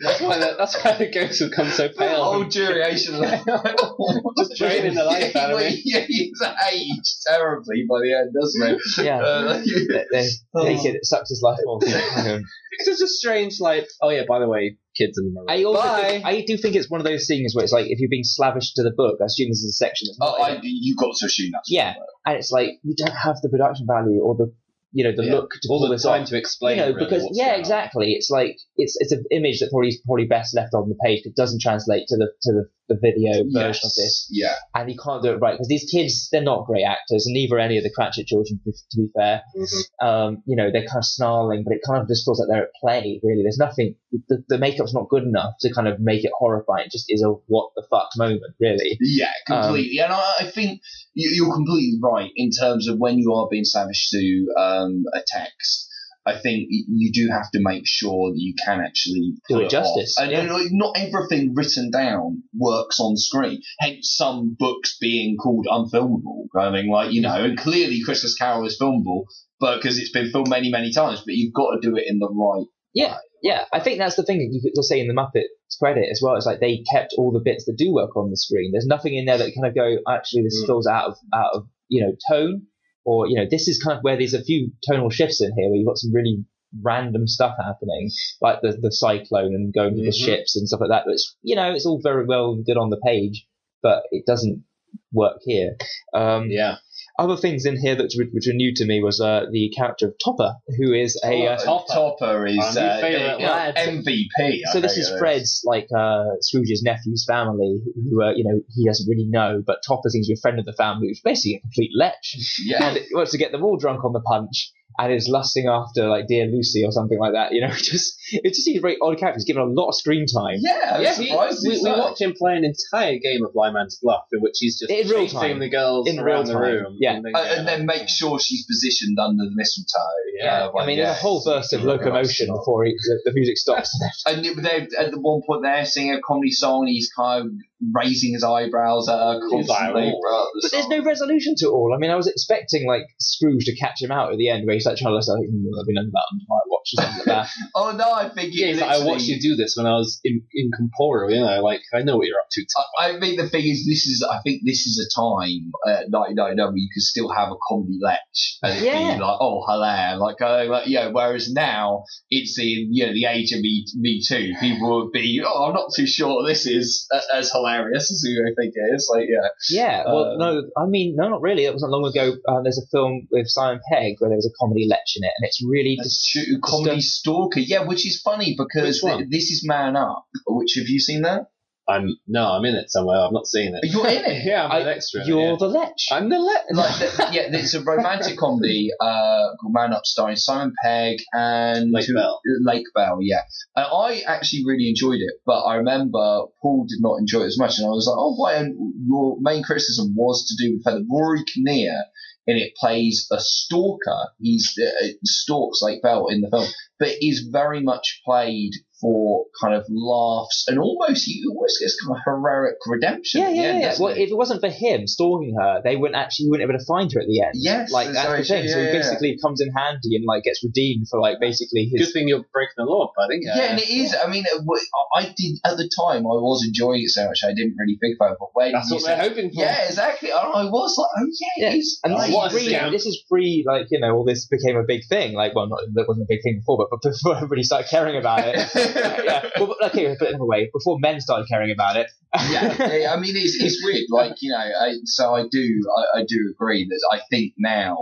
That's 0.00 0.20
why 0.20 0.38
the, 0.38 0.54
that's 0.58 0.82
why 0.82 0.96
the 0.96 1.10
ghost 1.10 1.40
would 1.40 1.52
come 1.52 1.68
so 1.70 1.88
The 1.88 1.94
pale. 1.94 2.24
whole 2.24 2.44
duration. 2.44 3.14
Just 4.38 4.56
draining 4.58 4.94
the 4.94 5.04
life 5.04 5.34
out 5.36 5.52
of 5.52 5.58
me. 5.58 5.80
Yeah, 5.84 6.00
he's 6.00 6.40
aged 6.72 7.16
terribly 7.26 7.84
by 7.88 8.00
the 8.00 8.12
end, 8.14 8.34
doesn't 8.38 8.80
he? 8.96 9.04
Yeah. 9.04 9.20
Uh, 9.20 9.62
They, 9.62 10.04
they, 10.12 10.28
they 10.54 10.82
kid, 10.82 10.94
it 10.96 11.04
sucks 11.04 11.28
his 11.30 11.42
life 11.42 11.58
off. 11.66 11.82
Because 11.82 12.88
it's 12.88 13.00
just 13.00 13.14
strange, 13.14 13.60
like, 13.60 13.86
oh 14.02 14.10
yeah, 14.10 14.22
by 14.28 14.38
the 14.40 14.48
way, 14.48 14.76
kids 14.96 15.18
in 15.18 15.26
the 15.26 15.30
mirror. 15.32 15.46
I 15.60 15.64
also 15.64 15.82
Bye. 15.82 16.08
think, 16.08 16.24
I 16.26 16.40
do 16.46 16.56
think 16.56 16.74
it's 16.76 16.90
one 16.90 17.00
of 17.00 17.06
those 17.06 17.26
things 17.26 17.54
where 17.54 17.62
it's 17.64 17.72
like 17.72 17.86
if 17.88 18.00
you're 18.00 18.08
being 18.10 18.24
slavish 18.24 18.74
to 18.74 18.82
the 18.82 18.92
book, 18.96 19.18
I 19.20 19.26
assume 19.26 19.50
this 19.50 19.62
is 19.62 19.70
a 19.70 19.84
section 19.84 20.08
that's 20.08 20.18
not 20.18 20.36
oh, 20.38 20.42
I, 20.42 20.60
you 20.62 20.96
got 20.96 21.14
to 21.16 21.26
assume 21.26 21.50
that's 21.52 21.70
Yeah, 21.70 21.94
and 22.26 22.36
it's 22.36 22.50
like 22.50 22.70
you 22.82 22.94
don't 22.96 23.14
have 23.14 23.36
the 23.42 23.48
production 23.48 23.86
value 23.86 24.20
or 24.22 24.34
the 24.36 24.52
you 24.94 25.04
know 25.04 25.12
the 25.14 25.24
Yeah. 25.24 25.34
look 25.34 25.50
to 25.60 25.68
all 25.68 25.80
the 25.80 25.92
this 25.92 26.04
time 26.04 26.22
off. 26.22 26.28
to 26.28 26.38
explain. 26.38 26.78
you 26.78 26.82
know, 26.82 26.92
really 26.92 27.04
because 27.04 27.28
yeah, 27.32 27.56
exactly. 27.56 28.12
It's 28.12 28.30
like 28.30 28.56
it's 28.76 28.96
it's 29.00 29.12
an 29.12 29.24
image 29.30 29.58
that 29.60 29.68
probably 29.70 29.88
is 29.88 30.00
probably 30.06 30.26
best 30.26 30.54
left 30.54 30.72
on 30.72 30.88
the 30.88 30.96
page. 31.04 31.22
It 31.26 31.34
doesn't 31.36 31.60
translate 31.60 32.06
to 32.08 32.16
the 32.16 32.28
to 32.42 32.52
the, 32.52 32.68
the 32.88 32.98
video 33.00 33.44
version 33.52 33.80
of 33.84 33.92
this, 33.96 34.28
Yeah. 34.30 34.54
and 34.74 34.90
you 34.90 34.96
can't 35.02 35.22
do 35.22 35.30
it 35.32 35.36
right 35.40 35.54
because 35.54 35.68
these 35.68 35.88
kids 35.90 36.28
they're 36.30 36.42
not 36.42 36.66
great 36.66 36.84
actors, 36.84 37.26
and 37.26 37.32
neither 37.34 37.56
are 37.56 37.60
any 37.60 37.78
of 37.78 37.84
the 37.84 37.90
Cratchit 37.90 38.26
children. 38.26 38.60
To 38.64 38.96
be 38.96 39.08
fair, 39.16 39.42
Mm-hmm. 39.56 40.06
um, 40.06 40.42
you 40.46 40.56
know 40.56 40.70
they're 40.70 40.86
kind 40.86 40.98
of 40.98 41.04
snarling, 41.04 41.64
but 41.64 41.72
it 41.74 41.80
kind 41.86 42.02
of 42.02 42.08
just 42.08 42.24
feels 42.24 42.38
like 42.40 42.48
they're 42.50 42.64
at 42.64 42.70
play. 42.80 43.20
Really, 43.22 43.42
there's 43.42 43.58
nothing. 43.58 43.94
The, 44.28 44.44
the 44.48 44.58
makeup's 44.58 44.94
not 44.94 45.08
good 45.08 45.24
enough 45.24 45.54
to 45.60 45.72
kind 45.72 45.88
of 45.88 45.98
make 46.00 46.24
it 46.24 46.30
horrifying. 46.38 46.86
It 46.86 46.92
just 46.92 47.06
is 47.08 47.22
a 47.22 47.30
what 47.46 47.70
the 47.76 47.84
fuck 47.90 48.08
moment, 48.16 48.42
really. 48.60 48.96
Yeah, 49.00 49.30
Um, 49.50 49.62
completely. 49.64 49.98
and 49.98 50.12
I, 50.12 50.32
I 50.40 50.50
think 50.50 50.80
you, 51.14 51.30
you're 51.30 51.54
completely 51.54 51.98
right 52.02 52.30
in 52.36 52.50
terms 52.50 52.88
of 52.88 52.98
when 52.98 53.18
you 53.18 53.32
are 53.34 53.48
being 53.50 53.64
savage 53.64 54.08
to 54.10 54.46
um, 54.58 55.04
a 55.14 55.20
text. 55.26 55.90
I 56.26 56.38
think 56.38 56.68
you 56.70 57.12
do 57.12 57.28
have 57.30 57.50
to 57.52 57.60
make 57.60 57.82
sure 57.86 58.32
that 58.32 58.38
you 58.38 58.54
can 58.64 58.80
actually 58.80 59.34
Do 59.48 59.60
it 59.60 59.70
justice, 59.70 60.16
off. 60.18 60.24
And 60.24 60.32
yeah. 60.32 60.46
not 60.72 60.96
everything 60.96 61.54
written 61.54 61.90
down 61.90 62.42
works 62.56 62.98
on 62.98 63.16
screen. 63.16 63.60
Hence, 63.80 64.14
some 64.16 64.56
books 64.58 64.96
being 64.98 65.36
called 65.36 65.66
unfilmable. 65.70 66.46
I 66.56 66.70
mean, 66.70 66.90
like 66.90 67.12
you 67.12 67.20
know, 67.20 67.34
and 67.34 67.58
clearly 67.58 68.00
Christmas 68.04 68.36
Carol 68.36 68.66
is 68.66 68.78
filmable, 68.80 69.24
but 69.60 69.76
because 69.76 69.98
it's 69.98 70.12
been 70.12 70.30
filmed 70.30 70.48
many, 70.48 70.70
many 70.70 70.92
times. 70.92 71.20
But 71.20 71.34
you've 71.34 71.52
got 71.52 71.72
to 71.74 71.80
do 71.80 71.96
it 71.96 72.04
in 72.06 72.18
the 72.18 72.28
right. 72.28 72.66
Yeah, 72.94 73.16
yeah. 73.42 73.64
I 73.72 73.80
think 73.80 73.98
that's 73.98 74.16
the 74.16 74.22
thing 74.22 74.38
that 74.38 74.48
you 74.50 74.60
could 74.62 74.82
say 74.84 75.00
in 75.00 75.08
the 75.08 75.14
Muppets 75.14 75.78
credit 75.80 76.08
as 76.10 76.20
well. 76.22 76.36
It's 76.36 76.46
like 76.46 76.60
they 76.60 76.84
kept 76.92 77.14
all 77.18 77.32
the 77.32 77.40
bits 77.44 77.64
that 77.66 77.76
do 77.76 77.92
work 77.92 78.16
on 78.16 78.30
the 78.30 78.36
screen. 78.36 78.70
There's 78.72 78.86
nothing 78.86 79.14
in 79.16 79.24
there 79.26 79.38
that 79.38 79.52
kind 79.54 79.66
of 79.66 79.74
go, 79.74 79.96
actually, 80.08 80.44
this 80.44 80.62
Mm. 80.62 80.66
feels 80.66 80.86
out 80.86 81.10
of 81.10 81.16
out 81.34 81.50
of 81.54 81.66
you 81.88 82.02
know 82.06 82.12
tone, 82.30 82.66
or 83.04 83.28
you 83.28 83.36
know, 83.36 83.46
this 83.50 83.68
is 83.68 83.82
kind 83.82 83.96
of 83.96 84.02
where 84.02 84.16
there's 84.16 84.34
a 84.34 84.42
few 84.42 84.72
tonal 84.88 85.10
shifts 85.10 85.40
in 85.40 85.52
here 85.56 85.68
where 85.68 85.76
you've 85.76 85.86
got 85.86 85.98
some 85.98 86.12
really 86.12 86.44
random 86.82 87.26
stuff 87.28 87.54
happening, 87.58 88.10
like 88.40 88.60
the 88.62 88.72
the 88.80 88.90
cyclone 88.92 89.54
and 89.54 89.72
going 89.72 89.94
to 89.96 90.02
the 90.02 90.08
Mhm. 90.08 90.24
ships 90.24 90.56
and 90.56 90.66
stuff 90.66 90.80
like 90.80 90.90
that. 90.90 91.02
But 91.06 91.12
it's 91.14 91.36
you 91.42 91.56
know, 91.56 91.72
it's 91.72 91.86
all 91.86 92.00
very 92.02 92.24
well 92.26 92.52
and 92.52 92.64
good 92.64 92.76
on 92.76 92.90
the 92.90 93.00
page, 93.04 93.46
but 93.82 94.02
it 94.10 94.26
doesn't 94.26 94.64
work 95.12 95.38
here. 95.44 95.76
Um, 96.12 96.50
Yeah. 96.50 96.76
Other 97.16 97.36
things 97.36 97.64
in 97.64 97.80
here 97.80 97.94
that 97.94 98.12
which 98.32 98.48
are 98.48 98.52
new 98.52 98.74
to 98.74 98.84
me 98.84 99.00
was 99.00 99.20
uh, 99.20 99.46
the 99.52 99.72
character 99.76 100.08
of 100.08 100.14
Topper, 100.22 100.54
who 100.78 100.92
is 100.92 101.20
a 101.24 101.46
uh, 101.46 101.56
Topper, 101.58 101.92
Topper 101.92 102.46
is 102.46 102.58
uh, 102.76 102.98
favourite 103.00 103.34
uh, 103.34 103.38
lad. 103.38 103.76
MVP. 103.76 104.26
I 104.36 104.72
so 104.72 104.80
this 104.80 104.96
is 104.96 105.08
it 105.10 105.18
Fred's 105.20 105.62
like 105.64 105.86
uh, 105.96 106.24
Scrooge's 106.40 106.82
nephew's 106.82 107.24
family, 107.24 107.80
who 107.94 108.20
uh, 108.20 108.32
you 108.34 108.42
know 108.42 108.60
he 108.74 108.84
doesn't 108.84 109.08
really 109.08 109.28
know, 109.28 109.62
but 109.64 109.78
Topper 109.86 110.08
seems 110.10 110.26
to 110.26 110.32
be 110.34 110.38
a 110.38 110.42
friend 110.42 110.58
of 110.58 110.64
the 110.64 110.72
family, 110.72 111.06
who's 111.08 111.20
basically 111.22 111.54
a 111.54 111.60
complete 111.60 111.90
lech, 111.96 112.14
Yeah. 112.64 112.88
and 112.88 112.96
he 112.98 113.14
wants 113.14 113.30
to 113.30 113.38
get 113.38 113.52
them 113.52 113.62
all 113.62 113.76
drunk 113.76 114.04
on 114.04 114.12
the 114.12 114.20
punch. 114.20 114.72
And 114.98 115.12
is 115.12 115.28
lusting 115.28 115.66
after 115.66 116.08
like 116.08 116.26
dear 116.28 116.46
Lucy 116.46 116.84
or 116.84 116.92
something 116.92 117.18
like 117.18 117.32
that. 117.32 117.52
You 117.52 117.62
know, 117.62 117.68
just 117.74 118.14
it 118.32 118.50
just 118.50 118.62
seems 118.64 118.78
a 118.78 118.80
very 118.80 118.96
odd 119.02 119.18
character. 119.18 119.38
He's 119.38 119.44
given 119.44 119.62
a 119.62 119.66
lot 119.66 119.88
of 119.88 119.94
screen 119.96 120.26
time. 120.26 120.56
Yeah, 120.60 121.00
Yeah, 121.00 121.14
he, 121.14 121.30
we, 121.32 121.46
he's 121.48 121.82
we 121.82 121.90
watch 121.90 122.20
him 122.20 122.34
play 122.36 122.56
an 122.56 122.64
entire 122.64 123.18
game 123.18 123.44
of 123.44 123.52
Blind 123.52 123.74
Man's 123.74 123.98
Bluff, 124.00 124.24
in 124.32 124.40
which 124.40 124.54
he's 124.60 124.78
just 124.78 124.90
In 124.90 125.08
real 125.08 125.24
chasing 125.24 125.38
time. 125.40 125.58
the 125.58 125.68
girls 125.68 126.08
In 126.08 126.18
around 126.18 126.26
real 126.26 126.44
the 126.44 126.52
time. 126.52 126.62
room. 126.62 126.96
Yeah. 127.00 127.14
and 127.16 127.24
then, 127.24 127.32
Uh, 127.34 127.38
and 127.56 127.66
then 127.68 127.86
make 127.86 128.08
sure 128.08 128.38
she's 128.38 128.64
positioned 128.66 129.18
under 129.18 129.44
the 129.44 129.52
mistletoe. 129.54 129.98
Yeah, 130.40 130.66
Uh, 130.74 130.78
I 130.78 130.86
mean, 130.86 130.98
yeah, 130.98 131.06
there's 131.06 131.18
a 131.18 131.20
whole 131.20 131.42
burst 131.44 131.72
of 131.72 131.82
locomotion 131.84 132.48
before 132.54 132.84
he, 132.84 132.92
the, 132.92 133.20
the 133.24 133.32
music 133.32 133.56
stops. 133.58 133.90
And 134.26 134.44
they 134.44 134.86
at 134.98 135.10
the 135.10 135.20
one 135.20 135.42
point 135.46 135.62
they're 135.62 135.84
singing 135.84 136.14
a 136.14 136.20
comedy 136.20 136.50
song, 136.50 136.82
and 136.82 136.88
he's 136.88 137.10
kind 137.14 137.46
of 137.46 137.52
raising 137.92 138.32
his 138.34 138.44
eyebrows 138.44 139.08
at 139.08 139.18
her 139.18 139.40
He's 139.50 139.68
like, 139.68 139.78
constantly. 139.78 140.12
"Oh." 140.14 140.50
But 140.62 140.70
there's 140.72 140.88
no 140.88 141.02
resolution 141.04 141.54
to 141.58 141.66
it 141.66 141.70
all. 141.70 141.92
I 141.94 141.98
mean, 141.98 142.10
I 142.10 142.16
was 142.16 142.28
expecting 142.28 142.86
like 142.86 143.02
Scrooge 143.20 143.64
to 143.66 143.76
catch 143.76 144.00
him 144.00 144.10
out 144.12 144.32
at 144.32 144.38
the 144.38 144.48
end, 144.48 144.66
where 144.66 144.74
he's 144.74 144.86
like 144.86 144.96
trying 144.96 145.12
to 145.12 145.16
listen, 145.16 145.34
like, 145.34 145.48
mm, 145.48 145.80
I've 145.80 145.86
been 145.86 145.98
under 145.98 146.10
that 146.10 146.26
under 146.32 146.44
my 146.48 146.60
watch 146.70 146.88
or 146.96 147.02
something 147.02 147.18
like 147.26 147.26
that. 147.26 147.48
Oh 147.74 147.90
no, 147.96 148.12
I 148.12 148.28
think 148.28 148.50
yeah, 148.54 148.66
it 148.66 148.72
he's 148.74 148.80
like, 148.80 148.90
I 148.90 149.04
watched 149.04 149.26
you 149.26 149.40
do 149.40 149.56
this 149.56 149.74
when 149.76 149.86
I 149.86 149.94
was 149.94 150.20
in, 150.24 150.42
incorporeal, 150.54 151.30
you 151.30 151.40
know, 151.44 151.62
like, 151.62 151.80
I 151.92 152.02
know 152.02 152.16
what 152.16 152.26
you're 152.26 152.38
up 152.38 152.46
to. 152.52 152.64
I, 152.98 153.10
I 153.16 153.20
think 153.20 153.38
the 153.40 153.48
thing 153.48 153.64
is, 153.66 153.84
this 153.86 154.06
is. 154.06 154.26
I 154.28 154.40
think 154.42 154.62
this 154.64 154.86
is 154.86 154.98
a 155.04 155.08
time, 155.20 155.72
uh, 155.86 156.04
1999, 156.08 156.56
where 156.66 156.76
you 156.76 156.88
can 156.92 157.00
still 157.00 157.28
have 157.32 157.48
a 157.50 157.56
comedy 157.68 157.98
lech 158.00 158.20
and 158.62 158.78
it 158.78 158.84
Yeah. 158.84 159.14
be 159.16 159.20
like, 159.20 159.38
oh, 159.40 159.64
hilarious, 159.68 160.20
like, 160.20 160.40
uh, 160.40 160.64
like, 160.70 160.86
you 160.86 160.94
know. 161.00 161.10
Whereas 161.12 161.50
now 161.52 162.04
it's 162.30 162.58
in, 162.58 162.88
you 162.92 163.06
know, 163.06 163.12
the 163.12 163.26
age 163.26 163.52
of 163.52 163.60
Me, 163.60 163.84
Me 163.94 164.22
Too. 164.26 164.52
People 164.60 165.02
would 165.04 165.12
be, 165.12 165.42
oh, 165.44 165.66
I'm 165.66 165.74
not 165.74 165.90
too 165.96 166.06
sure 166.06 166.46
this 166.46 166.66
is 166.66 167.06
a- 167.12 167.36
as 167.36 167.50
hilarious 167.52 167.73
as 167.82 168.22
you 168.24 168.54
think 168.58 168.74
it 168.74 168.94
is. 168.94 169.10
Like, 169.12 169.26
yeah, 169.28 169.48
Yeah, 169.70 170.04
well, 170.06 170.32
Um, 170.32 170.38
no, 170.38 170.62
I 170.76 170.86
mean, 170.86 171.14
no, 171.16 171.28
not 171.28 171.42
really. 171.42 171.64
It 171.64 171.72
wasn't 171.72 171.92
long 171.92 172.06
ago. 172.06 172.36
Uh, 172.48 172.62
there's 172.62 172.78
a 172.78 172.86
film 172.90 173.26
with 173.30 173.48
Simon 173.48 173.80
Pegg 173.90 174.16
where 174.18 174.30
there 174.30 174.36
was 174.36 174.46
a 174.46 174.54
comedy 174.60 174.86
lech 174.88 175.04
in 175.16 175.24
it, 175.24 175.32
and 175.38 175.46
it's 175.46 175.62
really 175.64 175.96
that's 175.98 176.30
true. 176.30 176.58
Comedy 176.62 177.00
Stalker, 177.00 177.60
yeah, 177.60 177.84
which 177.84 178.06
is 178.06 178.20
funny 178.20 178.56
because 178.56 179.00
th- 179.00 179.28
this 179.30 179.50
is 179.50 179.64
Man 179.66 179.96
Up. 179.96 180.26
Which 180.46 180.74
have 180.76 180.88
you 180.88 181.00
seen 181.00 181.22
that? 181.22 181.46
I'm, 181.86 182.16
no, 182.26 182.44
I'm 182.44 182.64
in 182.64 182.74
it 182.74 182.90
somewhere. 182.90 183.18
I've 183.18 183.32
not 183.32 183.46
seen 183.46 183.74
it. 183.74 183.80
You're 183.90 184.06
in 184.06 184.24
it. 184.24 184.44
yeah, 184.46 184.64
I'm 184.64 184.72
I- 184.72 184.78
an 184.80 184.88
extra. 184.88 185.24
You're 185.26 185.50
yeah. 185.52 185.56
the 185.58 185.68
lech. 185.68 185.92
I'm 186.10 186.28
the 186.28 186.38
le- 186.38 186.74
like 186.74 186.98
the, 186.98 187.28
yeah, 187.32 187.48
it's 187.50 187.74
a 187.74 187.82
romantic 187.82 188.38
comedy 188.38 188.90
uh, 189.00 189.54
called 189.60 189.74
Man 189.74 189.92
Up, 189.92 190.04
starring 190.04 190.36
Simon 190.36 190.72
Pegg 190.82 191.18
and 191.32 191.90
Lake 191.90 192.08
Bell. 192.14 192.40
Lake 192.62 192.86
Bell, 192.94 193.18
yeah. 193.20 193.42
And 193.76 193.86
I 193.86 194.22
actually 194.26 194.62
really 194.66 194.88
enjoyed 194.88 195.20
it, 195.20 195.34
but 195.44 195.62
I 195.64 195.76
remember 195.76 196.44
Paul 196.62 196.86
did 196.88 197.00
not 197.00 197.18
enjoy 197.18 197.42
it 197.42 197.46
as 197.46 197.58
much, 197.58 197.78
and 197.78 197.86
I 197.86 197.90
was 197.90 198.06
like, 198.06 198.16
oh, 198.18 198.34
why? 198.34 198.54
And 198.54 198.94
your 199.06 199.36
main 199.40 199.62
criticism 199.62 200.14
was 200.16 200.46
to 200.46 200.64
do 200.64 200.72
with 200.72 200.84
the 200.84 200.90
fact 200.90 200.98
that 200.98 201.06
Rory 201.10 201.44
Kinnear 201.44 202.04
in 202.46 202.56
it 202.56 202.74
plays 202.76 203.26
a 203.30 203.40
stalker. 203.40 204.28
He's 204.40 204.78
uh, 204.78 205.08
stalks 205.24 205.80
Lake 205.82 206.02
Bell 206.02 206.28
in 206.28 206.40
the 206.40 206.50
film, 206.50 206.66
but 206.98 207.08
is 207.20 207.48
very 207.50 207.82
much 207.82 208.20
played 208.24 208.72
for 209.04 209.44
kind 209.60 209.74
of 209.74 209.84
laughs 209.90 210.64
and 210.66 210.78
almost 210.78 211.26
he 211.26 211.44
almost 211.46 211.76
gets 211.78 212.00
kind 212.00 212.16
of 212.16 212.22
heroic 212.24 212.80
redemption. 212.86 213.42
Yeah, 213.42 213.50
yeah, 213.50 213.62
end, 213.62 213.80
yeah. 213.82 213.94
Well, 214.00 214.14
he? 214.14 214.22
if 214.22 214.30
it 214.30 214.34
wasn't 214.34 214.62
for 214.64 214.70
him 214.70 215.06
stalking 215.06 215.54
her, 215.60 215.82
they 215.84 215.94
wouldn't 215.96 216.16
actually, 216.16 216.44
you 216.46 216.50
wouldn't 216.50 216.66
be 216.66 216.72
able 216.72 216.80
to 216.80 216.86
find 216.88 217.12
her 217.12 217.20
at 217.20 217.28
the 217.28 217.42
end. 217.44 217.52
Yes, 217.52 217.92
like 217.92 218.08
that's 218.08 218.24
sorry, 218.24 218.40
the 218.40 218.48
thing. 218.48 218.68
so 218.68 218.78
yeah, 218.78 218.80
he 218.80 218.86
yeah. 218.88 218.96
basically 218.96 219.38
comes 219.44 219.60
in 219.60 219.68
handy 219.76 220.16
and 220.16 220.24
like 220.24 220.44
gets 220.44 220.64
redeemed 220.64 221.04
for 221.10 221.20
like 221.20 221.36
basically 221.38 221.84
his. 221.92 222.08
Good 222.08 222.12
thing 222.16 222.28
you're 222.28 222.48
breaking 222.48 222.80
the 222.80 222.88
law, 222.88 223.12
buddy. 223.14 223.40
Yeah, 223.42 223.76
and 223.76 223.78
it 223.78 223.88
is. 223.92 224.16
I 224.16 224.26
mean, 224.26 224.44
it 224.48 224.56
w- 224.56 224.88
I 225.14 225.28
did 225.36 225.60
at 225.68 225.76
the 225.76 225.84
time. 226.00 226.24
I 226.24 226.40
was 226.40 226.64
enjoying 226.66 227.02
it 227.04 227.10
so 227.10 227.28
much. 227.28 227.44
I 227.44 227.52
didn't 227.52 227.76
really 227.76 227.98
think 228.00 228.16
about 228.18 228.32
it. 228.32 228.38
But 228.40 228.48
when 228.54 228.72
That's 228.72 228.88
you 228.88 228.96
what 228.96 229.04
they're 229.04 229.20
hoping 229.20 229.52
for. 229.52 229.60
yeah, 229.60 229.84
exactly. 229.84 230.30
And 230.30 230.40
I 230.40 230.64
was 230.64 230.96
like, 230.96 231.08
oh 231.20 231.28
yeah, 231.28 231.68
Yeah, 231.68 231.74
it 231.74 231.78
is. 231.78 232.00
And 232.04 232.14
Like, 232.14 232.28
this 232.28 232.36
what 232.36 232.46
is, 232.52 232.52
a 232.54 232.80
free, 232.80 232.90
this 232.90 233.06
is 233.06 233.22
free, 233.28 233.64
like, 233.66 233.86
you 233.90 234.00
know, 234.00 234.16
all 234.16 234.24
this 234.24 234.46
became 234.46 234.76
a 234.76 234.82
big 234.82 235.02
thing. 235.08 235.34
Like, 235.34 235.54
well, 235.54 235.68
not, 235.68 235.80
that 235.92 236.06
wasn't 236.08 236.24
a 236.24 236.28
big 236.28 236.42
thing 236.42 236.58
before, 236.60 236.88
but 236.90 237.02
before 237.02 237.36
everybody 237.36 237.62
started 237.62 237.88
caring 237.90 238.16
about 238.16 238.40
it. 238.46 238.56
yeah. 238.94 239.50
Well, 239.58 239.74
but, 239.78 239.90
okay, 239.90 240.14
put 240.18 240.28
it 240.28 240.30
another 240.30 240.46
way. 240.46 240.70
Before 240.72 240.98
men 241.00 241.20
started 241.20 241.46
caring 241.48 241.70
about 241.70 241.96
it. 241.96 242.10
yeah, 242.50 243.12
I 243.12 243.20
mean, 243.20 243.36
it's, 243.36 243.56
it's 243.60 243.82
weird. 243.84 244.06
Like 244.10 244.36
you 244.40 244.50
know, 244.50 244.58
I, 244.58 244.94
so 245.04 245.34
I 245.34 245.44
do, 245.50 245.80
I, 245.96 246.20
I 246.20 246.24
do 246.26 246.52
agree 246.52 246.86
that 246.88 247.08
I 247.12 247.20
think 247.30 247.54
now 247.58 247.96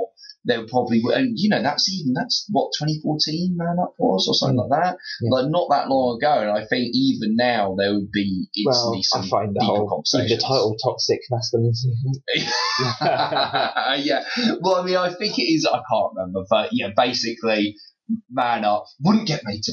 there 0.44 0.66
probably, 0.66 1.02
and 1.14 1.34
you 1.36 1.48
know, 1.48 1.62
that's 1.62 1.92
even 1.92 2.14
that's 2.14 2.46
what 2.50 2.72
2014 2.78 3.54
Man 3.56 3.76
Up 3.80 3.94
was 3.98 4.26
or 4.28 4.34
something 4.34 4.58
hmm. 4.58 4.70
like 4.70 4.82
that. 4.82 4.96
Yeah. 5.20 5.30
Like 5.30 5.50
not 5.50 5.68
that 5.70 5.88
long 5.88 6.18
ago, 6.18 6.40
and 6.40 6.50
I 6.50 6.66
think 6.66 6.90
even 6.94 7.36
now 7.36 7.74
there 7.78 7.94
would 7.94 8.10
be 8.10 8.48
Well, 8.64 8.98
some 9.02 9.22
I 9.22 9.28
find 9.28 9.54
the 9.54 9.64
whole, 9.64 10.02
the 10.12 10.36
title 10.36 10.76
toxic 10.82 11.20
masculinity. 11.30 11.92
yeah. 14.04 14.24
Well, 14.60 14.76
I 14.76 14.84
mean, 14.84 14.96
I 14.96 15.12
think 15.14 15.38
it 15.38 15.42
is. 15.42 15.66
I 15.66 15.80
can't 15.90 16.12
remember, 16.16 16.44
but 16.50 16.70
yeah, 16.72 16.90
basically, 16.96 17.76
Man 18.30 18.64
Up 18.64 18.86
wouldn't 19.00 19.28
get 19.28 19.42
made 19.44 19.62
to 19.64 19.72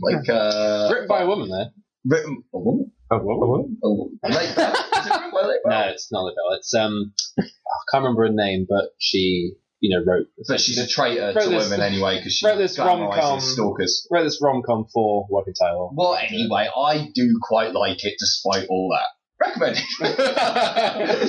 like 0.00 0.28
uh, 0.28 0.88
Written 0.92 1.08
by 1.08 1.22
a 1.22 1.26
woman, 1.26 1.48
though. 1.48 1.66
written 2.06 2.42
a 2.54 2.58
woman. 2.58 2.92
What? 3.08 3.20
A 3.20 3.90
woman. 3.92 4.18
Lake 4.24 4.54
Bell? 4.56 4.72
Is 4.72 5.06
it 5.06 5.10
written 5.12 5.30
by 5.32 5.42
Lake 5.42 5.60
Bell? 5.64 5.70
No, 5.84 5.88
it's 5.90 6.10
not 6.12 6.22
Lake 6.24 6.36
Bell. 6.36 6.56
It's 6.58 6.74
um, 6.74 7.12
I 7.38 7.42
can't 7.90 8.04
remember 8.04 8.22
her 8.26 8.32
name, 8.32 8.66
but 8.68 8.90
she, 8.98 9.52
you 9.80 9.90
know, 9.96 10.04
wrote 10.06 10.26
But 10.46 10.60
she's 10.60 10.78
a 10.78 10.86
traitor 10.86 11.32
Wrote 11.34 11.42
to 11.44 11.48
this- 11.50 11.70
women 11.70 11.84
anyway 11.84 12.18
because 12.18 12.34
she 12.34 12.46
wrote 12.46 12.58
this 12.58 12.78
rom-com- 12.78 13.10
glamorises 13.18 13.42
stalkers. 13.52 14.06
wrote 14.10 14.22
this 14.24 14.40
rom 14.42 14.62
com 14.64 14.86
for 14.92 15.26
working 15.28 15.54
title. 15.54 15.92
Well, 15.94 16.14
anyway, 16.14 16.68
I 16.76 17.08
do 17.14 17.38
quite 17.42 17.72
like 17.74 18.04
it 18.04 18.14
despite 18.18 18.66
all 18.68 18.94
that. 18.96 19.08
Recommended. 19.42 19.82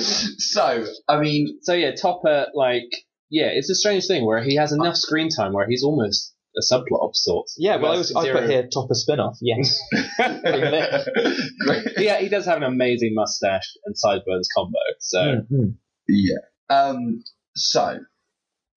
so, 0.00 0.84
I 1.08 1.18
mean, 1.20 1.58
So 1.62 1.72
yeah, 1.74 1.92
Topper, 1.94 2.46
like, 2.54 2.84
yeah, 3.30 3.46
it's 3.46 3.70
a 3.70 3.74
strange 3.74 4.06
thing 4.06 4.24
where 4.26 4.42
he 4.42 4.56
has 4.56 4.72
enough 4.72 4.96
screen 4.96 5.28
time 5.30 5.52
where 5.52 5.66
he's 5.66 5.82
almost 5.82 6.31
a 6.56 6.60
subplot 6.60 7.02
of 7.08 7.10
sorts. 7.14 7.56
Yeah, 7.58 7.76
well, 7.76 7.86
I, 7.86 7.94
Whereas 7.94 8.12
was, 8.14 8.26
I 8.26 8.32
put 8.32 8.50
here 8.50 8.68
Topper 8.72 8.94
spin 8.94 9.20
off. 9.20 9.38
Yes. 9.40 9.78
Yeah, 11.96 12.18
he 12.20 12.28
does 12.28 12.46
have 12.46 12.58
an 12.58 12.64
amazing 12.64 13.14
mustache 13.14 13.76
and 13.84 13.96
sideburns 13.96 14.48
combo. 14.54 14.78
So 15.00 15.42
Mhm. 15.50 15.76
Yeah. 16.08 16.38
Um. 16.68 17.22
So, 17.54 17.98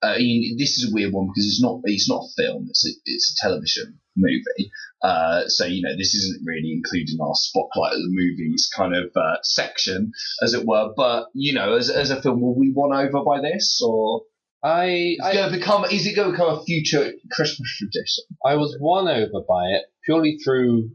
I 0.04 0.18
mean, 0.18 0.58
this 0.58 0.78
is 0.78 0.90
a 0.90 0.94
weird 0.94 1.14
one 1.14 1.28
because 1.28 1.46
it's 1.48 1.62
not 1.62 1.82
it's 1.86 2.10
not 2.10 2.24
a 2.24 2.42
film. 2.42 2.68
It's 2.70 2.86
a 2.88 2.92
it's 3.06 3.32
a 3.34 3.48
television 3.48 4.00
movie. 4.16 4.72
Uh. 5.02 5.48
So 5.48 5.66
you 5.66 5.82
know, 5.82 5.96
this 5.98 6.14
isn't 6.16 6.42
really 6.46 6.72
included 6.72 7.14
in 7.14 7.20
our 7.22 7.36
spotlight 7.36 7.94
of 7.94 8.00
the 8.00 8.10
movies 8.10 8.70
kind 8.76 8.96
of 8.96 9.12
uh, 9.16 9.38
section, 9.44 10.12
as 10.42 10.54
it 10.54 10.66
were. 10.66 10.92
But 10.96 11.28
you 11.34 11.54
know, 11.54 11.76
as 11.76 11.90
as 11.90 12.12
a 12.12 12.22
film, 12.22 12.42
will 12.42 12.58
we 12.58 12.72
won 12.74 12.94
over 12.94 13.24
by 13.24 13.42
this 13.42 13.82
or? 13.86 14.22
I, 14.66 14.86
It's 14.88 15.24
I, 15.24 15.34
going 15.34 15.52
to 15.52 15.58
become. 15.58 15.86
Is 15.86 16.08
it 16.08 16.16
going 16.16 16.30
to 16.30 16.32
become 16.32 16.58
a 16.58 16.64
future 16.64 17.14
Christmas 17.32 17.78
tradition? 17.78 18.24
I 18.44 18.56
was 18.56 18.76
won 18.80 19.08
over 19.08 19.46
by 19.48 19.66
it 19.68 19.84
purely 20.04 20.40
through 20.44 20.90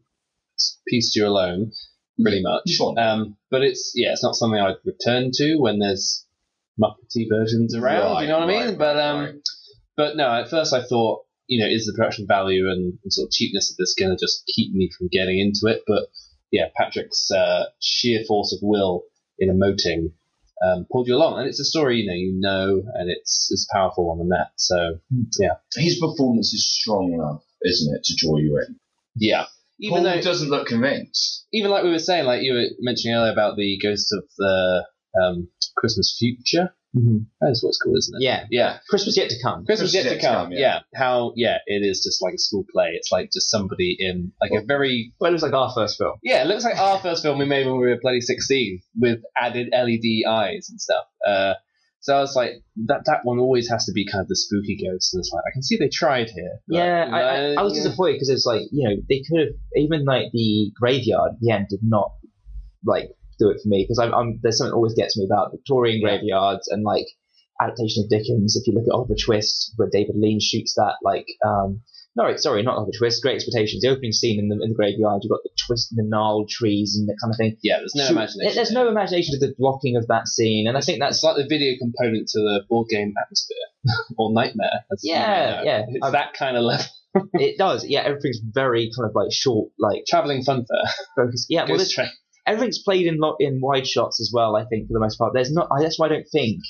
Peace 0.89 1.13
to 1.13 1.21
You 1.21 1.27
alone, 1.29 1.71
pretty 2.21 2.43
much. 2.43 2.63
Just 2.67 2.81
one. 2.81 2.99
Um, 2.99 3.37
but 3.49 3.63
it's 3.63 3.93
yeah, 3.95 4.11
it's 4.13 4.25
not 4.25 4.35
something 4.35 4.59
I'd 4.59 4.75
return 4.85 5.31
to 5.35 5.57
when 5.59 5.79
there's 5.79 6.27
Muppety 6.83 7.29
versions 7.31 7.77
around. 7.77 8.13
Right, 8.13 8.23
you 8.23 8.29
know 8.29 8.41
what 8.41 8.49
I 8.49 8.53
mean? 8.53 8.67
right, 8.71 8.79
but 8.79 8.99
um, 8.99 9.21
right. 9.21 9.35
but 9.97 10.17
no, 10.17 10.29
at 10.29 10.51
first 10.51 10.73
I 10.73 10.83
thought, 10.83 11.25
you 11.47 11.63
know, 11.63 11.71
is 11.71 11.87
the 11.87 11.93
production 11.93 12.27
value 12.27 12.69
and, 12.69 12.99
and 13.05 13.13
sort 13.13 13.27
of 13.27 13.31
cheapness 13.31 13.71
of 13.71 13.77
this 13.77 13.95
going 13.97 14.11
to 14.11 14.21
just 14.21 14.51
keep 14.53 14.75
me 14.75 14.91
from 14.99 15.07
getting 15.13 15.39
into 15.39 15.73
it? 15.73 15.83
But 15.87 16.09
yeah, 16.51 16.67
Patrick's 16.77 17.31
uh, 17.31 17.67
sheer 17.79 18.25
force 18.27 18.53
of 18.53 18.59
will 18.63 19.05
in 19.39 19.49
emoting 19.49 20.11
um, 20.63 20.87
pulled 20.91 21.09
you 21.09 21.17
along, 21.17 21.39
and 21.39 21.49
it's 21.49 21.61
a 21.61 21.65
story 21.65 22.01
you 22.01 22.07
know 22.07 22.15
you 22.15 22.39
know, 22.39 22.83
and 22.95 23.11
it's 23.11 23.49
it's 23.51 23.67
powerful 23.73 24.11
on 24.11 24.19
the 24.19 24.25
net. 24.25 24.51
So 24.57 24.99
yeah, 25.39 25.55
his 25.77 25.99
performance 25.99 26.53
is 26.53 26.69
strong 26.69 27.13
enough, 27.13 27.43
isn't 27.63 27.95
it, 27.95 28.05
to 28.05 28.15
draw 28.17 28.37
you 28.39 28.59
in? 28.67 28.77
yeah. 29.17 29.47
Even 29.83 30.03
Paul 30.03 30.13
though 30.13 30.21
doesn't 30.21 30.51
look 30.51 30.67
convinced. 30.69 31.47
even 31.55 31.71
like 31.71 31.85
we 31.85 31.91
were 31.91 31.99
saying, 31.99 32.27
like 32.27 32.43
you 32.43 32.53
were 32.53 32.67
mentioning 32.81 33.17
earlier 33.17 33.33
about 33.33 33.57
the 33.57 33.79
Ghost 33.83 34.13
of 34.13 34.25
the 34.37 34.85
um, 35.23 35.49
Christmas 35.77 36.15
Future. 36.19 36.75
Mhm. 36.97 37.27
That's 37.41 37.63
what 37.63 37.69
it's 37.71 37.79
called, 37.81 37.97
isn't 37.99 38.17
it? 38.21 38.25
Yeah. 38.25 38.47
Yeah. 38.51 38.79
Christmas 38.89 39.17
yet 39.17 39.31
to 39.31 39.37
come. 39.43 39.65
Christmas 39.65 39.95
yet 39.95 40.05
to 40.09 40.19
come. 40.21 40.51
yeah. 40.53 40.59
yeah. 40.59 40.79
How, 40.95 41.33
yeah, 41.37 41.59
it 41.67 41.87
is 41.87 42.03
just 42.03 42.21
like 42.21 42.35
a 42.35 42.39
school 42.39 42.65
play. 42.73 42.91
It's 42.95 43.13
like 43.13 43.31
just 43.33 43.49
somebody 43.51 43.97
in 43.99 44.33
like 44.41 44.51
a 44.53 44.65
very, 44.65 45.13
Well, 45.21 45.31
it 45.31 45.35
was 45.35 45.43
like 45.43 45.53
our 45.53 45.73
first 45.73 45.99
film. 45.99 46.17
yeah, 46.23 46.43
it 46.43 46.47
looks 46.47 46.65
like 46.65 46.77
our 46.79 46.99
first 46.99 47.23
film 47.23 47.39
we 47.39 47.45
made 47.45 47.67
when 47.67 47.79
we 47.79 47.87
were 47.89 47.99
bloody 48.03 48.21
16 48.21 48.81
with 48.99 49.21
added 49.41 49.69
LED 49.73 50.29
eyes 50.29 50.69
and 50.69 50.81
stuff. 50.81 51.05
Uh, 51.25 51.55
so 52.03 52.17
I 52.17 52.21
was 52.21 52.35
like, 52.35 52.53
that 52.87 53.03
that 53.07 53.21
one 53.25 53.39
always 53.39 53.69
has 53.69 53.85
to 53.85 53.93
be 53.93 54.07
kind 54.07 54.23
of 54.23 54.29
the 54.29 54.35
spooky 54.35 54.75
ghost. 54.83 55.13
And 55.15 55.21
it's 55.21 55.31
like, 55.33 55.45
I 55.47 55.53
can 55.53 55.63
see 55.63 55.77
they 55.77 55.91
tried 55.91 56.31
here. 56.31 56.59
Yeah, 56.67 57.09
I, 57.13 57.21
I, 57.21 57.55
I 57.59 57.63
was 57.63 57.75
uh, 57.75 57.77
disappointed 57.85 58.15
because 58.15 58.31
it's 58.31 58.47
like 58.47 58.63
you 58.73 58.89
know 58.89 58.97
they 59.09 59.23
could 59.29 59.39
have 59.39 59.55
even 59.77 60.07
like 60.07 60.33
the 60.33 60.73
graveyard 60.81 61.33
at 61.35 61.41
the 61.41 61.51
end 61.53 61.67
did 61.69 61.81
not 61.83 62.13
like 62.87 63.11
do 63.41 63.51
it 63.51 63.61
for 63.63 63.69
me 63.69 63.85
because 63.85 63.99
I'm, 63.99 64.13
I'm 64.15 64.39
there's 64.43 64.59
something 64.59 64.71
that 64.71 64.77
always 64.77 64.95
gets 64.95 65.17
me 65.19 65.25
about 65.25 65.51
Victorian 65.53 66.01
graveyards 66.03 66.69
and 66.69 66.85
like 66.85 67.07
adaptation 67.61 68.05
of 68.05 68.11
Dickens. 68.11 68.57
If 68.57 68.67
you 68.67 68.75
look 68.75 68.85
at 68.89 68.95
Oliver 68.95 69.15
Twist, 69.19 69.73
where 69.77 69.89
David 69.91 70.17
Lean 70.17 70.41
shoots 70.41 70.75
that 70.75 70.95
like 71.03 71.27
um 71.45 71.83
no, 72.17 72.35
sorry, 72.37 72.63
not 72.65 72.75
Oliver 72.77 72.91
Twist. 72.99 73.23
Great 73.23 73.37
Expectations. 73.37 73.83
The 73.83 73.89
opening 73.89 74.13
scene 74.13 74.41
in 74.41 74.49
the 74.49 74.59
in 74.63 74.71
the 74.71 74.75
graveyard. 74.75 75.21
You've 75.23 75.31
got 75.31 75.45
the 75.45 75.51
twist, 75.67 75.95
the 75.95 76.03
gnarled 76.03 76.49
trees, 76.51 76.97
and 76.99 77.09
that 77.09 77.17
kind 77.23 77.33
of 77.33 77.37
thing. 77.37 77.57
Yeah, 77.63 77.79
there's 77.79 77.95
no 77.95 78.07
Shoot, 78.07 78.13
imagination. 78.13 78.55
There's 78.57 78.73
no 78.73 78.89
imagination 78.89 79.39
to 79.39 79.47
the 79.47 79.55
blocking 79.57 79.97
of 79.97 80.09
that 80.09 80.27
scene, 80.27 80.67
and 80.67 80.77
I 80.77 80.81
think 80.81 80.99
that's 80.99 81.19
It's 81.19 81.25
like 81.25 81.37
the 81.37 81.47
video 81.49 81.79
component 81.79 82.27
to 82.29 82.41
the 82.41 82.65
board 82.69 82.89
game 82.91 83.15
atmosphere 83.23 83.57
or 84.19 84.33
nightmare. 84.33 84.85
Yeah, 85.03 85.63
yeah. 85.63 85.85
It's 85.89 86.05
I've- 86.05 86.13
that 86.13 86.35
kind 86.35 86.57
of 86.57 86.65
level. 86.65 86.85
it 87.35 87.57
does. 87.59 87.87
Yeah, 87.87 88.01
everything's 88.03 88.41
very 88.41 88.91
kind 88.97 89.09
of 89.09 89.15
like 89.15 89.31
short, 89.33 89.71
like 89.79 90.05
Traveling 90.09 90.43
fun 90.43 90.65
fair. 90.67 90.93
focus. 91.17 91.47
Yeah, 91.49 91.61
well, 91.63 91.69
Ghost 91.79 91.79
this, 91.81 91.93
train. 91.93 92.09
Everything's 92.51 92.83
played 92.83 93.07
in 93.07 93.19
lo- 93.19 93.37
in 93.39 93.61
wide 93.61 93.87
shots 93.87 94.21
as 94.21 94.31
well. 94.33 94.57
I 94.57 94.65
think 94.65 94.89
for 94.89 94.95
the 94.95 95.01
most 95.01 95.17
part, 95.17 95.33
there's 95.35 95.53
not. 95.53 95.69
I, 95.71 95.83
that's 95.83 95.99
why 95.99 96.07
I 96.07 96.11
don't 96.11 96.29
think 96.31 96.61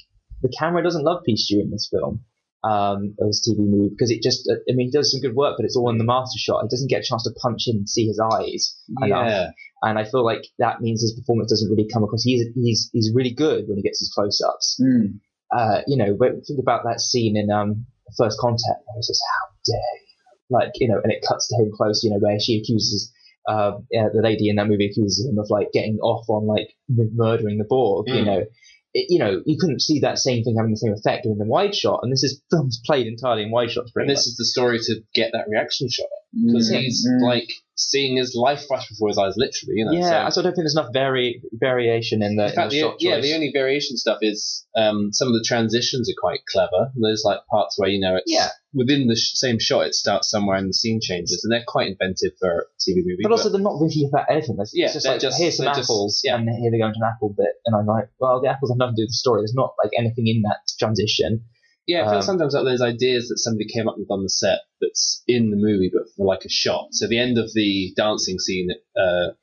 the 0.42 0.52
camera 0.58 0.82
doesn't 0.82 1.04
love 1.04 1.22
Stew 1.34 1.60
in 1.60 1.70
this 1.70 1.88
film. 1.90 2.24
Um, 2.62 3.14
TV 3.18 3.56
movie 3.56 3.88
because 3.88 4.10
it 4.10 4.22
just, 4.22 4.46
I 4.52 4.74
mean, 4.74 4.88
he 4.88 4.92
does 4.92 5.10
some 5.10 5.22
good 5.22 5.34
work, 5.34 5.56
but 5.56 5.64
it's 5.64 5.76
all 5.76 5.88
in 5.88 5.96
the 5.96 6.04
master 6.04 6.36
shot. 6.38 6.60
He 6.62 6.68
doesn't 6.68 6.90
get 6.90 7.00
a 7.00 7.04
chance 7.04 7.24
to 7.24 7.30
punch 7.40 7.62
in 7.68 7.76
and 7.76 7.88
see 7.88 8.06
his 8.06 8.20
eyes 8.20 8.76
enough. 9.00 9.26
Yeah. 9.26 9.50
And 9.82 9.98
I 9.98 10.04
feel 10.04 10.22
like 10.26 10.44
that 10.58 10.82
means 10.82 11.00
his 11.00 11.18
performance 11.18 11.50
doesn't 11.50 11.70
really 11.70 11.88
come 11.90 12.04
across. 12.04 12.22
He's 12.22 12.44
he's 12.54 12.90
he's 12.92 13.10
really 13.14 13.32
good 13.32 13.64
when 13.66 13.78
he 13.78 13.82
gets 13.82 14.00
his 14.00 14.12
close 14.14 14.42
ups. 14.46 14.78
Mm. 14.78 15.20
Uh, 15.50 15.80
you 15.86 15.96
know, 15.96 16.14
but 16.18 16.44
think 16.46 16.60
about 16.60 16.84
that 16.84 17.00
scene 17.00 17.36
in 17.36 17.50
um 17.50 17.86
First 18.18 18.38
Contact. 18.38 18.84
where 18.86 18.98
It 18.98 19.04
says, 19.04 19.20
"How 19.32 19.48
dare 19.64 19.78
you?" 19.78 20.16
Like 20.50 20.72
you 20.74 20.88
know, 20.88 21.00
and 21.02 21.10
it 21.10 21.24
cuts 21.26 21.48
to 21.48 21.56
him 21.56 21.70
close. 21.74 22.04
You 22.04 22.10
know, 22.10 22.18
where 22.18 22.38
she 22.38 22.58
accuses. 22.58 23.10
Uh, 23.48 23.78
yeah, 23.90 24.08
the 24.12 24.22
lady 24.22 24.48
in 24.48 24.56
that 24.56 24.68
movie 24.68 24.86
accuses 24.86 25.26
him 25.26 25.38
of 25.38 25.48
like 25.50 25.68
getting 25.72 25.98
off 25.98 26.28
on 26.28 26.46
like 26.46 26.68
m- 26.90 27.10
murdering 27.14 27.58
the 27.58 27.64
Borg. 27.64 28.06
You 28.08 28.14
Mm. 28.22 28.26
know, 28.26 28.38
it, 28.92 29.06
you 29.08 29.18
know, 29.18 29.40
you 29.46 29.56
couldn't 29.58 29.80
see 29.82 30.00
that 30.00 30.18
same 30.18 30.42
thing 30.44 30.56
having 30.56 30.72
the 30.72 30.76
same 30.76 30.92
effect 30.92 31.24
in 31.26 31.38
the 31.38 31.44
wide 31.46 31.74
shot, 31.74 32.00
and 32.02 32.12
this 32.12 32.22
is 32.22 32.42
film's 32.50 32.80
played 32.84 33.06
entirely 33.06 33.44
in 33.44 33.50
wide 33.50 33.70
shots. 33.70 33.86
And 33.86 33.92
Pretty 33.94 34.12
this 34.12 34.26
is 34.26 34.36
the 34.36 34.44
story 34.44 34.78
to 34.80 35.00
get 35.14 35.30
that 35.32 35.46
reaction 35.48 35.88
shot. 35.88 36.08
Mm. 36.36 36.46
Because 36.52 36.68
he's 36.70 37.06
Mm. 37.08 37.22
like 37.22 37.48
seeing 37.88 38.16
his 38.16 38.34
life 38.34 38.66
flash 38.66 38.88
before 38.88 39.08
his 39.08 39.18
eyes, 39.18 39.34
literally. 39.36 39.74
You 39.76 39.84
know. 39.86 39.92
yeah, 39.92 40.10
so- 40.10 40.26
I 40.26 40.28
sort 40.30 40.46
of 40.46 40.50
think 40.54 40.64
there's 40.64 40.76
enough 40.76 40.92
vari- 40.92 41.42
variation 41.52 42.22
in 42.22 42.36
the, 42.36 42.46
In 42.48 42.54
fact, 42.54 42.70
the 42.70 42.76
the, 42.76 42.80
shot 42.82 42.96
yeah, 43.00 43.14
choice. 43.16 43.24
the 43.24 43.34
only 43.34 43.50
variation 43.52 43.96
stuff 43.96 44.18
is 44.22 44.66
um, 44.76 45.12
some 45.12 45.28
of 45.28 45.34
the 45.34 45.44
transitions 45.46 46.08
are 46.10 46.18
quite 46.20 46.40
clever. 46.50 46.92
There's 46.96 47.22
like 47.24 47.40
parts 47.50 47.76
where 47.78 47.88
you 47.88 48.00
know 48.00 48.16
it's 48.16 48.30
Yeah. 48.30 48.48
within 48.74 49.06
the 49.08 49.16
sh- 49.16 49.32
same 49.34 49.58
shot, 49.58 49.86
it 49.86 49.94
starts 49.94 50.30
somewhere 50.30 50.56
and 50.56 50.68
the 50.68 50.74
scene 50.74 51.00
changes, 51.02 51.42
and 51.42 51.50
they're 51.52 51.64
quite 51.66 51.88
inventive 51.88 52.32
for 52.38 52.66
TV 52.80 52.96
movie. 53.04 53.18
But 53.22 53.32
also, 53.32 53.48
they're 53.50 53.60
not 53.60 53.80
really 53.80 54.06
about 54.08 54.26
anything. 54.30 54.56
It's 54.60 54.72
Yeah, 54.74 54.84
it's 54.86 54.94
just 54.94 55.06
like, 55.06 55.20
just- 55.20 55.38
here's 55.40 55.56
some 55.56 55.64
they're 55.66 55.74
just- 55.74 55.90
apples, 55.90 56.20
yeah. 56.22 56.36
and 56.36 56.48
here 56.48 56.70
they 56.70 56.78
go 56.78 56.86
into 56.86 57.00
an 57.02 57.10
apple 57.12 57.34
bit. 57.36 57.52
And 57.66 57.74
I'm 57.74 57.86
like, 57.86 58.08
well, 58.20 58.40
the 58.40 58.48
apples 58.48 58.70
have 58.70 58.78
nothing 58.78 58.96
to 58.96 59.00
do 59.00 59.04
with 59.04 59.10
the 59.10 59.14
story. 59.24 59.40
There's 59.40 59.54
not 59.54 59.74
like 59.82 59.90
anything 59.98 60.26
in 60.28 60.42
that 60.42 60.58
transition. 60.78 61.44
Yeah, 61.90 62.02
I 62.02 62.04
feel 62.04 62.14
um, 62.16 62.22
sometimes 62.22 62.54
like 62.54 62.64
there's 62.64 62.82
ideas 62.82 63.28
that 63.28 63.38
somebody 63.38 63.66
came 63.66 63.88
up 63.88 63.98
with 63.98 64.10
on 64.10 64.22
the 64.22 64.30
set 64.30 64.60
that's 64.80 65.24
in 65.26 65.50
the 65.50 65.56
movie, 65.56 65.90
but 65.92 66.04
for 66.16 66.24
like 66.24 66.44
a 66.44 66.48
shot. 66.48 66.88
So 66.92 67.08
the 67.08 67.18
end 67.18 67.36
of 67.36 67.52
the 67.52 67.92
dancing 67.96 68.38
scene, 68.38 68.70
uh, 68.96 69.34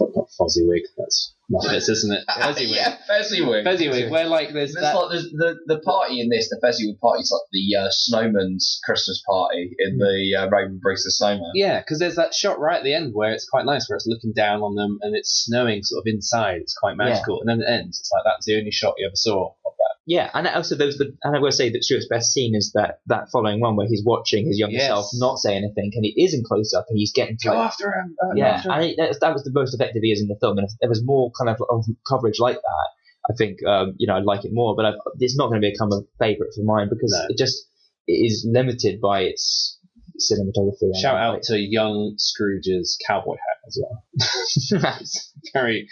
not 0.00 0.28
Fozziewig, 0.38 0.82
that's 0.96 1.34
Muppets, 1.50 1.88
isn't 1.88 2.12
it? 2.12 2.24
Fezziwig. 2.38 2.70
yeah, 2.76 2.96
Fezziwig. 3.08 3.64
Fezziwig, 3.64 4.08
where 4.08 4.26
like 4.26 4.52
there's 4.52 4.72
There's 4.72 4.84
that. 4.84 4.94
like 4.94 5.10
there's 5.10 5.30
the 5.32 5.56
the 5.66 5.80
party 5.80 6.20
in 6.20 6.28
this, 6.28 6.48
the 6.48 6.60
Fezziwig 6.62 7.00
party 7.00 7.22
is 7.22 7.32
like 7.32 7.48
the 7.50 7.76
uh, 7.76 7.88
Snowman's 7.90 8.80
Christmas 8.84 9.20
party 9.28 9.74
in 9.78 9.98
the 9.98 10.36
uh, 10.38 10.48
Raymond 10.48 10.80
Briggs 10.80 11.04
Snowman. 11.08 11.50
Yeah, 11.54 11.80
because 11.80 11.98
there's 11.98 12.16
that 12.16 12.34
shot 12.34 12.60
right 12.60 12.78
at 12.78 12.84
the 12.84 12.94
end 12.94 13.14
where 13.14 13.32
it's 13.32 13.48
quite 13.48 13.66
nice, 13.66 13.88
where 13.88 13.96
it's 13.96 14.06
looking 14.06 14.32
down 14.32 14.60
on 14.62 14.76
them 14.76 14.98
and 15.02 15.16
it's 15.16 15.44
snowing 15.44 15.82
sort 15.82 16.02
of 16.02 16.06
inside. 16.06 16.60
It's 16.60 16.78
quite 16.78 16.96
magical, 16.96 17.40
and 17.40 17.48
then 17.48 17.60
it 17.60 17.70
ends. 17.70 17.98
It's 18.00 18.12
like 18.12 18.22
that's 18.24 18.46
the 18.46 18.58
only 18.58 18.70
shot 18.70 18.94
you 18.98 19.06
ever 19.06 19.16
saw 19.16 19.54
of 19.66 19.72
that. 19.73 19.73
Yeah, 20.06 20.30
and 20.34 20.46
also 20.46 20.76
there's 20.76 20.98
the, 20.98 21.16
and 21.22 21.34
I 21.34 21.40
will 21.40 21.50
say 21.50 21.70
that 21.70 21.82
Stewart's 21.82 22.08
best 22.08 22.30
scene 22.32 22.54
is 22.54 22.72
that 22.74 23.00
that 23.06 23.30
following 23.32 23.60
one 23.60 23.74
where 23.76 23.86
he's 23.88 24.02
watching 24.04 24.46
his 24.46 24.58
younger 24.58 24.76
Yes. 24.76 24.86
self 24.88 25.06
not 25.14 25.38
say 25.38 25.56
anything, 25.56 25.92
and 25.94 26.04
he 26.04 26.12
is 26.22 26.34
in 26.34 26.42
close 26.44 26.74
up, 26.74 26.86
and 26.90 26.98
he's 26.98 27.12
getting 27.12 27.38
to 27.40 27.48
like, 27.50 27.58
after 27.58 27.90
him. 27.90 28.14
uh, 28.22 28.34
yeah, 28.34 28.62
and 28.64 28.84
it, 28.84 28.96
that, 29.20 29.32
was 29.32 29.44
the 29.44 29.52
most 29.52 29.74
effective 29.74 30.02
he 30.02 30.12
is 30.12 30.20
in 30.20 30.28
the 30.28 30.36
film, 30.40 30.58
and 30.58 30.66
if 30.66 30.72
there 30.80 30.90
was 30.90 31.02
more 31.04 31.32
kind 31.38 31.48
of, 31.48 31.62
of 31.70 31.86
coverage 32.06 32.38
like 32.38 32.56
that, 32.56 32.86
I 33.30 33.34
think 33.38 33.64
um, 33.66 33.94
you 33.96 34.06
know 34.06 34.16
I'd 34.16 34.24
like 34.24 34.44
it 34.44 34.50
more, 34.52 34.76
but 34.76 34.84
I've, 34.84 34.94
it's 35.20 35.38
not 35.38 35.48
going 35.48 35.62
to 35.62 35.70
become 35.70 35.90
a 35.90 36.02
favourite 36.18 36.52
for 36.54 36.64
mine 36.64 36.88
because 36.90 37.12
No. 37.12 37.26
it 37.30 37.38
just 37.38 37.66
it 38.06 38.12
is 38.12 38.46
limited 38.46 39.00
by 39.00 39.22
its 39.22 39.78
cinematography. 40.20 40.94
Shout 41.00 41.14
like, 41.14 41.36
out 41.38 41.42
to 41.44 41.58
young 41.58 42.14
Scrooge's 42.18 42.98
cowboy 43.06 43.32
hat 43.34 43.58
as 43.66 43.80
well. 43.80 44.82
That's 44.82 45.32
very 45.54 45.88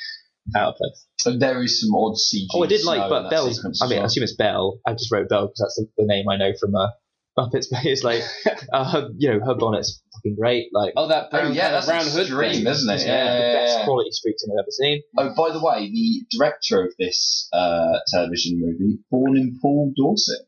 out 0.56 0.70
of 0.72 0.76
place. 0.76 1.38
There 1.38 1.62
is 1.62 1.80
some 1.80 1.94
odd 1.94 2.14
CG. 2.16 2.46
Oh, 2.54 2.64
I 2.64 2.66
did 2.66 2.84
like, 2.84 3.08
but 3.08 3.30
Bell's. 3.30 3.64
I 3.82 3.88
mean, 3.88 4.00
I 4.00 4.04
assume 4.04 4.24
it's 4.24 4.34
Bell. 4.36 4.78
I 4.86 4.92
just 4.92 5.10
wrote 5.12 5.28
Bell 5.28 5.46
because 5.46 5.58
that's 5.60 5.76
the, 5.76 6.02
the 6.02 6.06
name 6.06 6.28
I 6.28 6.36
know 6.36 6.52
from 6.58 6.74
uh, 6.74 6.88
Muppets. 7.38 7.66
But 7.70 7.84
it's 7.84 8.02
like, 8.02 8.22
uh, 8.72 8.90
her, 8.92 9.08
you 9.16 9.30
know, 9.30 9.40
her 9.44 9.54
bonnet's 9.54 10.02
fucking 10.14 10.36
great. 10.38 10.66
Like, 10.72 10.92
Oh, 10.96 11.08
that 11.08 11.30
brown, 11.30 11.46
Oh, 11.46 11.50
yeah, 11.52 11.70
that's 11.70 11.86
brown 11.86 12.04
hood 12.06 12.26
thing. 12.28 12.66
isn't 12.66 12.90
it? 12.90 12.98
the 12.98 13.04
Yeah, 13.06 13.52
best 13.54 13.72
yeah, 13.72 13.78
yeah. 13.78 13.84
quality 13.84 14.10
streaks 14.10 14.42
I've 14.44 14.58
ever 14.62 14.70
seen. 14.70 15.02
Oh, 15.16 15.32
by 15.36 15.52
the 15.52 15.64
way, 15.64 15.88
the 15.90 16.26
director 16.36 16.82
of 16.84 16.92
this 16.98 17.48
uh, 17.52 17.98
television 18.08 18.60
movie, 18.60 18.98
born 19.10 19.36
in 19.36 19.58
Poole 19.62 19.92
Dorset, 19.96 20.40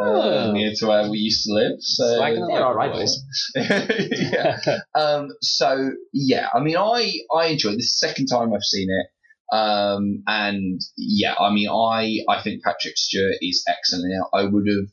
uh, 0.00 0.50
near 0.52 0.72
to 0.76 0.86
where 0.86 1.08
we 1.10 1.18
used 1.18 1.44
to 1.46 1.52
live. 1.54 1.72
So 1.80 2.04
Slagging 2.04 2.46
They're 2.52 2.64
our 2.64 2.74
rivals. 2.74 3.22
yeah. 3.54 4.58
Um, 4.94 5.28
so 5.40 5.90
yeah, 6.12 6.48
I 6.54 6.60
mean, 6.60 6.76
I 6.76 7.14
I 7.34 7.46
enjoyed 7.46 7.76
this 7.78 7.98
the 8.00 8.06
second 8.08 8.26
time 8.26 8.52
I've 8.52 8.62
seen 8.62 8.88
it. 8.90 9.06
Um, 9.52 10.22
and 10.26 10.80
yeah, 10.96 11.34
I 11.38 11.52
mean, 11.52 11.68
I 11.68 12.18
I 12.28 12.42
think 12.42 12.62
Patrick 12.64 12.96
Stewart 12.96 13.36
is 13.40 13.64
excellent. 13.68 14.06
Now, 14.08 14.28
I 14.32 14.44
would 14.44 14.64
have, 14.68 14.88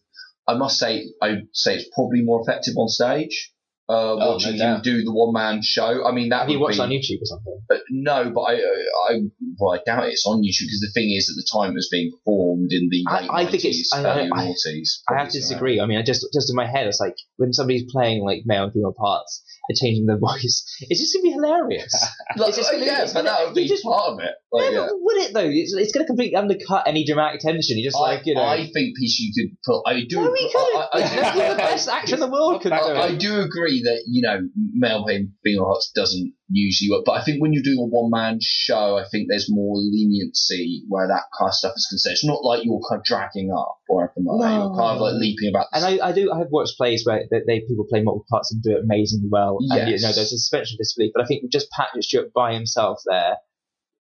I 0.47 0.58
must 0.58 0.78
say, 0.78 1.06
I 1.22 1.30
would 1.30 1.47
say 1.54 1.76
it's 1.78 1.89
probably 1.95 2.22
more 2.22 2.41
effective 2.41 2.76
on 2.78 2.88
stage. 2.89 3.51
Uh, 3.89 4.16
no 4.18 4.30
watching 4.32 4.54
him 4.54 4.60
doubt. 4.60 4.84
do 4.84 5.04
the 5.04 5.12
one 5.12 5.34
man 5.34 5.60
show. 5.62 6.06
I 6.08 6.14
mean, 6.14 6.30
that 6.30 6.47
he 6.47 6.56
watched 6.56 6.78
be, 6.78 6.84
on 6.84 6.89
YouTube 6.89 7.22
or 7.22 7.26
something? 7.26 7.60
but 7.68 7.82
no, 7.89 8.32
but 8.34 8.41
I, 8.41 8.54
I, 9.10 9.20
well, 9.60 9.74
I 9.74 9.80
doubt 9.86 10.08
it's 10.08 10.26
on 10.26 10.38
YouTube 10.38 10.68
because 10.72 10.80
the 10.80 10.91
thing 10.93 11.12
is, 11.12 11.30
at 11.30 11.36
the 11.36 11.45
time 11.51 11.72
it 11.72 11.76
was 11.76 11.89
being 11.91 12.10
performed 12.12 12.72
in 12.72 12.88
the 12.89 13.04
I- 13.10 13.22
late 13.22 13.30
I 13.30 13.51
think 13.51 13.66
it's- 13.66 13.91
90s, 13.93 14.06
I- 14.06 14.20
early 14.22 14.30
I-. 14.32 15.14
I 15.14 15.18
have 15.20 15.30
to 15.32 15.38
disagree. 15.39 15.82
I 15.82 15.86
mean, 15.86 15.97
I 15.97 16.01
just 16.01 16.26
just 16.34 16.49
in 16.49 16.56
my 16.56 16.66
head, 16.66 16.88
it's 16.88 17.01
like 17.01 17.16
when 17.36 17.51
somebody's 17.51 17.91
playing 17.91 18.24
like 18.24 18.43
male 18.45 18.64
and 18.64 18.74
female 18.74 18.93
parts 18.97 19.43
changing 19.80 20.05
their 20.05 20.18
voice, 20.18 20.66
it's 20.82 20.99
just 20.99 21.14
gonna 21.16 21.24
be 21.24 21.32
hilarious. 21.32 21.93
Like, 22.38 22.49
It's 22.49 22.57
just 22.57 22.70
oh, 22.70 22.74
gonna- 22.74 22.86
yeah, 22.86 23.03
it's 23.03 23.14
but 23.14 23.26
gonna- 23.26 23.38
that 23.38 23.45
would 23.45 23.55
be 23.55 23.68
just- 23.68 23.84
part 23.84 24.11
of 24.14 24.20
it. 24.20 24.32
Like, 24.51 24.72
Yeah, 24.72 24.80
yeah. 24.82 24.88
would 24.91 25.18
it 25.18 25.34
though? 25.34 25.49
It's, 25.49 25.74
it's 25.74 25.91
going 25.91 26.03
to 26.03 26.07
completely 26.07 26.36
undercut 26.36 26.84
any 26.88 27.05
dramatic 27.05 27.41
tension. 27.41 27.78
You 27.78 27.84
just 27.84 27.99
like 27.99 28.22
you 28.26 28.36
know. 28.36 28.41
I 28.43 28.70
think 28.72 28.93
PC 28.97 29.30
could 29.36 29.57
put. 29.66 29.82
I 29.88 30.03
do. 30.07 30.18
no, 30.22 30.32
we 30.32 30.53
I, 30.55 30.88
I. 30.93 30.99
I, 31.01 31.36
You're 31.36 31.49
the 31.49 31.55
best 31.57 31.88
actor 31.89 32.14
in 32.16 32.20
the 32.20 32.30
world. 32.30 32.61
Could 32.61 32.70
do 32.70 32.76
I, 32.76 33.05
I 33.05 33.16
do 33.16 33.39
agree 33.41 33.82
that 33.84 34.03
you 34.07 34.22
know 34.22 34.41
male 34.55 35.05
female 35.43 35.66
hearts 35.66 35.91
doesn't 35.95 36.34
usually 36.54 36.89
work, 36.91 37.04
but 37.06 37.14
I 37.14 37.24
think 37.24 37.41
when 37.41 37.51
you're 37.51 37.64
doing 37.64 37.80
a 37.80 37.89
one 37.89 38.12
man 38.12 38.39
show, 38.41 38.97
I 38.97 39.06
think 39.10 39.28
there's 39.28 39.49
more 39.49 39.76
leniency 39.78 40.84
where 40.88 41.08
that 41.08 41.24
kind 41.38 41.49
of 41.49 41.56
stuff 41.56 41.74
is 41.76 41.88
concerned. 41.89 42.14
It's 42.14 42.26
not 42.26 42.43
like 42.43 42.64
you're 42.64 42.82
kind 42.88 42.99
of 42.99 43.06
dragging 43.06 43.51
up 43.51 43.78
or 43.89 44.04
anything 44.04 44.26
like 44.26 44.41
that. 44.41 44.54
You're 44.54 44.78
kind 44.78 44.95
of 44.95 45.01
like 45.01 45.16
leaping 45.18 45.49
about. 45.49 45.68
And 45.74 45.84
I, 45.84 46.10
I 46.10 46.12
do. 46.12 46.32
I 46.32 46.38
have 46.39 46.51
watched 46.51 46.78
plays 46.78 47.04
where 47.06 47.26
they, 47.30 47.41
they 47.45 47.60
people 47.62 47.86
play 47.89 48.04
multiple 48.04 48.26
parts 48.30 48.54
and 48.54 48.62
do 48.62 48.78
it 48.78 48.84
amazingly 48.84 49.30
well. 49.32 49.58
And 49.70 49.89
you 49.89 49.97
know, 49.97 50.14
there's 50.14 50.32
a 50.32 50.38
suspension 50.38 50.76
of 50.76 50.80
disbelief. 50.80 51.12
But 51.16 51.24
I 51.24 51.26
think 51.26 51.51
just 51.51 51.72
Patrick 51.72 52.04
Stewart 52.04 52.32
by 52.34 52.54
himself 52.54 53.01
there, 53.06 53.38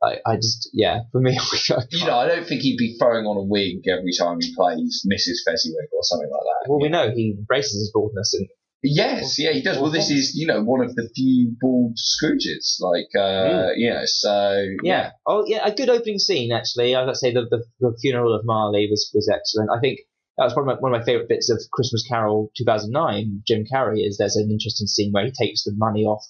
I, 0.03 0.17
I 0.25 0.35
just 0.35 0.69
yeah, 0.73 1.01
for 1.11 1.21
me, 1.21 1.31
you 1.91 2.05
know, 2.05 2.17
I 2.17 2.27
don't 2.27 2.45
think 2.45 2.61
he'd 2.61 2.77
be 2.77 2.97
throwing 2.99 3.25
on 3.25 3.37
a 3.37 3.43
wig 3.43 3.87
every 3.87 4.13
time 4.17 4.37
he 4.41 4.53
plays 4.53 5.05
Mrs. 5.09 5.41
Fezziwig 5.45 5.89
or 5.91 6.03
something 6.03 6.29
like 6.29 6.43
that. 6.43 6.69
Well, 6.69 6.79
we 6.79 6.89
know 6.89 7.09
he 7.09 7.35
embraces 7.37 7.79
his 7.79 7.91
baldness, 7.93 8.33
and 8.33 8.47
Yes, 8.83 9.39
yeah, 9.39 9.51
he 9.51 9.61
does. 9.61 9.79
Well, 9.79 9.91
this 9.91 10.09
is, 10.09 10.35
you 10.35 10.45
know, 10.45 10.61
one 10.61 10.81
of 10.81 10.93
the 10.93 11.09
few 11.15 11.55
bald 11.61 11.97
Scrooges. 11.97 12.81
Like, 12.81 13.07
uh, 13.17 13.69
you 13.77 13.89
know, 13.89 14.01
so. 14.05 14.65
yeah. 14.83 15.11
Oh, 15.25 15.45
yeah, 15.47 15.65
a 15.65 15.73
good 15.73 15.89
opening 15.89 16.19
scene 16.19 16.51
actually. 16.51 16.93
I 16.93 17.05
would 17.05 17.15
say 17.15 17.33
the, 17.33 17.45
the 17.49 17.63
the 17.79 17.97
funeral 18.01 18.35
of 18.35 18.45
Marley 18.45 18.87
was 18.91 19.09
was 19.13 19.29
excellent. 19.29 19.69
I 19.71 19.79
think 19.79 19.99
that 20.37 20.43
was 20.43 20.53
probably 20.53 20.73
my, 20.73 20.79
one 20.81 20.93
of 20.93 20.99
my 20.99 21.05
favorite 21.05 21.29
bits 21.29 21.49
of 21.49 21.61
Christmas 21.71 22.05
Carol 22.07 22.51
2009. 22.57 23.43
Jim 23.47 23.63
Carrey 23.71 24.05
is 24.05 24.17
there's 24.17 24.35
an 24.35 24.51
interesting 24.51 24.87
scene 24.87 25.13
where 25.13 25.25
he 25.25 25.31
takes 25.31 25.63
the 25.63 25.73
money 25.77 26.03
off 26.03 26.25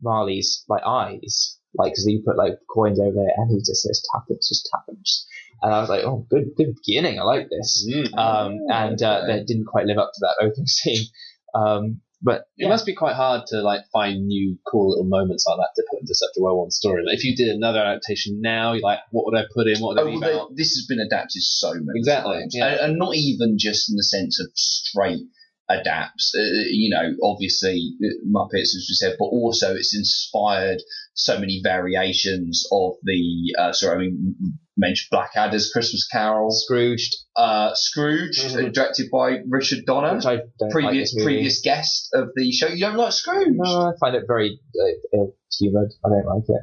Marley's 0.00 0.64
like 0.66 0.82
eyes, 0.86 1.58
like 1.74 1.92
because 1.92 2.06
you 2.06 2.22
put 2.24 2.38
like 2.38 2.54
coins 2.74 2.98
over 2.98 3.20
it, 3.20 3.34
and 3.36 3.50
he 3.50 3.58
just 3.58 3.82
says 3.82 4.02
"Tuppence, 4.14 4.48
just 4.48 4.66
Tuppence," 4.72 5.26
and 5.62 5.72
I 5.72 5.80
was 5.80 5.88
like, 5.88 6.04
oh, 6.04 6.26
good, 6.30 6.54
good 6.56 6.74
beginning. 6.84 7.18
I 7.18 7.24
like 7.24 7.48
this. 7.50 7.86
Mm. 7.90 8.16
Um, 8.16 8.58
and 8.68 9.02
uh, 9.02 9.26
they 9.26 9.42
didn't 9.44 9.66
quite 9.66 9.86
live 9.86 9.98
up 9.98 10.12
to 10.14 10.20
that 10.20 10.44
opening 10.44 10.66
scene. 10.66 11.06
Um, 11.54 12.00
but 12.20 12.46
It 12.56 12.68
must 12.68 12.84
be 12.84 12.94
quite 12.96 13.14
hard 13.14 13.46
to 13.48 13.62
like 13.62 13.82
find 13.92 14.26
new 14.26 14.58
cool 14.66 14.90
little 14.90 15.04
moments 15.04 15.44
like 15.46 15.56
that 15.58 15.70
to 15.76 15.84
put 15.88 16.00
into 16.00 16.14
such 16.16 16.30
a 16.36 16.42
well-worn 16.42 16.72
story. 16.72 17.04
Like, 17.06 17.16
if 17.16 17.24
you 17.24 17.36
did 17.36 17.48
another 17.48 17.78
adaptation 17.78 18.40
now, 18.40 18.72
you're 18.72 18.82
like, 18.82 18.98
what 19.12 19.24
would 19.26 19.38
I 19.38 19.44
put 19.54 19.68
in? 19.68 19.78
What 19.80 19.94
would 19.94 20.00
I 20.00 20.10
Oh, 20.10 20.18
well, 20.18 20.48
they- 20.48 20.54
this 20.62 20.74
has 20.74 20.86
been 20.88 20.98
adapted 20.98 21.42
so 21.42 21.72
many 21.74 21.96
Exactly, 22.00 22.38
times, 22.40 22.54
yeah. 22.56 22.66
and, 22.72 22.80
and 22.80 22.98
not 22.98 23.14
even 23.14 23.56
just 23.56 23.88
in 23.88 23.94
the 23.96 24.02
sense 24.02 24.40
of 24.40 24.48
straight 24.56 25.28
adapts. 25.68 26.32
Uh, 26.36 26.40
you 26.70 26.90
know, 26.90 27.14
obviously 27.22 27.92
uh, 28.02 28.08
Muppets, 28.26 28.74
as 28.76 28.86
we 28.88 28.94
said, 28.94 29.16
but 29.18 29.26
also 29.26 29.74
it's 29.74 29.96
inspired 29.96 30.78
so 31.14 31.38
many 31.38 31.60
variations 31.62 32.66
of 32.72 32.92
the. 33.02 33.54
Uh, 33.58 33.72
sorry, 33.72 33.94
I 33.96 33.98
mean, 33.98 34.34
mentioned 34.76 35.08
Blackadder's 35.10 35.70
Christmas 35.72 36.06
Carol, 36.10 36.50
Scrooged, 36.52 37.14
uh, 37.36 37.74
Scrooge, 37.74 38.38
Mhm. 38.38 38.68
uh, 38.68 38.70
directed 38.70 39.10
by 39.10 39.38
Richard 39.48 39.84
Donner, 39.86 40.14
which 40.16 40.26
I 40.26 40.36
don't 40.36 40.42
like 40.60 40.70
previous 40.72 41.14
previous 41.14 41.60
guest 41.60 42.10
of 42.14 42.28
the 42.34 42.50
show. 42.52 42.68
You 42.68 42.86
don't 42.86 42.96
like 42.96 43.12
Scrooge? 43.12 43.48
No, 43.50 43.88
I 43.88 43.92
find 44.00 44.14
it 44.16 44.24
very 44.26 44.60
uh, 44.80 45.16
ill 45.16 45.34
humoured. 45.58 45.92
I 46.04 46.08
don't 46.08 46.26
like 46.26 46.44
it. 46.48 46.62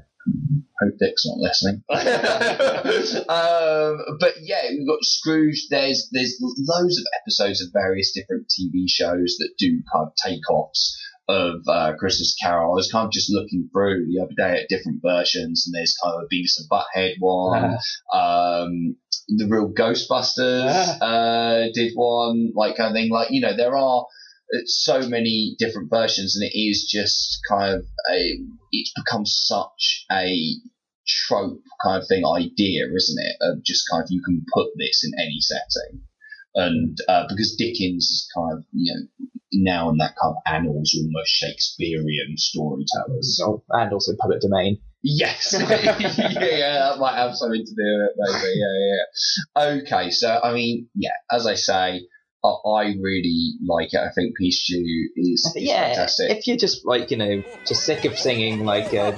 Hope 0.82 0.94
Dick's 1.00 1.26
not 1.26 1.38
listening. 1.38 1.84
um, 3.30 4.18
but 4.20 4.34
yeah, 4.42 4.70
we've 4.70 4.88
got 4.88 5.04
Scrooge. 5.04 5.68
There's 5.70 6.10
there's 6.12 6.38
loads 6.42 7.00
of 7.00 7.06
episodes 7.22 7.62
of 7.62 7.70
various 7.74 8.12
different 8.12 8.48
TV 8.48 8.86
shows 8.88 9.38
that 9.40 9.52
do 9.58 9.82
kind 9.94 10.08
of 10.08 10.14
takeoffs 10.26 10.96
of 11.28 11.62
uh, 11.68 11.94
Christmas 11.98 12.36
Carol. 12.42 12.74
I 12.74 12.76
was 12.76 12.92
kind 12.92 13.06
of 13.06 13.12
just 13.12 13.32
looking 13.32 13.70
through 13.72 14.08
the 14.08 14.22
other 14.22 14.34
day 14.38 14.62
at 14.62 14.70
different 14.70 15.02
versions, 15.04 15.66
and 15.66 15.74
there's 15.74 15.98
kind 16.04 16.16
of 16.16 16.24
a 16.24 16.34
Beavis 16.34 16.60
and 16.60 16.70
Butthead 16.70 17.16
one. 17.20 17.78
um, 18.14 18.96
the 19.28 19.48
real 19.48 19.74
Ghostbusters 19.74 20.98
uh, 21.02 21.72
did 21.74 21.94
one, 21.96 22.52
like 22.54 22.78
kind 22.78 22.90
of 22.90 22.94
thing. 22.96 23.10
Like 23.12 23.30
you 23.32 23.42
know, 23.42 23.56
there 23.56 23.76
are 23.76 24.06
so 24.66 25.08
many 25.08 25.56
different 25.60 25.90
versions, 25.90 26.36
and 26.36 26.50
it 26.50 26.58
is 26.58 26.88
just 26.90 27.40
kind 27.50 27.76
of 27.76 27.86
a. 28.12 28.40
It's 28.72 28.94
become 28.96 29.26
such 29.26 30.06
a 30.12 30.56
trope 31.08 31.62
kind 31.84 32.02
of 32.02 32.08
thing 32.08 32.24
idea, 32.26 32.86
isn't 32.96 33.24
it? 33.24 33.36
Of 33.42 33.64
just 33.64 33.86
kind 33.90 34.04
of 34.04 34.08
you 34.10 34.22
can 34.24 34.44
put 34.54 34.68
this 34.78 35.04
in 35.04 35.12
any 35.20 35.40
setting. 35.40 36.02
And 36.56 36.98
uh, 37.10 37.26
because 37.28 37.56
Dickens 37.58 38.06
is 38.06 38.30
kind 38.36 38.58
of, 38.58 38.66
you 38.72 38.94
know, 38.94 39.28
now 39.52 39.90
in 39.90 39.98
that 39.98 40.16
kind 40.22 40.36
of 40.36 40.42
annals, 40.48 40.98
almost 40.98 41.30
Shakespearean 41.30 42.38
storytellers. 42.38 43.38
So, 43.38 43.64
and 43.70 43.94
also 43.94 44.14
public 44.20 44.42
domain. 44.42 44.80
Yes. 45.04 45.54
yeah, 45.60 46.00
yeah, 46.40 46.80
that 46.80 46.98
might 46.98 47.18
have 47.18 47.36
something 47.36 47.64
to 47.64 47.72
do 47.72 47.76
with 47.76 48.10
it, 48.10 48.16
maybe. 48.18 48.56
Yeah, 48.56 49.68
yeah. 49.68 49.82
Okay, 49.82 50.12
so, 50.12 50.40
I 50.42 50.54
mean, 50.54 50.88
yeah, 50.96 51.12
as 51.30 51.46
I 51.46 51.56
say, 51.56 52.08
I, 52.46 52.70
I 52.70 52.84
really 53.02 53.54
like 53.66 53.94
it. 53.94 54.00
I 54.00 54.12
think 54.12 54.36
Peace 54.38 54.62
Stew 54.64 55.10
is, 55.16 55.52
is 55.56 55.64
yeah, 55.64 55.88
fantastic. 55.88 56.32
if 56.32 56.48
you're 56.48 56.58
just 56.58 56.86
like 56.86 57.12
you 57.12 57.18
know 57.18 57.44
just 57.66 57.84
sick 57.84 58.06
of 58.06 58.18
singing 58.18 58.66
like 58.66 58.94
uh, 58.94 59.12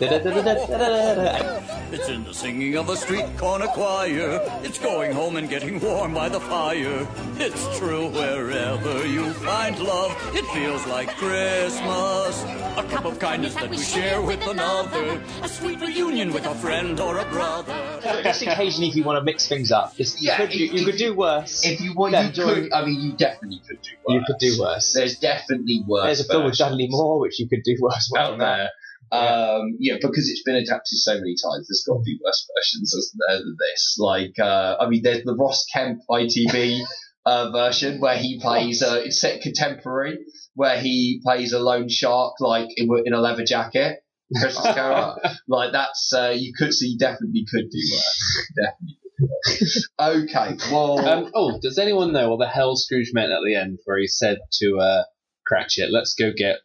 It's 1.90 2.10
in 2.10 2.24
the 2.26 2.34
singing 2.34 2.76
of 2.76 2.90
a 2.90 2.96
street 2.96 3.26
corner 3.38 3.68
choir. 3.68 4.42
It's 4.64 4.78
going 4.80 5.14
home 5.14 5.38
and 5.38 5.50
getting 5.50 5.80
warm 5.80 6.14
by 6.14 6.30
the 6.30 6.40
fire. 6.40 7.08
It's 7.38 7.78
true 7.78 8.10
wherever 8.10 9.06
you 9.08 9.32
find 9.34 9.80
love. 9.80 10.12
It 10.36 10.46
feels 10.48 10.86
like 10.88 11.10
Christmas. 11.16 12.44
A 12.78 12.84
cup 12.90 13.06
of 13.06 13.20
kindness 13.20 13.56
that 13.56 13.70
we 13.70 13.78
share 13.78 14.22
with 14.22 14.46
another. 14.48 15.22
A 15.44 15.50
sweet 15.50 15.80
reunion 15.80 16.34
with 16.34 16.46
a 16.46 16.56
friend 16.56 17.00
or 17.00 17.20
a 17.20 17.26
brother. 17.26 17.97
Just 18.24 18.42
occasionally 18.42 18.90
if 18.90 18.96
you 18.96 19.04
want 19.04 19.18
to 19.18 19.24
mix 19.24 19.48
things 19.48 19.72
up, 19.72 19.96
just, 19.96 20.22
Yeah, 20.22 20.42
you, 20.42 20.48
could, 20.48 20.56
you, 20.60 20.66
if- 20.66 20.74
you 20.74 20.86
could 20.86 20.94
if- 20.96 21.00
do 21.00 21.14
worse. 21.16 21.66
if 21.66 21.82
you 21.82 21.94
want, 21.94 22.14
you 22.14 22.44
could, 22.44 22.74
I 22.74 22.86
mean, 22.86 23.00
you 23.00 23.14
definitely 23.14 23.62
could 23.68 23.82
do 23.82 23.92
worse. 24.06 24.14
you 24.16 24.22
could 24.26 24.38
do 24.40 24.60
worse. 24.62 24.94
There's 24.94 25.18
definitely 25.20 25.84
worse. 25.88 26.06
There's 26.06 26.20
a 26.22 26.24
film 26.26 26.44
with 26.46 26.52
versions. 26.54 26.70
Dudley 26.70 26.88
Moore 26.90 27.20
which 27.20 27.40
you 27.40 27.48
could 27.50 27.64
do 27.64 27.76
worse 27.82 28.12
out 28.18 28.32
than 28.32 28.40
that. 28.40 28.58
there. 28.58 28.70
Um, 29.10 29.78
yeah, 29.80 29.96
because 30.02 30.30
it's 30.30 30.44
been 30.44 30.56
adapted 30.56 30.98
so 30.98 31.14
many 31.14 31.36
times, 31.42 31.68
there's 31.70 31.84
got 31.88 31.96
to 31.98 32.04
be 32.04 32.20
worse 32.24 32.46
versions 32.58 32.94
isn't 32.94 33.20
there, 33.28 33.38
than 33.40 33.56
this. 33.72 33.96
Like, 34.00 34.38
uh, 34.38 34.76
I 34.82 34.90
mean, 34.90 35.02
there's 35.04 35.24
the 35.24 35.34
Ross 35.36 35.66
Kemp 35.74 36.02
ITV 36.10 36.82
uh, 37.26 37.52
version 37.52 38.02
where 38.02 38.18
he 38.18 38.40
plays, 38.42 38.82
uh, 38.84 39.02
it's 39.06 39.22
set 39.22 39.42
contemporary, 39.42 40.18
where 40.56 40.80
he 40.82 41.22
plays 41.24 41.54
a 41.54 41.60
loan 41.60 41.88
shark, 41.88 42.34
like 42.42 42.68
in, 42.76 42.90
in 43.06 43.14
a 43.14 43.22
leather 43.22 43.46
jacket. 43.46 44.00
Christmas 44.36 44.74
Carol, 44.74 45.18
like 45.48 45.72
that's 45.72 46.12
uh, 46.14 46.34
you 46.36 46.54
could, 46.58 46.74
so 46.74 46.86
you 46.86 46.98
definitely 46.98 47.46
could 47.50 47.70
do 47.70 47.80
worse. 47.92 48.52
Definitely. 48.62 48.98
Could 49.18 49.60
do 49.60 49.66
worse. 49.66 49.90
Okay, 50.00 50.72
well, 50.72 51.00
Um, 51.08 51.32
oh, 51.34 51.60
does 51.62 51.78
anyone 51.78 52.12
know 52.14 52.30
what 52.30 52.40
the 52.40 52.50
hell 52.50 52.76
Scrooge 52.76 53.12
meant 53.14 53.32
at 53.32 53.40
the 53.46 53.56
end, 53.56 53.80
where 53.86 53.98
he 53.98 54.08
said 54.08 54.40
to 54.60 54.80
uh, 54.80 55.04
Cratchit, 55.46 55.92
"Let's 55.92 56.14
go 56.14 56.32
get 56.36 56.58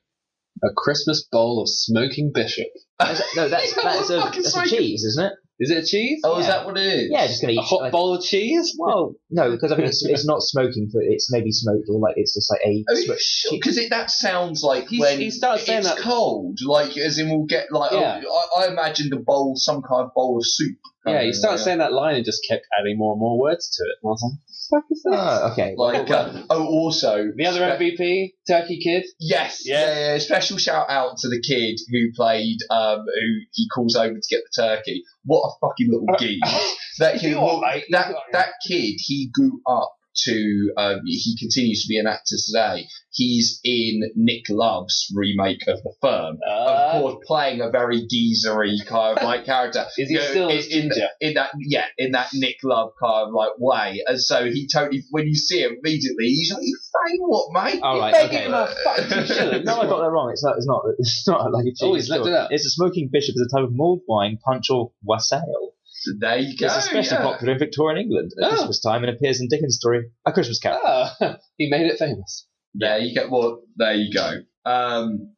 a 0.63 0.69
Christmas 0.75 1.27
bowl 1.31 1.63
of 1.63 1.69
smoking 1.69 2.33
bishop"? 2.35 2.69
Is 3.01 3.23
no, 3.37 3.49
that's 3.49 3.75
that's 3.83 4.11
a, 4.11 4.17
that's 4.17 4.57
a 4.57 4.67
cheese, 4.67 5.05
isn't 5.05 5.25
it? 5.25 5.33
Is 5.63 5.71
it 5.71 5.85
a 5.85 5.87
cheese? 5.87 6.21
oh, 6.25 6.41
is 6.41 6.47
yeah. 6.47 6.53
that 6.53 6.67
what 6.67 6.77
it 6.77 6.87
is? 6.87 7.09
Yeah, 7.09 7.25
just 7.29 7.41
gonna 7.41 7.53
eat 7.53 7.59
a 7.61 7.63
hot 7.63 7.83
like- 7.83 7.93
bowl 7.93 8.15
of 8.17 8.23
cheese? 8.25 8.75
Well, 8.77 9.15
no, 9.31 9.53
because 9.53 9.71
I 9.71 9.77
mean 9.77 9.87
it's, 9.87 10.05
it's 10.05 10.27
not 10.27 10.43
smoking, 10.43 10.91
but 10.93 11.03
it's 11.05 11.31
maybe 11.31 11.53
smoked 11.53 11.87
or 11.89 12.01
like 12.01 12.15
it's 12.17 12.35
just 12.35 12.51
like 12.51 12.61
a. 12.67 12.85
Are 12.89 12.95
you 12.97 13.05
smoke- 13.05 13.19
sure? 13.21 13.53
Because 13.53 13.89
that 13.89 14.11
sounds 14.11 14.65
like 14.65 14.89
He's- 14.89 15.01
when 15.01 15.21
he 15.21 15.31
started 15.31 15.65
saying 15.65 15.79
it's 15.81 15.89
that- 15.95 15.99
cold, 15.99 16.59
like 16.67 16.97
as 16.97 17.19
in 17.21 17.31
we'll 17.31 17.47
get 17.47 17.71
like. 17.71 17.93
Oh, 17.93 18.01
yeah. 18.01 18.23
Oh, 18.27 18.49
I, 18.59 18.65
I 18.65 18.73
imagined 18.73 19.13
a 19.13 19.21
bowl, 19.21 19.55
some 19.55 19.83
kind 19.83 20.05
of 20.05 20.15
bowl 20.15 20.39
of 20.39 20.45
soup. 20.45 20.77
Yeah, 21.07 21.23
he 21.23 21.33
started 21.33 21.59
saying 21.59 21.79
that 21.79 21.93
line 21.93 22.17
and 22.17 22.25
just 22.25 22.47
kept 22.49 22.65
adding 22.79 22.97
more 22.99 23.13
and 23.13 23.21
more 23.21 23.39
words 23.39 23.71
to 23.77 23.83
it. 23.85 23.97
And 24.03 24.09
I 24.09 24.13
was 24.13 24.23
like, 24.23 24.39
"Fuck 24.73 24.85
is 24.91 25.03
that?" 25.05 25.13
Oh, 25.15 25.53
okay. 25.53 25.75
Like, 25.77 26.11
uh, 26.11 26.43
oh, 26.51 26.67
also 26.67 27.27
the 27.37 27.47
other 27.47 27.59
spe- 27.59 27.81
MVP, 27.83 28.31
Turkey 28.49 28.81
Kid. 28.83 29.05
Yes, 29.21 29.63
Yeah. 29.65 29.87
yeah. 29.87 30.13
yeah, 30.15 30.19
Special 30.19 30.57
shout 30.59 30.87
out 30.89 31.19
to 31.19 31.29
the 31.29 31.41
kid 31.47 31.79
who 31.93 32.11
played, 32.17 32.57
um, 32.71 33.01
who 33.01 33.29
he 33.53 33.69
calls 33.75 33.95
over 33.97 34.15
to 34.15 34.29
get 34.31 34.41
the 34.57 34.63
turkey. 34.63 35.05
What 35.25 35.43
a 35.47 35.51
fucking 35.61 35.91
little 35.91 36.09
geek! 36.19 36.41
That 36.99 37.21
kid, 37.21 37.31
You 37.31 37.39
are, 37.39 37.45
well, 37.47 37.61
mate. 37.61 37.85
that 37.91 38.15
that 38.33 38.49
kid, 38.67 38.97
he 38.99 39.31
grew 39.33 39.61
up 39.67 39.93
to. 40.25 40.73
Um, 40.77 41.01
he 41.05 41.37
continues 41.39 41.83
to 41.83 41.89
be 41.89 41.99
an 41.99 42.07
actor 42.07 42.37
today. 42.47 42.87
He's 43.11 43.61
in 43.63 44.01
Nick 44.17 44.45
Love's 44.49 45.13
remake 45.15 45.67
of 45.69 45.83
The 45.83 45.93
Firm. 46.01 46.39
Uh, 46.49 46.53
of 46.95 47.03
course, 47.03 47.25
playing 47.27 47.61
a 47.61 47.69
very 47.71 48.07
geezery 48.07 48.77
kind 48.87 49.19
of 49.19 49.25
like 49.25 49.45
character. 49.45 49.85
Is 49.99 50.09
he 50.09 50.15
You 50.15 50.21
know, 50.21 50.27
still 50.31 50.49
in, 50.49 50.57
in, 50.57 50.63
ginger? 50.65 51.09
in 51.21 51.35
that 51.35 51.51
yeah 51.61 51.85
in 51.99 52.13
that 52.13 52.29
Nick 52.35 52.57
Love 52.65 52.93
kind 53.03 53.29
of 53.29 53.35
like 53.35 53.51
way? 53.59 54.03
And 54.07 54.21
so 54.21 54.45
he 54.47 54.67
totally 54.73 55.03
when 55.11 55.27
you 55.27 55.35
see 55.35 55.61
him 55.61 55.77
immediately, 55.85 56.27
he's 56.29 56.53
like, 56.53 56.63
"You 56.63 56.79
saying 57.07 57.21
what, 57.27 57.53
mate? 57.53 57.81
All 57.83 57.95
You're 57.97 58.03
right, 58.05 58.13
begging 58.15 58.37
okay. 58.39 58.47
him 58.47 58.55
a 58.55 58.75
fucking 58.85 59.25
shilling." 59.37 59.65
No, 59.65 59.81
I 59.81 59.87
got 59.87 60.01
that 60.01 60.11
wrong. 60.11 60.31
It's 60.33 60.45
not. 60.45 60.57
It's 60.57 60.67
not. 60.67 60.83
It's 60.99 61.25
not 61.29 61.53
like 61.53 61.65
a 61.67 61.75
cheese. 61.75 62.11
Oh, 62.11 62.15
looked 62.15 62.29
it 62.29 62.35
up. 62.35 62.49
It's 62.51 62.65
a 62.65 62.71
smoking 62.71 63.11
bishop. 63.13 63.35
It's 63.37 63.53
a 63.53 63.57
type 63.57 63.65
of 63.65 63.73
mulled 63.75 64.01
wine, 64.09 64.39
punch 64.45 64.71
or 64.71 64.93
wassail. 65.03 65.72
There 66.19 66.39
you 66.39 66.57
go. 66.57 66.67
It's 66.67 66.77
especially 66.77 67.17
yeah. 67.19 67.23
popular 67.23 67.53
in 67.55 67.59
Victorian 67.59 68.01
England 68.01 68.33
at 68.41 68.45
Oh. 68.47 68.51
Christmas 68.57 68.81
time 68.81 69.05
and 69.05 69.15
appears 69.15 69.41
in 69.41 69.49
Dickens' 69.49 69.77
story 69.77 70.11
A 70.27 70.33
Christmas 70.33 70.59
Carol. 70.59 70.81
Oh, 70.85 71.37
he 71.59 71.69
made 71.71 71.87
it 71.87 71.99
famous. 71.99 72.47
There 72.75 72.99
you 72.99 73.15
go. 73.15 73.29
Well, 73.31 73.63
there 73.77 73.95
you 73.95 74.13
go. 74.13 74.41
Um, 74.65 75.35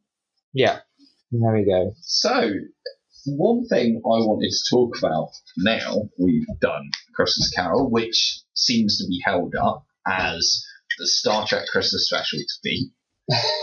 Yeah. 0.52 0.80
There 1.32 1.52
we 1.52 1.64
go. 1.64 1.92
so 2.00 2.50
one 3.26 3.66
thing 3.66 4.00
I 4.04 4.18
wanted 4.20 4.50
to 4.50 4.70
talk 4.70 4.98
about 4.98 5.30
now 5.56 6.08
we've 6.18 6.46
done 6.60 6.90
Christmas 7.14 7.50
Carol, 7.50 7.90
which 7.90 8.40
seems 8.54 8.98
to 8.98 9.06
be 9.08 9.20
held 9.24 9.54
up 9.60 9.84
as 10.06 10.64
the 10.98 11.06
Star 11.06 11.46
Trek 11.46 11.66
Christmas 11.72 12.06
special 12.06 12.38
to 12.38 12.58
be 12.62 12.90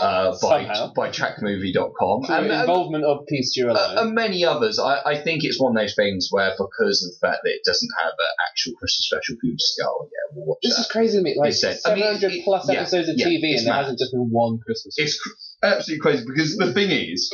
uh, 0.00 0.30
by 0.42 0.64
Somehow. 0.66 0.92
by 0.94 1.10
TrekMovie.com. 1.10 2.24
Through 2.24 2.34
And- 2.34 2.50
and- 2.50 2.60
involvement 2.62 3.04
of 3.04 3.26
Peace 3.26 3.52
Stew 3.52 3.68
Uh, 3.70 3.94
and 3.98 4.14
many 4.14 4.44
others. 4.44 4.78
I, 4.78 5.00
I 5.04 5.22
think 5.22 5.44
it's 5.44 5.60
one 5.60 5.76
of 5.76 5.80
those 5.82 5.94
things 5.94 6.28
where, 6.30 6.50
because 6.58 7.04
of 7.04 7.12
the 7.12 7.26
fact 7.26 7.40
that 7.44 7.50
it 7.50 7.62
doesn't 7.64 7.90
have 8.02 8.12
an 8.12 8.34
actual 8.50 8.72
Christmas 8.78 9.06
special, 9.06 9.36
people 9.40 9.56
just 9.58 9.78
go, 9.80 9.86
"Oh 9.88 10.08
yeah, 10.10 10.34
we'll 10.34 10.46
watch 10.46 10.58
this 10.62 10.74
that." 10.76 10.80
is 10.82 10.88
crazy 10.90 11.18
to 11.18 11.22
me. 11.24 11.36
Like 11.38 11.52
said- 11.52 11.78
I 11.84 11.94
mean, 11.94 12.04
700 12.04 12.32
it- 12.32 12.44
plus 12.44 12.68
yeah, 12.70 12.80
episodes 12.80 13.08
of 13.08 13.16
yeah, 13.18 13.26
TV, 13.26 13.40
it's 13.42 13.60
and 13.62 13.66
there 13.68 13.74
mad. 13.74 13.80
hasn't 13.82 13.98
just 13.98 14.12
been 14.12 14.28
one 14.30 14.58
Christmas. 14.58 14.94
It's 14.98 15.18
cr- 15.20 15.30
absolutely 15.62 16.00
crazy 16.02 16.24
because 16.26 16.56
the 16.56 16.72
thing 16.72 16.90
is, 16.90 17.32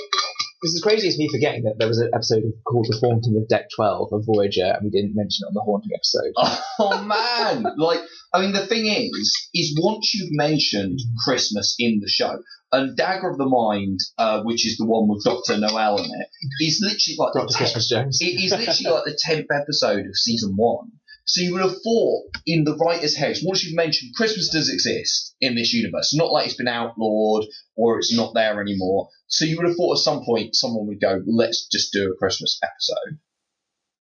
This 0.62 0.74
is 0.74 0.82
crazy. 0.82 1.06
It's 1.08 1.18
me 1.18 1.28
forgetting 1.30 1.62
that 1.64 1.76
there 1.78 1.86
was 1.86 2.00
an 2.00 2.10
episode 2.12 2.42
called 2.66 2.86
The 2.88 2.98
Haunting 2.98 3.36
of 3.36 3.46
Deck 3.46 3.66
12 3.76 4.12
of 4.12 4.26
Voyager, 4.26 4.66
and 4.66 4.82
we 4.82 4.90
didn't 4.90 5.14
mention 5.14 5.44
it 5.44 5.48
on 5.48 5.54
the 5.54 5.60
Haunting 5.60 5.92
episode. 5.94 6.32
oh 6.80 7.04
man, 7.04 7.64
like 7.76 8.00
I 8.34 8.40
mean, 8.40 8.52
the 8.52 8.66
thing 8.66 8.86
is, 8.86 9.48
is 9.54 9.78
once 9.80 10.14
you've 10.14 10.32
mentioned 10.32 10.98
Christmas 11.24 11.76
in 11.78 12.00
the 12.00 12.08
show, 12.08 12.42
and 12.72 12.96
Dagger 12.96 13.30
of 13.30 13.38
the 13.38 13.46
Mind, 13.46 14.00
uh, 14.18 14.42
which 14.42 14.66
is 14.66 14.76
the 14.76 14.84
one 14.84 15.08
with 15.08 15.24
Doctor 15.24 15.56
Noel 15.56 15.98
in 15.98 16.10
it, 16.10 16.28
is 16.60 16.80
literally 16.82 17.16
like 17.18 17.32
Dr. 17.34 17.52
te- 17.52 17.58
Christmas 17.58 17.88
Jones. 17.88 18.18
It 18.20 18.42
is 18.42 18.50
literally 18.50 18.94
like 18.94 19.04
the 19.04 19.18
tenth 19.18 19.46
episode 19.50 20.06
of 20.06 20.16
season 20.16 20.54
one. 20.56 20.92
So 21.28 21.42
you 21.42 21.52
would 21.52 21.62
have 21.62 21.82
thought 21.84 22.24
in 22.46 22.64
the 22.64 22.74
writer's 22.74 23.14
head, 23.14 23.36
once 23.42 23.62
you've 23.62 23.76
mentioned 23.76 24.14
Christmas 24.16 24.48
does 24.48 24.72
exist 24.72 25.36
in 25.42 25.56
this 25.56 25.74
universe, 25.74 26.06
it's 26.06 26.16
not 26.16 26.32
like 26.32 26.46
it's 26.46 26.56
been 26.56 26.68
outlawed 26.68 27.44
or 27.76 27.98
it's 27.98 28.16
not 28.16 28.32
there 28.32 28.62
anymore. 28.62 29.10
So 29.26 29.44
you 29.44 29.58
would 29.58 29.66
have 29.66 29.76
thought 29.76 29.98
at 29.98 30.02
some 30.02 30.24
point 30.24 30.56
someone 30.56 30.86
would 30.86 31.02
go, 31.02 31.20
let's 31.26 31.68
just 31.68 31.92
do 31.92 32.10
a 32.10 32.16
Christmas 32.16 32.58
episode. 32.62 33.18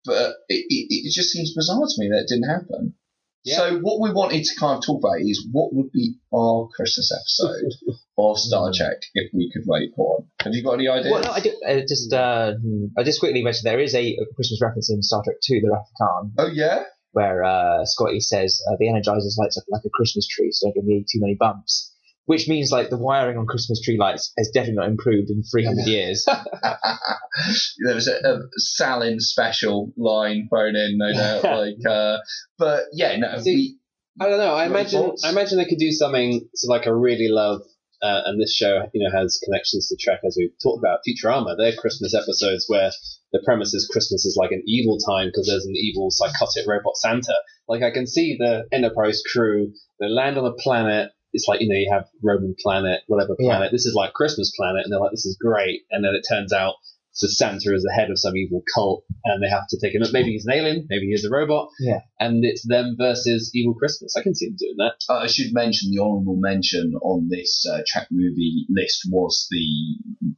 But 0.04 0.34
it, 0.50 0.66
it, 0.68 0.86
it 0.90 1.14
just 1.14 1.30
seems 1.30 1.54
bizarre 1.54 1.80
to 1.80 1.94
me 1.96 2.10
that 2.10 2.24
it 2.24 2.28
didn't 2.28 2.50
happen. 2.50 2.94
Yeah. 3.42 3.56
So 3.56 3.78
what 3.78 4.00
we 4.00 4.12
wanted 4.12 4.44
to 4.44 4.60
kind 4.60 4.76
of 4.76 4.84
talk 4.84 5.00
about 5.00 5.20
is 5.20 5.48
what 5.50 5.74
would 5.74 5.92
be 5.92 6.16
our 6.30 6.68
Christmas 6.76 7.10
episode 7.10 7.72
of 8.18 8.38
Star 8.38 8.70
Trek 8.74 8.98
if 9.14 9.30
we 9.32 9.50
could 9.50 9.64
write 9.66 9.88
one. 9.94 10.28
Have 10.40 10.52
you 10.52 10.62
got 10.62 10.74
any 10.74 10.88
ideas? 10.88 11.10
Well, 11.10 11.22
no, 11.22 11.30
I 11.30 11.40
did, 11.40 11.54
uh, 11.66 11.80
just 11.88 12.12
uh, 12.12 12.52
I 12.98 13.02
just 13.02 13.20
quickly 13.20 13.42
mentioned 13.42 13.64
there 13.64 13.80
is 13.80 13.94
a, 13.94 14.14
Christmas 14.34 14.60
reference 14.60 14.90
in 14.90 15.02
Star 15.02 15.22
Trek 15.24 15.36
2, 15.42 15.62
The 15.62 15.70
Wrath 15.70 15.88
of 15.88 16.06
Khan, 16.06 16.32
oh 16.36 16.50
yeah? 16.52 16.84
Where 17.14 17.42
uh, 17.44 17.84
Scotty 17.84 18.20
says 18.20 18.60
uh, 18.68 18.76
the 18.78 18.86
Energizers 18.86 19.38
lights 19.38 19.56
up 19.56 19.64
like 19.70 19.82
a 19.86 19.90
Christmas 19.94 20.26
tree, 20.26 20.50
so 20.52 20.66
don't 20.66 20.74
give 20.74 20.84
me 20.84 21.04
too 21.10 21.20
many 21.20 21.36
bumps. 21.38 21.92
which 22.26 22.48
means 22.48 22.70
like 22.72 22.90
the 22.90 22.98
wiring 22.98 23.38
on 23.38 23.46
Christmas 23.46 23.80
tree 23.80 23.98
lights 23.98 24.32
has 24.38 24.50
definitely 24.52 24.76
not 24.76 24.88
improved 24.88 25.30
in 25.30 25.42
300 25.42 25.86
years. 25.86 26.26
there 27.84 27.94
was 27.94 28.08
a, 28.08 28.16
a 28.16 28.40
Salin 28.56 29.20
special 29.20 29.92
line 29.96 30.48
thrown 30.48 30.74
in, 30.74 30.96
no 30.98 31.12
doubt. 31.12 31.44
like, 31.58 31.86
uh, 31.88 32.18
but 32.58 32.84
yeah, 32.92 33.16
no, 33.16 33.38
See, 33.38 33.54
we, 33.54 33.78
I 34.24 34.28
don't 34.28 34.38
know. 34.38 34.54
I 34.54 34.66
imagine 34.66 35.02
thoughts? 35.02 35.24
I 35.24 35.30
imagine 35.30 35.58
they 35.58 35.66
could 35.66 35.78
do 35.78 35.92
something 35.92 36.48
so 36.54 36.70
like 36.70 36.86
I 36.86 36.90
really 36.90 37.28
love, 37.28 37.60
uh, 38.02 38.22
and 38.26 38.40
this 38.40 38.54
show 38.54 38.82
you 38.92 39.04
know 39.04 39.16
has 39.16 39.40
connections 39.44 39.88
to 39.88 39.96
Trek 40.00 40.20
as 40.26 40.36
we've 40.38 40.54
talked 40.62 40.80
about 40.80 41.00
Futurama. 41.06 41.56
Their 41.56 41.74
Christmas 41.76 42.14
episodes 42.14 42.64
where 42.68 42.90
the 43.35 43.43
premise 43.45 43.74
is 43.74 43.91
Christmas 43.93 44.24
is 44.24 44.39
like 44.41 44.53
an 44.53 44.62
evil 44.64 44.97
time 44.97 45.26
because 45.26 45.49
there's 45.49 45.66
an 45.66 45.74
evil 45.76 46.09
psychotic 46.11 46.64
robot 46.66 46.97
Santa. 46.97 47.35
Like 47.68 47.82
I 47.82 47.91
can 47.91 48.07
see 48.07 48.37
the 48.39 48.64
Enterprise 48.72 49.20
crew. 49.30 49.72
They 50.01 50.09
land 50.09 50.39
on 50.39 50.47
a 50.47 50.55
planet. 50.55 51.11
It's 51.32 51.49
like 51.49 51.61
you 51.61 51.68
know 51.68 51.74
you 51.74 51.91
have 51.93 52.05
Roman 52.22 52.55
planet, 52.62 53.01
whatever 53.09 53.35
Yeah. 53.39 53.51
planet. 53.59 53.72
This 53.72 53.87
is 53.87 53.95
like 53.95 54.12
Christmas 54.14 54.53
planet, 54.57 54.82
and 54.85 54.93
they're 54.93 55.01
like 55.01 55.11
this 55.11 55.26
is 55.26 55.37
great. 55.41 55.82
And 55.91 56.05
then 56.05 56.14
it 56.14 56.22
turns 56.30 56.53
out. 56.53 56.74
So 57.16 57.28
Santa 57.28 57.72
is 57.74 57.82
the 57.82 57.92
head 57.94 58.10
of 58.10 58.18
some 58.18 58.36
evil 58.36 58.62
cult, 58.74 59.04
and 59.24 59.42
they 59.42 59.48
have 59.48 59.66
to 59.70 59.78
take 59.80 59.94
him. 59.94 60.02
Up. 60.02 60.10
Maybe 60.12 60.32
he's 60.32 60.46
an 60.46 60.52
alien, 60.54 60.86
maybe 60.90 61.06
he's 61.06 61.24
a 61.24 61.30
robot, 61.30 61.68
Yeah. 61.80 62.00
and 62.20 62.44
it's 62.44 62.66
them 62.66 62.96
versus 62.98 63.52
Evil 63.54 63.74
Christmas. 63.74 64.14
I 64.18 64.22
can 64.22 64.34
see 64.34 64.46
them 64.48 64.56
doing 64.58 64.74
that. 64.78 64.94
uh, 65.08 65.18
I 65.18 65.26
should 65.28 65.52
mention 65.54 65.90
the 65.92 66.02
honourable 66.02 66.36
mention 66.36 66.92
on 67.02 67.28
this 67.30 67.64
uh, 67.70 67.82
TrekMovie 67.86 68.66
list 68.68 69.06
was 69.10 69.46
the 69.50 69.64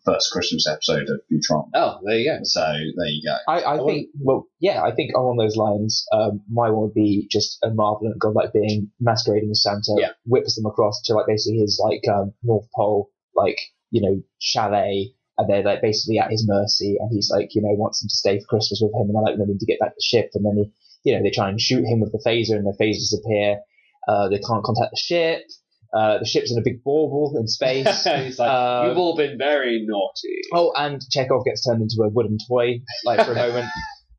first 0.04 0.30
Christmas 0.32 0.68
episode 0.68 1.08
of 1.08 1.20
Futurama. 1.32 1.68
Oh, 1.74 1.98
there 2.04 2.18
you 2.18 2.30
go. 2.30 2.38
So 2.44 2.60
there 2.60 3.06
you 3.08 3.22
go. 3.24 3.36
I, 3.48 3.64
I 3.74 3.78
think, 3.86 4.08
well, 4.20 4.46
yeah, 4.60 4.82
I 4.82 4.94
think 4.94 5.12
along 5.16 5.38
those 5.38 5.56
lines, 5.56 6.04
um, 6.12 6.42
my 6.50 6.70
one 6.70 6.82
would 6.82 6.94
be 6.94 7.26
just 7.30 7.58
a 7.62 7.70
malevolent 7.70 8.18
god 8.18 8.34
like 8.34 8.52
being 8.52 8.90
masquerading 9.00 9.50
as 9.50 9.62
Santa, 9.62 9.94
Yeah. 9.98 10.10
whips 10.26 10.56
them 10.56 10.66
across 10.66 11.00
to 11.06 11.14
like 11.14 11.26
basically 11.26 11.58
his 11.60 11.80
like 11.82 12.02
um, 12.14 12.34
North 12.42 12.68
Pole, 12.76 13.10
like 13.34 13.58
you 13.90 14.02
know 14.02 14.22
chalet, 14.38 15.14
and 15.38 15.48
they're 15.48 15.62
like 15.62 15.82
basically 15.82 16.18
at 16.18 16.30
his 16.30 16.46
mercy, 16.46 16.96
and 16.98 17.10
he's 17.12 17.30
like 17.30 17.54
you 17.54 17.62
know 17.62 17.74
wants 17.74 18.00
them 18.00 18.08
to 18.08 18.14
stay 18.14 18.38
for 18.40 18.46
Christmas 18.46 18.80
with 18.82 18.92
him, 18.94 19.08
and 19.08 19.14
they're 19.14 19.22
like 19.22 19.38
wanting 19.38 19.58
to 19.58 19.66
get 19.66 19.80
back 19.80 19.90
to 19.90 19.96
the 19.98 20.04
ship, 20.04 20.30
and 20.34 20.44
then 20.44 20.56
he, 20.56 21.10
you 21.10 21.16
know 21.16 21.22
they 21.22 21.30
try 21.30 21.48
and 21.48 21.60
shoot 21.60 21.84
him 21.84 22.00
with 22.00 22.12
the 22.12 22.22
phaser, 22.26 22.56
and 22.56 22.66
the 22.66 22.76
phasers 22.80 23.10
disappear. 23.10 23.58
Uh, 24.08 24.28
they 24.28 24.38
can't 24.38 24.64
contact 24.64 24.92
the 24.92 25.00
ship. 25.02 25.42
Uh, 25.94 26.18
the 26.18 26.26
ship's 26.26 26.52
in 26.52 26.58
a 26.58 26.62
big 26.62 26.82
bauble 26.84 27.34
in 27.38 27.46
space. 27.48 27.86
He's 28.24 28.38
like, 28.38 28.50
Uh, 28.50 28.86
you've 28.88 28.98
all 28.98 29.16
been 29.16 29.38
very 29.38 29.84
naughty. 29.86 30.40
Oh, 30.52 30.72
and 30.76 31.00
Chekov 31.14 31.44
gets 31.44 31.64
turned 31.66 31.80
into 31.80 32.02
a 32.02 32.08
wooden 32.08 32.38
toy, 32.48 32.80
like 33.04 33.24
for 33.24 33.32
a 33.32 33.34
moment, 33.46 33.66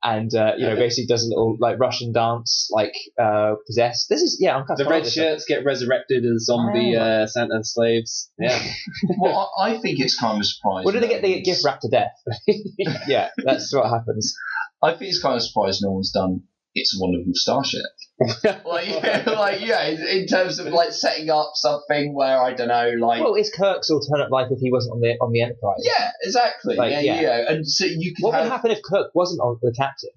and 0.04 0.34
uh, 0.36 0.54
you 0.58 0.66
know 0.66 0.76
basically 0.76 1.08
does 1.08 1.24
a 1.26 1.30
little 1.30 1.58
like 1.60 1.80
Russian 1.80 2.12
dance, 2.14 2.70
like 2.72 2.94
uh, 3.20 3.56
possessed. 3.66 4.08
This 4.10 4.22
is 4.22 4.38
yeah, 4.40 4.56
I'm 4.56 4.66
kind 4.66 4.78
The 4.78 4.86
of 4.86 4.90
red 4.92 5.08
shirts 5.08 5.46
get 5.46 5.66
resurrected 5.66 6.24
as 6.26 6.46
zombie 6.46 6.96
Oh. 6.96 7.02
uh, 7.02 7.28
Santa 7.28 7.64
slaves. 7.64 8.32
Yeah. 8.38 8.62
well, 9.20 9.52
I, 9.60 9.72
I 9.74 9.78
think 9.80 10.00
it's 10.00 10.20
kind 10.20 10.40
of 10.40 10.46
surprising. 10.46 10.86
What 10.86 10.94
do 10.94 11.00
they 11.00 11.08
get? 11.08 11.22
They 11.22 11.36
get 11.36 11.46
gift 11.46 11.62
wrapped 11.66 11.82
to 11.84 11.90
death. 11.90 12.14
yeah, 13.08 13.30
that's 13.44 13.74
what 13.74 13.90
happens. 13.90 14.36
I 14.84 14.92
think 14.92 15.10
it's 15.10 15.22
kind 15.22 15.36
of 15.36 15.42
surprising 15.44 15.88
no 15.88 15.92
one's 15.94 16.12
done 16.12 16.44
It's 16.76 16.96
a 16.96 17.02
Wonderful 17.02 17.32
Starship. 17.34 17.82
Like, 18.20 18.88
yeah, 18.88 19.24
like, 19.28 19.62
yeah, 19.62 19.86
in 19.88 20.02
in 20.22 20.28
terms 20.28 20.60
of 20.60 20.68
like 20.68 20.92
setting 20.92 21.30
up 21.30 21.52
something 21.56 22.14
where 22.16 22.42
I 22.42 22.54
don't 22.54 22.68
know, 22.68 22.92
like, 23.00 23.22
Well, 23.24 23.36
it's 23.36 23.52
Kirk's 23.56 23.90
alternate 23.90 24.32
life 24.32 24.48
if 24.52 24.60
he 24.60 24.72
wasn't 24.72 24.94
on 24.94 25.02
the 25.02 25.10
on 25.22 25.32
the 25.32 25.42
Enterprise. 25.42 25.84
yeah, 25.84 26.12
exactly, 26.24 26.76
Like, 26.76 26.92
yeah, 26.92 27.02
yeah. 27.02 27.22
yeah, 27.22 27.46
and 27.50 27.68
so 27.68 27.86
you 27.86 28.14
can 28.16 28.24
What 28.24 28.34
have, 28.34 28.44
would 28.44 28.52
happen 28.52 28.72
if 28.72 28.80
Kirk 28.84 29.12
wasn't 29.14 29.42
on 29.42 29.60
the 29.62 29.74
captain? 29.78 30.10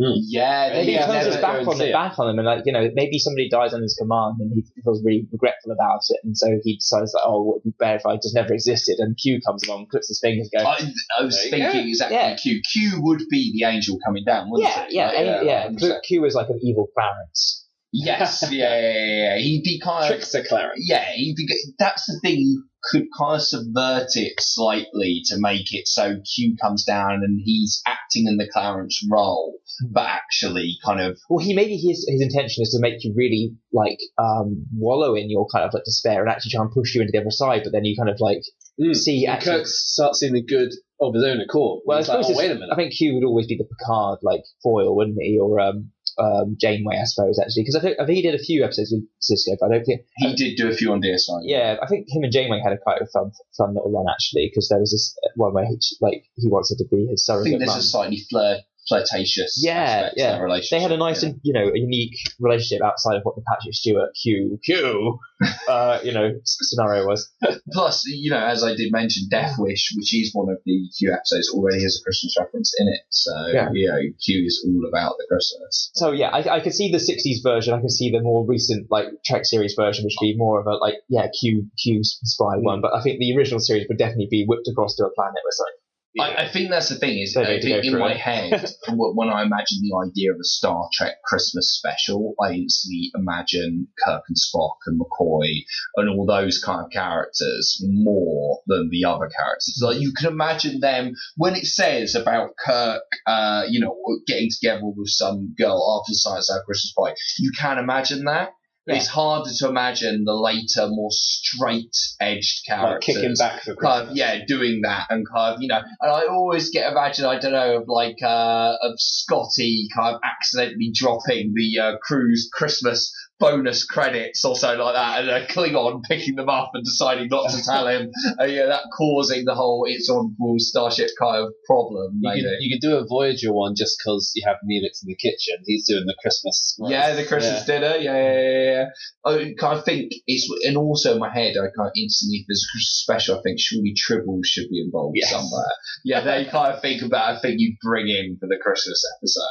Mm. 0.00 0.14
yeah, 0.26 0.70
Maybe 0.72 0.92
yeah, 0.92 1.06
he 1.06 1.12
turns 1.12 1.26
his 1.26 1.36
back 1.36 1.66
on 1.66 1.76
see 1.76 1.84
it, 1.84 1.88
it. 1.90 1.92
back 1.92 2.18
on 2.18 2.28
him, 2.30 2.38
and 2.38 2.46
like 2.46 2.62
you 2.66 2.72
know, 2.72 2.88
maybe 2.94 3.18
somebody 3.18 3.48
dies 3.48 3.72
on 3.72 3.80
his 3.82 3.94
command, 3.94 4.36
and 4.40 4.50
he 4.52 4.64
feels 4.82 5.02
really 5.04 5.28
regretful 5.30 5.70
about 5.70 6.00
it, 6.10 6.18
and 6.24 6.36
so 6.36 6.48
he 6.64 6.76
decides 6.76 7.12
like, 7.14 7.22
oh, 7.24 7.42
it 7.42 7.46
would 7.46 7.62
be 7.62 7.74
better 7.78 7.96
if 7.96 8.06
I 8.06 8.16
just 8.16 8.34
never 8.34 8.52
existed. 8.54 8.96
And 8.98 9.16
Q 9.16 9.40
comes 9.46 9.62
along, 9.68 9.86
clips 9.90 10.08
his 10.08 10.18
fingers, 10.20 10.50
and 10.52 10.64
goes, 10.64 10.92
I, 11.16 11.20
I 11.20 11.24
was 11.24 11.40
thinking 11.48 11.82
go. 11.82 11.88
exactly 11.88 12.16
Yeah. 12.16 12.34
Q. 12.34 12.60
Q 12.72 12.90
would 13.02 13.22
be 13.30 13.52
the 13.56 13.68
angel 13.68 13.98
coming 14.04 14.24
down, 14.24 14.50
wouldn't 14.50 14.68
yeah, 14.68 14.82
it? 14.84 14.92
yeah, 14.92 15.06
Like, 15.06 15.16
and- 15.18 15.46
yeah. 15.46 15.68
100%. 15.68 15.78
Q- 15.78 16.00
Q 16.20 16.24
is 16.24 16.34
like 16.34 16.48
an 16.48 16.58
evil 16.62 16.88
Clarence. 16.92 17.60
Yes, 17.92 18.44
yeah, 18.50 18.80
yeah, 18.80 18.92
yeah, 18.92 19.04
yeah. 19.06 19.38
He'd 19.38 19.62
be 19.62 19.78
kind 19.78 20.02
of 20.04 20.10
Trickster 20.10 20.42
Clarence. 20.42 20.80
yeah, 20.88 21.12
he'd 21.14 21.36
be, 21.36 21.46
that's 21.78 22.06
the 22.06 22.18
thing. 22.20 22.40
You 22.40 22.64
could 22.90 23.04
kind 23.16 23.36
of 23.36 23.42
subvert 23.42 24.08
it 24.16 24.32
slightly 24.40 25.22
to 25.26 25.36
make 25.38 25.72
it 25.72 25.86
so 25.86 26.16
Q 26.34 26.56
comes 26.60 26.84
down 26.84 27.22
and 27.22 27.40
he's 27.42 27.80
acting 27.86 28.26
in 28.26 28.36
the 28.36 28.48
Clarence 28.52 29.00
role, 29.10 29.54
but 29.90 30.06
actually 30.06 30.76
kind 30.84 31.00
of 31.00 31.18
Well, 31.28 31.44
he 31.44 31.54
maybe 31.54 31.76
his 31.76 32.06
his 32.08 32.20
intention 32.20 32.62
is 32.62 32.70
to 32.70 32.80
make 32.80 33.02
you 33.04 33.12
really 33.16 33.54
like 33.72 33.98
um 34.18 34.66
wallow 34.76 35.14
in 35.14 35.30
your 35.30 35.46
kind 35.52 35.64
of 35.64 35.72
like 35.74 35.84
despair 35.84 36.20
and 36.22 36.30
actually 36.30 36.50
try 36.52 36.62
and 36.62 36.72
push 36.72 36.94
you 36.94 37.00
into 37.00 37.12
the 37.12 37.20
other 37.20 37.30
side, 37.30 37.62
but 37.64 37.72
then 37.72 37.84
you 37.84 37.96
kind 37.96 38.10
of 38.10 38.16
like 38.20 38.40
Mm. 38.80 38.96
see 38.96 39.24
And 39.24 39.36
actually. 39.36 39.58
Kirk 39.58 39.66
starts 39.68 40.18
seeing 40.18 40.32
the 40.32 40.42
good 40.42 40.72
of 41.00 41.14
his 41.14 41.22
own 41.22 41.40
accord. 41.40 41.82
Well, 41.86 41.96
I 41.96 42.00
He's 42.00 42.08
like, 42.08 42.22
suppose 42.24 42.34
oh, 42.34 42.38
wait 42.38 42.50
a 42.50 42.54
minute. 42.54 42.70
I 42.72 42.74
think 42.74 42.92
Q 42.92 43.14
would 43.14 43.24
always 43.24 43.46
be 43.46 43.56
the 43.56 43.62
Picard 43.62 44.18
like 44.22 44.42
foil, 44.64 44.96
wouldn't 44.96 45.16
he, 45.20 45.38
or 45.40 45.60
um 45.60 45.92
um 46.18 46.56
Janeway, 46.60 46.96
I 47.00 47.04
suppose 47.04 47.38
actually, 47.40 47.62
because 47.62 47.76
I 47.76 47.80
think 47.80 48.00
I 48.00 48.04
think 48.04 48.16
he 48.16 48.22
did 48.22 48.34
a 48.34 48.42
few 48.42 48.64
episodes 48.64 48.90
with 48.92 49.04
Sisko, 49.22 49.54
but 49.60 49.66
I 49.66 49.74
don't 49.76 49.84
think. 49.84 50.00
he 50.16 50.34
did 50.34 50.56
do 50.56 50.68
a 50.68 50.74
few 50.74 50.90
on 50.92 51.00
DSI. 51.00 51.42
Yeah, 51.44 51.76
I 51.80 51.86
think 51.86 52.06
him 52.08 52.24
and 52.24 52.32
Janeway 52.32 52.60
had 52.64 52.72
a 52.72 52.78
quite 52.78 53.00
a 53.00 53.06
fun, 53.06 53.30
fun 53.56 53.74
little 53.74 53.92
run 53.92 54.06
actually, 54.12 54.50
because 54.50 54.68
there 54.68 54.80
was 54.80 54.90
this 54.90 55.16
one 55.36 55.54
where 55.54 55.66
he 55.66 55.78
like 56.00 56.24
he 56.34 56.48
wants 56.48 56.70
her 56.70 56.76
to 56.76 56.88
be 56.90 57.06
his 57.06 57.24
surrogate. 57.24 57.46
I 57.46 57.46
surrogate 57.46 57.50
think 57.52 57.58
there's 57.60 57.70
mum. 57.70 57.78
a 57.78 57.82
slightly 57.82 58.20
flirt, 58.28 58.58
flirtatious 58.88 59.60
Yeah, 59.62 59.72
aspect 59.72 60.14
yeah. 60.16 60.30
to 60.30 60.36
their 60.36 60.44
relationship. 60.44 60.76
They 60.78 60.82
had 60.82 60.92
a 60.92 60.96
nice, 60.96 61.22
yeah. 61.22 61.28
and 61.30 61.40
you 61.42 61.52
know, 61.52 61.66
a 61.68 61.78
unique 61.78 62.16
relationship 62.38 62.82
outside 62.84 63.16
of 63.16 63.22
what 63.24 63.34
the 63.36 63.42
Patrick 63.48 63.74
Stewart 63.74 64.10
Q 64.20 64.58
Q, 64.64 65.18
uh, 65.68 66.00
you 66.04 66.12
know, 66.12 66.30
scenario 66.44 67.06
was. 67.06 67.30
Plus, 67.72 68.04
you 68.06 68.30
know, 68.30 68.38
as 68.44 68.62
I 68.62 68.74
did 68.74 68.92
mention, 68.92 69.28
Death 69.30 69.56
Wish, 69.58 69.92
which 69.96 70.14
is 70.14 70.30
one 70.34 70.50
of 70.52 70.58
the 70.64 70.88
Q 70.98 71.12
episodes, 71.12 71.50
already 71.54 71.82
has 71.82 71.98
a 72.00 72.04
Christmas 72.04 72.36
reference 72.38 72.72
in 72.78 72.88
it. 72.88 73.00
So, 73.10 73.32
Yeah. 73.52 73.68
you 73.72 73.88
know, 73.88 73.98
Q 74.24 74.44
is 74.46 74.64
all 74.66 74.88
about 74.88 75.16
the 75.18 75.26
Christmas. 75.28 75.90
So 75.94 76.12
yeah, 76.12 76.28
I, 76.28 76.56
I 76.56 76.60
could 76.60 76.74
see 76.74 76.90
the 76.90 76.98
'60s 76.98 77.42
version. 77.42 77.74
I 77.74 77.80
could 77.80 77.90
see 77.92 78.10
the 78.10 78.20
more 78.20 78.46
recent 78.46 78.90
like 78.90 79.06
Trek 79.24 79.44
series 79.44 79.74
version, 79.74 80.04
which 80.04 80.14
would 80.20 80.26
be 80.26 80.36
more 80.36 80.60
of 80.60 80.66
a 80.66 80.76
like 80.76 80.96
yeah 81.08 81.26
Q 81.40 81.68
Q 81.82 81.96
inspired 81.98 82.60
one. 82.62 82.80
But 82.80 82.94
I 82.94 83.02
think 83.02 83.18
the 83.18 83.34
original 83.36 83.60
series 83.60 83.86
would 83.88 83.98
definitely 83.98 84.28
be 84.30 84.44
whipped 84.46 84.68
across 84.68 84.96
to 84.96 85.04
a 85.04 85.10
planet 85.14 85.34
where 85.42 85.50
something. 85.52 85.74
I, 86.18 86.44
I 86.44 86.48
think 86.48 86.70
that's 86.70 86.88
the 86.88 86.94
thing 86.94 87.18
is, 87.18 87.36
I 87.36 87.60
think 87.60 87.84
in 87.84 87.98
my 87.98 88.14
head, 88.14 88.70
when 88.88 89.28
I 89.28 89.42
imagine 89.42 89.78
the 89.82 90.08
idea 90.08 90.32
of 90.32 90.38
a 90.38 90.44
Star 90.44 90.88
Trek 90.92 91.22
Christmas 91.24 91.74
special, 91.76 92.34
I 92.40 92.52
instantly 92.52 93.10
imagine 93.16 93.88
Kirk 94.04 94.22
and 94.28 94.36
Spock 94.36 94.76
and 94.86 95.00
McCoy 95.00 95.64
and 95.96 96.08
all 96.08 96.26
those 96.26 96.62
kind 96.62 96.84
of 96.84 96.90
characters 96.90 97.82
more 97.84 98.60
than 98.66 98.90
the 98.90 99.04
other 99.04 99.28
characters. 99.28 99.80
Like 99.82 100.00
you 100.00 100.12
can 100.12 100.32
imagine 100.32 100.80
them 100.80 101.14
when 101.36 101.56
it 101.56 101.66
says 101.66 102.14
about 102.14 102.50
Kirk, 102.64 103.02
uh, 103.26 103.64
you 103.68 103.80
know, 103.80 103.96
getting 104.26 104.50
together 104.50 104.82
with 104.84 105.08
some 105.08 105.54
girl 105.58 106.00
after 106.00 106.12
the 106.12 106.16
science 106.16 106.50
hour 106.50 106.62
Christmas 106.64 106.92
party. 106.96 107.14
You 107.38 107.50
can 107.58 107.78
imagine 107.78 108.24
that. 108.24 108.54
Yeah. 108.86 108.96
It's 108.96 109.06
harder 109.06 109.50
to 109.50 109.68
imagine 109.68 110.24
the 110.24 110.34
later, 110.34 110.88
more 110.88 111.10
straight-edged 111.10 112.66
like 112.68 112.78
characters 112.78 113.14
kicking 113.16 113.34
back 113.38 113.62
for 113.62 113.74
kind 113.76 114.10
of 114.10 114.16
yeah 114.16 114.44
doing 114.46 114.82
that 114.82 115.06
and 115.08 115.26
kind 115.26 115.54
of 115.54 115.62
you 115.62 115.68
know 115.68 115.78
and 115.78 116.10
I 116.12 116.26
always 116.26 116.68
get 116.68 116.92
imagine 116.92 117.24
I 117.24 117.38
don't 117.38 117.52
know 117.52 117.78
of 117.78 117.84
like 117.88 118.18
uh 118.22 118.74
of 118.82 118.94
Scotty 118.98 119.88
kind 119.94 120.14
of 120.14 120.20
accidentally 120.22 120.90
dropping 120.92 121.54
the 121.54 121.78
uh, 121.78 121.96
cruise 122.02 122.50
Christmas 122.52 123.10
bonus 123.50 123.84
credits 123.84 124.44
or 124.44 124.56
something 124.56 124.80
like 124.80 124.94
that 124.94 125.20
and 125.20 125.30
a 125.30 125.46
Klingon 125.46 126.02
picking 126.08 126.34
them 126.36 126.48
up 126.48 126.70
and 126.74 126.84
deciding 126.84 127.28
not 127.28 127.50
to 127.50 127.62
tell 127.64 127.86
him 127.86 128.10
uh, 128.40 128.44
yeah 128.44 128.66
that 128.66 128.82
causing 128.96 129.44
the 129.44 129.54
whole 129.54 129.84
it's 129.88 130.08
on 130.08 130.34
full 130.38 130.56
starship 130.58 131.10
kind 131.20 131.42
of 131.44 131.52
problem 131.66 132.18
You 132.20 132.28
maybe 132.28 132.42
could, 132.42 132.56
you 132.60 132.68
could 132.74 132.86
do 132.88 132.96
a 132.96 133.06
Voyager 133.06 133.52
one 133.52 133.74
just 133.76 133.96
because 133.98 134.32
you 134.34 134.42
have 134.46 134.56
Neelix 134.68 135.02
in 135.02 135.08
the 135.08 135.16
kitchen. 135.16 135.56
He's 135.66 135.86
doing 135.86 136.04
the 136.06 136.16
Christmas. 136.20 136.76
Yeah, 136.78 137.14
the 137.14 137.24
Christmas 137.24 137.64
dinner. 137.64 137.96
Yeah, 137.96 138.16
yeah, 138.16 138.40
yeah, 138.40 138.64
yeah. 138.72 138.84
I 139.24 139.54
kind 139.58 139.78
of 139.78 139.84
think 139.84 140.12
it's, 140.26 140.48
and 140.66 140.76
also 140.76 141.14
in 141.14 141.18
my 141.18 141.32
head, 141.32 141.56
I 141.56 141.68
kind 141.76 141.88
of 141.88 141.92
instantly, 141.96 142.38
if 142.38 142.46
there's 142.48 142.64
a 142.64 142.70
Christmas 142.72 143.00
special, 143.02 143.38
I 143.38 143.42
think 143.42 143.58
surely 143.60 143.94
Tribble 143.96 144.40
should 144.44 144.68
be 144.70 144.80
involved 144.80 145.16
Yes. 145.16 145.30
somewhere. 145.30 145.72
Yeah, 146.04 146.20
they 146.22 146.46
kind 146.46 146.72
of 146.74 146.80
think 146.82 147.02
about. 147.02 147.36
I 147.36 147.40
think 147.40 147.56
you 147.58 147.76
bring 147.82 148.08
in 148.08 148.36
for 148.40 148.46
the 148.46 148.58
Christmas 148.62 149.02
episode. 149.18 149.44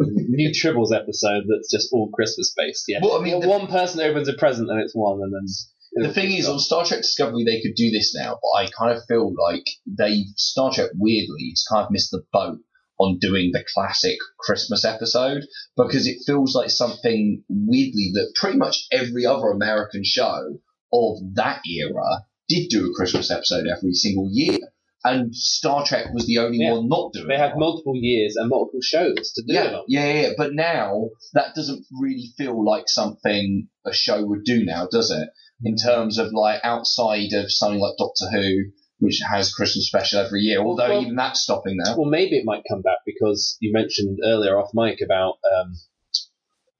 New 0.00 0.50
Tribbles 0.52 0.94
episode 0.94 1.44
that's 1.48 1.70
just 1.70 1.88
all 1.92 2.10
Christmas 2.10 2.52
based. 2.56 2.84
Yeah. 2.88 2.98
Well, 3.02 3.18
I 3.18 3.22
mean, 3.22 3.34
One- 3.34 3.42
the- 3.42 3.48
one 3.48 3.66
person 3.66 4.00
opens 4.00 4.28
a 4.28 4.34
present 4.34 4.70
and 4.70 4.80
it's 4.80 4.94
one, 4.94 5.20
and 5.22 5.32
then 5.32 5.46
The 6.08 6.12
thing 6.12 6.32
is, 6.32 6.46
on 6.48 6.58
Star 6.58 6.84
Trek 6.84 7.00
Discovery, 7.00 7.44
they 7.44 7.60
could 7.62 7.74
do 7.74 7.90
this 7.90 8.14
now, 8.14 8.38
but 8.42 8.58
I 8.60 8.66
kind 8.66 8.96
of 8.96 9.02
feel 9.08 9.32
like 9.34 9.64
they 9.86 10.24
Star 10.36 10.72
Trek 10.72 10.90
weirdly 10.94 11.50
has 11.50 11.64
kind 11.70 11.84
of 11.84 11.90
missed 11.90 12.10
the 12.10 12.22
boat 12.32 12.58
on 13.00 13.18
doing 13.20 13.50
the 13.52 13.64
classic 13.74 14.18
Christmas 14.38 14.84
episode 14.84 15.44
because 15.76 16.06
it 16.06 16.18
feels 16.26 16.54
like 16.54 16.70
something 16.70 17.42
weirdly 17.48 18.10
that 18.14 18.32
pretty 18.34 18.58
much 18.58 18.86
every 18.92 19.24
other 19.24 19.48
American 19.50 20.02
show 20.04 20.58
of 20.92 21.18
that 21.34 21.60
era 21.68 22.24
did 22.48 22.68
do 22.70 22.90
a 22.90 22.94
Christmas 22.94 23.30
episode 23.30 23.66
every 23.66 23.92
single 23.92 24.28
year, 24.32 24.58
and 25.14 25.34
Star 25.34 25.84
Trek 25.84 26.12
was 26.12 26.26
the 26.26 26.38
only 26.38 26.58
Yeah. 26.58 26.72
one 26.72 26.88
not 26.88 27.12
doing. 27.12 27.26
It. 27.26 27.28
They 27.28 27.34
it. 27.34 27.38
have 27.40 27.56
multiple 27.56 27.94
years 27.96 28.36
and 28.36 28.48
multiple 28.48 28.80
shows 28.82 29.32
to 29.34 29.42
do 29.42 29.52
it 29.52 29.54
Yeah, 29.54 29.76
on. 29.78 29.84
yeah, 29.88 30.06
yeah, 30.12 30.20
yeah. 30.22 30.32
But 30.36 30.54
now 30.54 31.10
that 31.34 31.54
doesn't 31.54 31.84
really 32.00 32.32
feel 32.36 32.64
like 32.64 32.88
something 32.88 33.68
a 33.84 33.92
show 33.92 34.24
would 34.24 34.44
do 34.44 34.64
now, 34.64 34.86
does 34.90 35.10
it? 35.10 35.28
in 35.64 35.74
terms 35.74 36.18
of 36.18 36.32
like 36.32 36.60
outside 36.62 37.32
of 37.32 37.50
something 37.50 37.80
like 37.80 37.94
Doctor 37.98 38.26
Who, 38.30 38.70
which 39.00 39.20
has 39.28 39.50
a 39.50 39.52
Christmas 39.52 39.88
special 39.88 40.20
every 40.20 40.42
year. 40.42 40.60
Although 40.60 40.88
Well- 40.88 41.02
even 41.02 41.16
that's 41.16 41.40
stopping 41.40 41.76
now. 41.84 41.96
Well, 41.96 42.08
maybe 42.08 42.36
it 42.38 42.44
might 42.44 42.62
come 42.70 42.80
back 42.80 42.98
because 43.04 43.56
you 43.60 43.72
mentioned 43.72 44.20
earlier 44.24 44.56
off 44.56 44.70
mic 44.72 45.00
about, 45.00 45.38
um, 45.52 45.74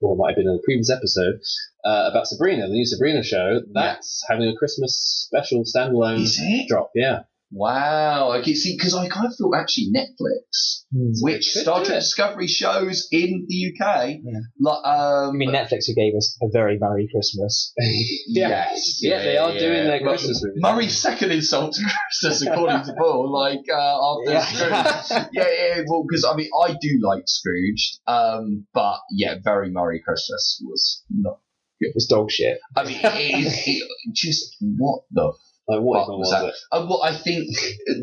or 0.01 0.13
it 0.13 0.17
might 0.17 0.29
have 0.29 0.37
been 0.37 0.47
in 0.47 0.55
the 0.55 0.61
previous 0.63 0.89
episode, 0.89 1.41
uh, 1.83 2.07
about 2.09 2.27
Sabrina, 2.27 2.67
the 2.67 2.73
new 2.73 2.85
Sabrina 2.85 3.21
show. 3.21 3.59
That's 3.73 4.23
having 4.29 4.47
a 4.47 4.55
Christmas 4.55 4.95
special 5.27 5.63
standalone 5.65 6.25
it? 6.25 6.67
drop. 6.69 6.91
Yeah. 6.95 7.23
Wow. 7.51 8.33
Okay. 8.39 8.53
See, 8.53 8.75
because 8.77 8.93
I 8.93 9.07
kind 9.09 9.25
of 9.25 9.33
thought 9.35 9.55
actually 9.57 9.87
Netflix, 9.95 10.83
which 11.21 11.49
Could 11.53 11.61
Star 11.63 11.83
Trek. 11.83 11.99
Discovery 11.99 12.47
shows 12.47 13.07
in 13.11 13.45
the 13.47 13.73
UK, 13.73 14.19
Yeah. 14.23 14.39
like 14.59 14.85
um, 14.85 15.29
I 15.29 15.31
mean, 15.33 15.49
Netflix 15.51 15.87
who 15.87 15.95
gave 15.95 16.13
us 16.15 16.37
a 16.43 16.47
very 16.51 16.77
Merry 16.79 17.09
Christmas. 17.11 17.73
yes, 18.27 18.99
Yeah, 19.01 19.19
they 19.23 19.37
are 19.37 19.51
doing 19.51 19.85
their 19.87 19.99
Christmas 19.99 20.43
movies. 20.43 20.61
Murray's 20.61 20.97
second 21.01 21.31
insult 21.31 21.73
to 21.73 21.81
Christmas, 21.83 22.41
according 22.47 22.83
to 22.83 22.93
Paul, 22.97 23.31
like 23.31 23.65
uh, 23.73 24.11
after 24.11 24.31
Yeah. 24.31 25.01
Scrooge. 25.01 25.27
Yeah, 25.33 25.47
yeah. 25.49 25.81
Well, 25.87 26.05
because 26.07 26.25
I 26.25 26.35
mean, 26.35 26.49
I 26.63 26.75
do 26.79 26.99
like 27.01 27.23
Scrooge, 27.25 27.97
um, 28.07 28.67
but 28.73 28.99
yeah, 29.11 29.35
very 29.43 29.71
Murray 29.71 30.01
Christmas 30.05 30.61
was 30.63 31.03
not. 31.09 31.39
It 31.81 31.93
was 31.95 32.07
dog 32.07 32.29
shit. 32.29 32.59
I 32.75 32.83
mean, 32.83 32.99
it 33.01 33.39
is 33.45 33.63
it, 33.65 33.89
just 34.13 34.57
what 34.59 35.03
the 35.11 35.31
Like, 35.69 35.81
what 35.81 36.01
even 36.03 36.19
was 36.19 36.29
was 36.29 36.31
that? 36.31 36.45
it? 36.49 36.55
Uh, 36.71 36.85
well, 36.89 37.03
I 37.03 37.15
think 37.15 37.45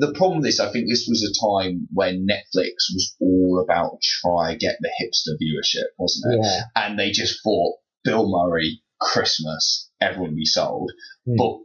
the 0.00 0.12
problem 0.16 0.38
with 0.38 0.46
this, 0.46 0.60
I 0.60 0.70
think 0.72 0.86
this 0.88 1.06
was 1.08 1.22
a 1.22 1.34
time 1.46 1.88
when 1.92 2.26
Netflix 2.26 2.88
was 2.94 3.16
all 3.20 3.62
about 3.64 3.98
try 4.22 4.54
get 4.54 4.76
the 4.80 4.90
hipster 5.02 5.34
viewership, 5.42 5.86
wasn't 5.98 6.34
it? 6.34 6.40
Yeah. 6.44 6.60
And 6.76 6.98
they 6.98 7.10
just 7.10 7.42
thought 7.42 7.76
Bill 8.04 8.28
Murray 8.30 8.82
Christmas, 9.00 9.90
everyone 10.00 10.30
would 10.30 10.36
be 10.36 10.44
sold. 10.46 10.92
Hmm. 11.26 11.36
But 11.36 11.58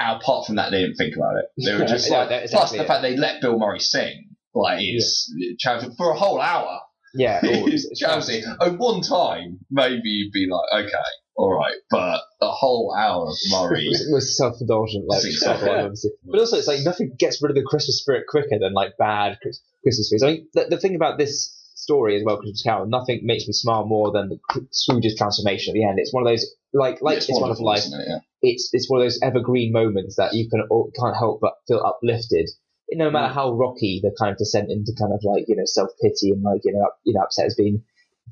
uh, 0.00 0.18
apart 0.20 0.46
from 0.46 0.56
that, 0.56 0.70
they 0.70 0.80
didn't 0.82 0.96
think 0.96 1.16
about 1.16 1.36
it. 1.36 1.46
They 1.64 1.74
were 1.74 1.84
just 1.86 2.08
Yeah, 2.10 2.18
like, 2.18 2.28
that- 2.28 2.50
plus 2.50 2.70
the 2.72 2.82
it. 2.82 2.86
fact 2.86 3.02
they 3.02 3.16
let 3.16 3.40
Bill 3.40 3.58
Murray 3.58 3.80
sing, 3.80 4.28
like 4.54 4.78
it's 4.82 5.32
charity 5.58 5.88
for 5.96 6.10
a 6.12 6.16
whole 6.16 6.40
hour. 6.40 6.80
Yeah. 7.14 7.40
oh, 7.42 7.48
It's 7.66 7.84
it's- 7.84 7.98
charity. 7.98 8.42
At 8.60 8.78
one 8.78 9.00
time, 9.02 9.58
maybe 9.70 10.08
you'd 10.08 10.32
be 10.32 10.46
like, 10.50 10.84
okay, 10.86 10.92
all 11.36 11.52
right, 11.52 11.74
but 11.90 12.20
a 12.40 12.50
whole 12.50 12.94
hour 12.96 13.28
of 13.28 13.36
Murray. 13.50 13.86
It 13.86 14.12
was 14.12 14.36
self-indulgent, 14.36 15.04
like 15.08 15.20
Sing 15.22 15.32
stuff 15.32 15.62
obviously. 15.62 16.10
But 16.24 16.40
also, 16.40 16.56
it's 16.58 16.66
like 16.68 16.80
nothing 16.84 17.14
gets 17.18 17.42
rid 17.42 17.50
of 17.50 17.56
the 17.56 17.62
Christmas 17.62 17.98
spirit 18.00 18.24
quicker 18.28 18.58
than 18.60 18.72
like 18.74 18.96
bad 18.98 19.38
Chris- 19.40 19.60
Christmas 19.82 20.08
feast. 20.10 20.24
I 20.24 20.26
mean, 20.28 20.48
the, 20.54 20.66
the 20.70 20.78
thing 20.78 20.94
about 20.94 21.18
this 21.18 21.58
story 21.74 22.16
as 22.16 22.22
well, 22.24 22.36
Christmas 22.36 22.62
Carol, 22.62 22.86
nothing 22.86 23.20
makes 23.24 23.46
me 23.46 23.52
smile 23.52 23.86
more 23.86 24.12
than 24.12 24.28
the 24.28 24.66
Scrooge's 24.70 25.16
transformation 25.16 25.72
at 25.72 25.74
the 25.74 25.84
end. 25.84 25.98
It's 25.98 26.12
one 26.12 26.22
of 26.22 26.28
those 26.28 26.46
like 26.72 27.00
like 27.02 27.16
It's 27.18 27.28
it's, 27.28 27.40
Wonderful 27.40 27.64
Life. 27.66 27.84
it? 27.86 27.92
Yeah. 28.08 28.18
It's 28.42 28.70
it's 28.72 28.88
one 28.90 29.00
of 29.00 29.04
those 29.06 29.20
evergreen 29.22 29.72
moments 29.72 30.16
that 30.16 30.34
you 30.34 30.48
can 30.50 30.62
can't 30.98 31.16
help 31.16 31.40
but 31.40 31.54
feel 31.66 31.80
uplifted. 31.84 32.48
No 32.94 33.08
Mm. 33.08 33.12
matter 33.12 33.32
how 33.32 33.52
rocky 33.54 34.00
the 34.02 34.14
kind 34.18 34.32
of 34.32 34.36
descent 34.36 34.70
into 34.70 34.92
kind 34.98 35.14
of 35.14 35.20
like 35.24 35.44
you 35.48 35.56
know 35.56 35.64
self 35.64 35.88
pity 36.02 36.30
and 36.30 36.42
like 36.42 36.60
you 36.64 36.72
know 36.74 36.84
up, 36.84 36.98
you 37.04 37.14
know 37.14 37.22
upset 37.22 37.44
has 37.44 37.54
been, 37.54 37.82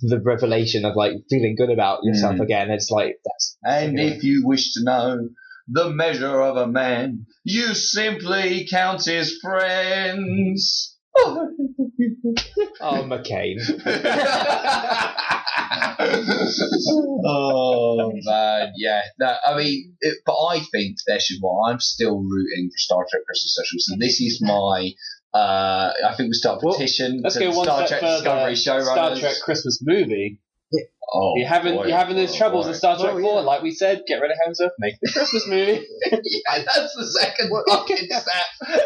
the 0.00 0.20
revelation 0.20 0.84
of 0.84 0.96
like 0.96 1.12
feeling 1.28 1.54
good 1.56 1.70
about 1.70 2.00
yourself 2.04 2.36
Mm. 2.36 2.42
again. 2.42 2.70
It's 2.70 2.90
like 2.90 3.16
that's 3.24 3.56
And 3.64 3.98
if 3.98 4.22
you 4.24 4.42
wish 4.46 4.72
to 4.74 4.84
know 4.84 5.28
the 5.68 5.90
measure 5.90 6.40
of 6.40 6.56
a 6.56 6.66
man, 6.66 7.26
you 7.44 7.74
simply 7.74 8.66
count 8.70 9.04
his 9.04 9.38
friends. 9.42 10.96
oh 11.18 11.48
McCain. 12.80 13.58
oh 17.24 18.12
man, 18.24 18.72
yeah. 18.76 19.02
No, 19.18 19.34
I 19.46 19.56
mean, 19.56 19.94
it, 20.00 20.18
but 20.24 20.34
I 20.36 20.60
think 20.72 20.96
there 21.06 21.20
should. 21.20 21.38
Well, 21.42 21.60
I'm 21.68 21.80
still 21.80 22.18
rooting 22.18 22.70
for 22.72 22.78
Star 22.78 23.06
Trek 23.10 23.22
Christmas 23.26 23.54
Special. 23.54 23.78
So 23.80 23.94
this 23.98 24.20
is 24.20 24.40
my. 24.42 24.92
Uh, 25.32 25.92
I 26.08 26.14
think 26.16 26.28
we 26.28 26.32
start 26.34 26.60
a 26.62 26.66
Well, 26.66 26.74
petition 26.76 27.20
Let's 27.22 27.36
to 27.36 27.40
go 27.40 27.50
the 27.52 27.56
one 27.56 27.64
Star 27.64 27.86
step 27.86 28.00
Trek 28.00 28.00
further. 28.00 28.50
Discovery 28.50 28.56
Star. 28.56 29.16
Trek 29.16 29.34
Christmas 29.44 29.80
movie. 29.82 30.40
Oh, 31.12 31.34
you 31.36 31.44
having 31.44 31.74
boy, 31.74 31.86
you 31.86 31.92
having 31.92 32.14
those 32.14 32.32
oh, 32.34 32.38
troubles 32.38 32.66
boy. 32.66 32.70
in 32.70 32.76
Star 32.76 32.96
Trek 32.96 33.14
Oh, 33.14 33.20
4, 33.20 33.34
yeah. 33.34 33.40
like 33.40 33.62
we 33.62 33.72
said, 33.72 34.02
get 34.06 34.20
rid 34.20 34.30
of 34.30 34.36
Hemsworth, 34.46 34.70
make 34.78 34.94
the 35.02 35.10
Christmas 35.10 35.44
movie. 35.48 35.84
yeah, 36.12 36.62
that's 36.64 36.94
the 36.94 37.04
second 37.06 37.50
fucking 37.68 37.96
step. 38.10 38.24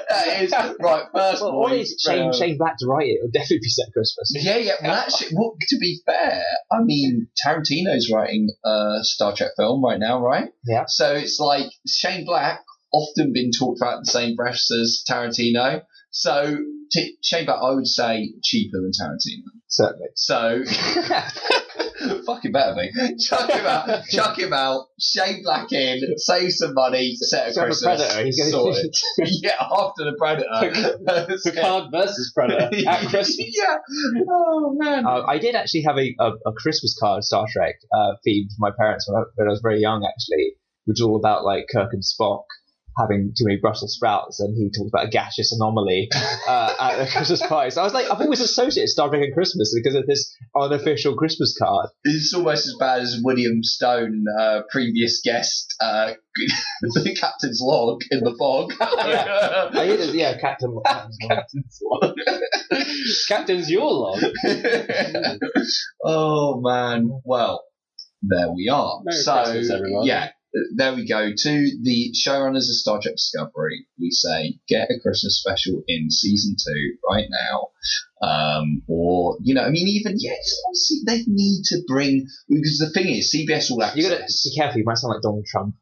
That 0.08 0.42
is 0.42 0.52
right. 0.80 1.04
First, 1.14 1.42
Well, 1.42 1.50
all 1.50 1.68
boys, 1.68 1.88
these 1.90 1.96
Shane, 2.00 2.28
uh, 2.30 2.32
Shane 2.32 2.56
Black 2.56 2.78
to 2.78 2.86
write 2.86 3.08
it. 3.08 3.18
It 3.20 3.24
would 3.24 3.32
definitely 3.32 3.58
be 3.58 3.68
set 3.68 3.92
Christmas. 3.92 4.32
Yeah, 4.36 4.56
yeah. 4.56 4.72
Well, 4.82 4.92
actually, 4.94 5.36
well, 5.36 5.54
to 5.68 5.76
be 5.78 6.00
fair, 6.06 6.42
I 6.72 6.82
mean, 6.82 7.28
Tarantino's 7.44 8.10
writing 8.10 8.48
a 8.64 9.00
Star 9.02 9.34
Trek 9.36 9.50
film 9.58 9.84
right 9.84 10.00
now, 10.00 10.22
right? 10.22 10.48
Yeah. 10.66 10.84
So 10.88 11.12
it's 11.14 11.38
like 11.38 11.66
Shane 11.86 12.24
Black, 12.24 12.62
often 12.90 13.34
been 13.34 13.50
talked 13.50 13.80
about 13.82 13.98
in 13.98 14.00
the 14.04 14.10
same 14.10 14.34
breath 14.34 14.62
as 14.80 15.04
Tarantino. 15.06 15.82
So 16.16 16.56
t- 16.92 17.16
Shane 17.24 17.44
Black, 17.44 17.58
I 17.60 17.74
would 17.74 17.88
say, 17.88 18.30
cheaper 18.44 18.78
than 18.80 18.92
Tarantino. 18.92 19.50
Certainly. 19.68 20.06
So 20.14 20.62
fucking 22.26 22.52
better 22.52 22.76
me. 22.76 22.92
Chuck 23.18 23.50
him 23.50 23.66
out. 23.66 24.04
Chuck 24.08 24.38
him 24.38 24.52
out. 24.52 24.86
Shane 25.00 25.42
Black 25.42 25.72
in. 25.72 26.00
Save 26.18 26.52
some 26.52 26.74
money. 26.74 27.16
Set 27.16 27.50
a 27.56 27.60
Christmas. 27.60 27.82
Predator, 27.82 28.24
he's 28.24 28.38
gonna- 28.38 28.50
sorted. 28.52 28.94
yeah, 29.42 29.56
after 29.60 30.04
the 30.04 30.14
Predator. 30.16 31.38
Picard 31.42 31.90
versus 31.92 32.30
Predator 32.32 32.70
at 32.88 33.08
Christmas. 33.08 33.48
yeah. 33.50 33.76
Oh 34.30 34.76
man. 34.78 35.04
Uh, 35.04 35.24
I 35.26 35.38
did 35.38 35.56
actually 35.56 35.82
have 35.82 35.98
a, 35.98 36.14
a, 36.20 36.30
a 36.46 36.52
Christmas 36.56 36.96
card 37.00 37.24
Star 37.24 37.46
Trek 37.50 37.74
uh, 37.92 38.12
themed 38.24 38.50
for 38.56 38.60
my 38.60 38.70
parents 38.78 39.08
when 39.08 39.20
I, 39.20 39.24
when 39.34 39.48
I 39.48 39.50
was 39.50 39.60
very 39.64 39.80
young, 39.80 40.08
actually, 40.08 40.52
which 40.84 40.98
was 41.00 41.02
all 41.02 41.16
about 41.16 41.44
like 41.44 41.66
Kirk 41.72 41.90
and 41.92 42.04
Spock 42.04 42.44
having 42.98 43.32
too 43.36 43.44
many 43.44 43.58
Brussels 43.60 43.94
sprouts, 43.94 44.40
and 44.40 44.56
he 44.56 44.70
talked 44.70 44.90
about 44.90 45.06
a 45.06 45.08
gaseous 45.08 45.52
anomaly 45.52 46.08
uh, 46.48 46.74
at 46.80 46.96
the 46.98 47.10
Christmas 47.10 47.44
party. 47.46 47.70
So 47.70 47.80
I 47.80 47.84
was 47.84 47.94
like, 47.94 48.10
I've 48.10 48.20
always 48.20 48.40
associated 48.40 48.88
Star 48.88 49.08
Trek 49.08 49.22
and 49.22 49.34
Christmas 49.34 49.74
because 49.74 49.94
of 49.96 50.06
this 50.06 50.36
unofficial 50.56 51.16
Christmas 51.16 51.56
card. 51.60 51.88
It's 52.04 52.32
almost 52.34 52.66
as 52.66 52.76
bad 52.78 53.02
as 53.02 53.20
William 53.22 53.62
Stone, 53.62 54.24
uh, 54.38 54.60
previous 54.70 55.20
guest, 55.24 55.74
uh, 55.80 56.12
the 56.82 57.16
captain's 57.18 57.60
log 57.62 58.02
in 58.10 58.20
the 58.20 58.34
fog. 58.38 58.72
I 58.80 59.86
did 59.86 60.14
yeah, 60.14 60.38
Captain. 60.38 60.76
Captain's 61.28 61.80
log. 61.82 62.14
Captain's 63.28 63.70
your 63.70 63.90
log. 63.90 64.22
oh 66.04 66.60
man. 66.60 67.20
Well, 67.24 67.62
there 68.22 68.50
we 68.50 68.68
are. 68.68 69.00
Merry 69.04 69.18
so 69.18 69.44
Christmas, 69.44 69.70
everyone. 69.70 70.06
yeah, 70.06 70.30
there 70.76 70.94
we 70.94 71.06
go. 71.06 71.30
To 71.36 71.78
the 71.82 72.12
showrunners 72.14 72.68
of 72.68 72.76
Star 72.76 73.00
Trek 73.02 73.14
Discovery, 73.14 73.86
we 73.98 74.10
say 74.10 74.58
get 74.68 74.90
a 74.90 75.00
Christmas 75.00 75.38
special 75.40 75.82
in 75.88 76.10
season 76.10 76.56
two 76.56 76.96
right 77.08 77.26
now. 77.30 77.68
Um, 78.22 78.82
or 78.88 79.36
you 79.42 79.54
know, 79.54 79.62
I 79.62 79.70
mean, 79.70 79.88
even 79.88 80.14
yes, 80.18 80.60
honestly, 80.66 80.98
they 81.06 81.24
need 81.26 81.64
to 81.66 81.82
bring 81.86 82.26
because 82.48 82.78
the 82.78 82.90
thing 82.90 83.08
is, 83.08 83.34
CBS 83.34 83.70
All 83.70 83.82
Access. 83.82 83.96
You 83.96 84.08
gotta 84.08 84.24
be 84.26 84.56
careful. 84.56 84.78
You 84.78 84.84
might 84.84 84.98
sound 84.98 85.14
like 85.14 85.22
Donald 85.22 85.44
Trump 85.46 85.74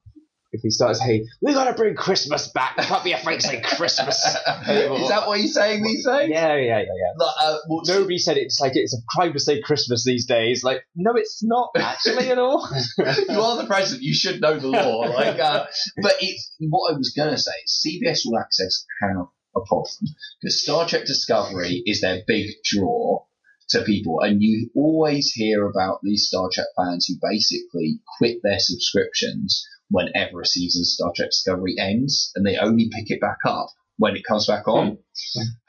if 0.53 0.61
he 0.63 0.71
starts 0.71 1.01
saying, 1.01 1.27
"We 1.41 1.55
gotta 1.55 1.73
bring 1.73 1.95
Christmas 1.95 2.49
back." 2.49 2.77
You 2.83 2.89
can't 2.89 3.05
be 3.05 3.13
afraid 3.13 3.41
to 3.41 3.47
say 3.47 3.61
Christmas. 3.61 4.17
is 4.69 5.09
that 5.09 5.25
what 5.27 5.39
you're 5.39 5.49
saying 5.49 5.83
these 5.83 6.05
days? 6.05 6.29
Yeah, 6.29 6.57
yeah, 6.57 6.79
yeah, 6.79 6.79
yeah. 6.79 7.13
Like, 7.17 7.35
uh, 7.41 7.57
well, 7.69 7.83
Nobody 7.87 8.19
said 8.19 8.37
it's 8.37 8.61
like 8.61 8.73
it's 8.75 8.95
a 8.95 9.01
crime 9.09 9.33
to 9.33 9.41
say 9.41 9.61
Christmas 9.61 10.05
these 10.05 10.27
days. 10.27 10.63
Like, 10.63 10.83
no, 10.95 11.13
it's 11.17 11.43
not 11.43 11.71
actually 11.77 12.31
at 12.31 12.39
all. 12.39 12.69
you 12.99 13.41
are 13.41 13.57
the 13.57 13.67
president. 13.67 14.03
You 14.03 14.15
should 14.15 14.41
know 14.41 14.59
the 14.59 14.69
law. 14.69 15.01
Like, 15.01 15.39
uh, 15.39 15.67
but 16.03 16.15
it's 16.21 16.55
what 16.61 16.93
I 16.93 16.97
was 16.97 17.13
going 17.17 17.31
to 17.31 17.39
say. 17.39 17.53
CBS 17.67 18.27
All 18.27 18.39
Access 18.39 18.85
have 19.01 19.27
a 19.57 19.61
problem 19.67 20.15
because 20.41 20.63
Star 20.63 20.87
Trek 20.87 21.07
Discovery 21.07 21.83
is 21.87 22.01
their 22.01 22.23
big 22.27 22.51
draw 22.65 23.25
to 23.71 23.83
people, 23.83 24.21
and 24.21 24.43
you 24.43 24.71
always 24.75 25.33
hear 25.33 25.67
about 25.67 26.01
these 26.03 26.27
Star 26.27 26.49
Trek 26.53 26.67
fans 26.77 27.07
who 27.07 27.15
basically 27.23 28.01
quit 28.19 28.39
their 28.43 28.59
subscriptions 28.59 29.67
whenever 29.93 30.41
a 30.41 30.47
season 30.47 30.81
of 30.81 30.87
Star 30.87 31.13
Trek 31.15 31.31
Discovery 31.31 31.77
ends, 31.79 32.33
and 32.35 32.45
they 32.45 32.57
only 32.57 32.89
pick 32.91 33.11
it 33.11 33.21
back 33.21 33.39
up 33.47 33.69
when 33.99 34.17
it 34.17 34.25
comes 34.27 34.47
back 34.47 34.67
on. 34.67 34.89
Hmm. 34.89 34.95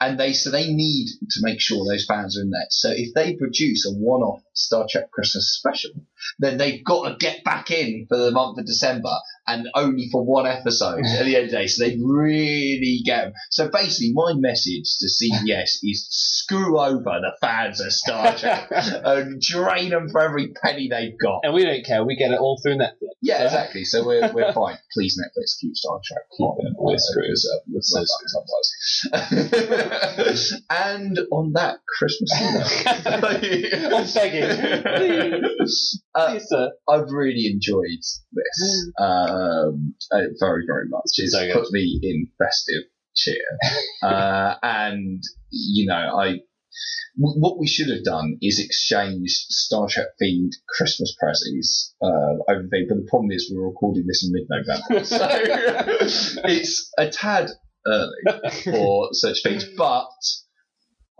And 0.00 0.18
they 0.18 0.32
so 0.32 0.50
they 0.50 0.72
need 0.72 1.08
to 1.30 1.40
make 1.42 1.60
sure 1.60 1.84
those 1.84 2.06
fans 2.06 2.38
are 2.38 2.42
in 2.42 2.50
there. 2.50 2.66
So 2.70 2.90
if 2.90 3.14
they 3.14 3.36
produce 3.36 3.86
a 3.86 3.92
one-off 3.92 4.42
Star 4.54 4.86
Trek 4.88 5.10
Christmas 5.10 5.56
special, 5.58 5.90
then 6.38 6.58
they've 6.58 6.84
got 6.84 7.08
to 7.08 7.16
get 7.16 7.44
back 7.44 7.70
in 7.70 8.06
for 8.08 8.16
the 8.16 8.30
month 8.30 8.58
of 8.58 8.66
December 8.66 9.14
and 9.46 9.68
only 9.74 10.08
for 10.10 10.24
one 10.24 10.46
episode 10.46 11.04
at 11.04 11.24
the 11.24 11.36
end 11.36 11.44
of 11.46 11.50
the 11.50 11.56
day. 11.58 11.66
So 11.66 11.84
they 11.84 11.98
really 12.02 13.00
get 13.04 13.24
them. 13.24 13.32
So 13.50 13.68
basically, 13.68 14.12
my 14.14 14.32
message 14.36 14.96
to 15.00 15.06
CBS 15.06 15.78
is 15.82 16.06
screw 16.10 16.78
over 16.78 17.02
the 17.04 17.32
fans 17.40 17.80
of 17.80 17.92
Star 17.92 18.36
Trek 18.36 18.68
and 18.70 19.40
drain 19.40 19.90
them 19.90 20.08
for 20.08 20.22
every 20.22 20.54
penny 20.62 20.88
they've 20.88 21.18
got. 21.18 21.40
And 21.42 21.52
we 21.52 21.64
don't 21.64 21.84
care. 21.84 22.04
We 22.04 22.16
get 22.16 22.30
it 22.30 22.38
all 22.38 22.58
through 22.62 22.76
Netflix. 22.76 23.08
Yeah, 23.20 23.44
exactly. 23.44 23.84
So 23.84 24.06
we're, 24.06 24.32
we're 24.32 24.52
fine. 24.52 24.78
Please, 24.92 25.20
Netflix, 25.20 25.58
keep 25.60 25.76
Star 25.76 26.00
Trek. 26.04 26.22
screwed. 26.98 27.26
Uh, 27.26 27.60
we're 27.68 27.82
so 27.82 28.04
screwed. 28.04 28.30
and 30.70 31.18
on 31.32 31.52
that 31.54 31.78
Christmas 31.86 32.32
Eve, 32.40 32.86
I'm 33.92 34.06
begging. 34.14 34.82
Please. 35.58 36.02
Uh, 36.14 36.30
Please, 36.30 36.44
sir. 36.48 36.72
I've 36.88 37.10
really 37.10 37.46
enjoyed 37.46 38.00
this 38.32 38.90
um, 39.00 39.94
uh, 40.10 40.18
very, 40.40 40.64
very 40.66 40.88
much. 40.88 41.02
It's 41.16 41.32
So 41.32 41.52
put 41.52 41.72
me 41.72 41.98
in 42.02 42.28
festive 42.38 42.84
cheer, 43.16 43.44
uh, 44.02 44.54
and 44.62 45.22
you 45.50 45.86
know, 45.86 45.94
I 45.94 46.40
w- 47.20 47.40
what 47.40 47.58
we 47.58 47.66
should 47.66 47.88
have 47.88 48.04
done 48.04 48.38
is 48.40 48.58
exchanged 48.60 49.46
Star 49.50 49.88
Trek 49.88 50.08
themed 50.22 50.52
Christmas 50.68 51.14
presents 51.18 51.94
uh, 52.02 52.06
over 52.48 52.62
the. 52.70 52.86
But 52.88 52.96
the 52.98 53.06
problem 53.08 53.30
is 53.32 53.52
we're 53.52 53.66
recording 53.66 54.06
this 54.06 54.24
in 54.24 54.32
mid-November, 54.32 55.04
so 55.04 55.28
it's 56.44 56.90
a 56.98 57.08
tad 57.08 57.50
early 57.86 58.50
for 58.64 59.08
such 59.12 59.42
things, 59.42 59.64
but. 59.76 60.08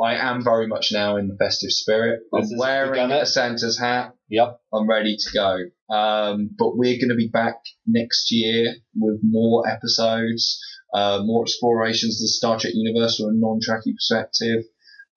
I 0.00 0.16
am 0.16 0.42
very 0.42 0.66
much 0.66 0.90
now 0.92 1.18
in 1.18 1.28
the 1.28 1.36
festive 1.36 1.70
spirit. 1.70 2.22
This 2.32 2.50
I'm 2.50 2.58
wearing 2.58 3.00
you 3.00 3.08
got 3.08 3.16
it. 3.16 3.22
a 3.22 3.26
Santa's 3.26 3.78
hat. 3.78 4.14
Yep. 4.28 4.60
I'm 4.72 4.88
ready 4.88 5.16
to 5.16 5.30
go. 5.32 5.94
Um, 5.94 6.50
but 6.58 6.76
we're 6.76 6.98
going 6.98 7.10
to 7.10 7.14
be 7.14 7.30
back 7.32 7.56
next 7.86 8.32
year 8.32 8.74
with 8.96 9.20
more 9.22 9.68
episodes, 9.68 10.60
uh, 10.92 11.20
more 11.22 11.44
explorations 11.44 12.16
of 12.16 12.24
the 12.24 12.28
Star 12.28 12.58
Trek 12.58 12.72
universe 12.74 13.18
from 13.18 13.28
a 13.28 13.32
non-Trekkie 13.34 13.94
perspective. 13.94 14.64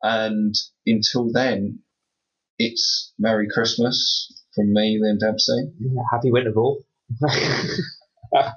And 0.04 0.54
until 0.86 1.32
then, 1.32 1.80
it's 2.60 3.14
Merry 3.18 3.48
Christmas 3.52 4.32
from 4.54 4.74
me, 4.74 5.00
Liam 5.02 5.20
Dempsey. 5.20 5.72
Happy 6.12 6.32
Winter 6.32 6.52
Winterval. 6.52 6.84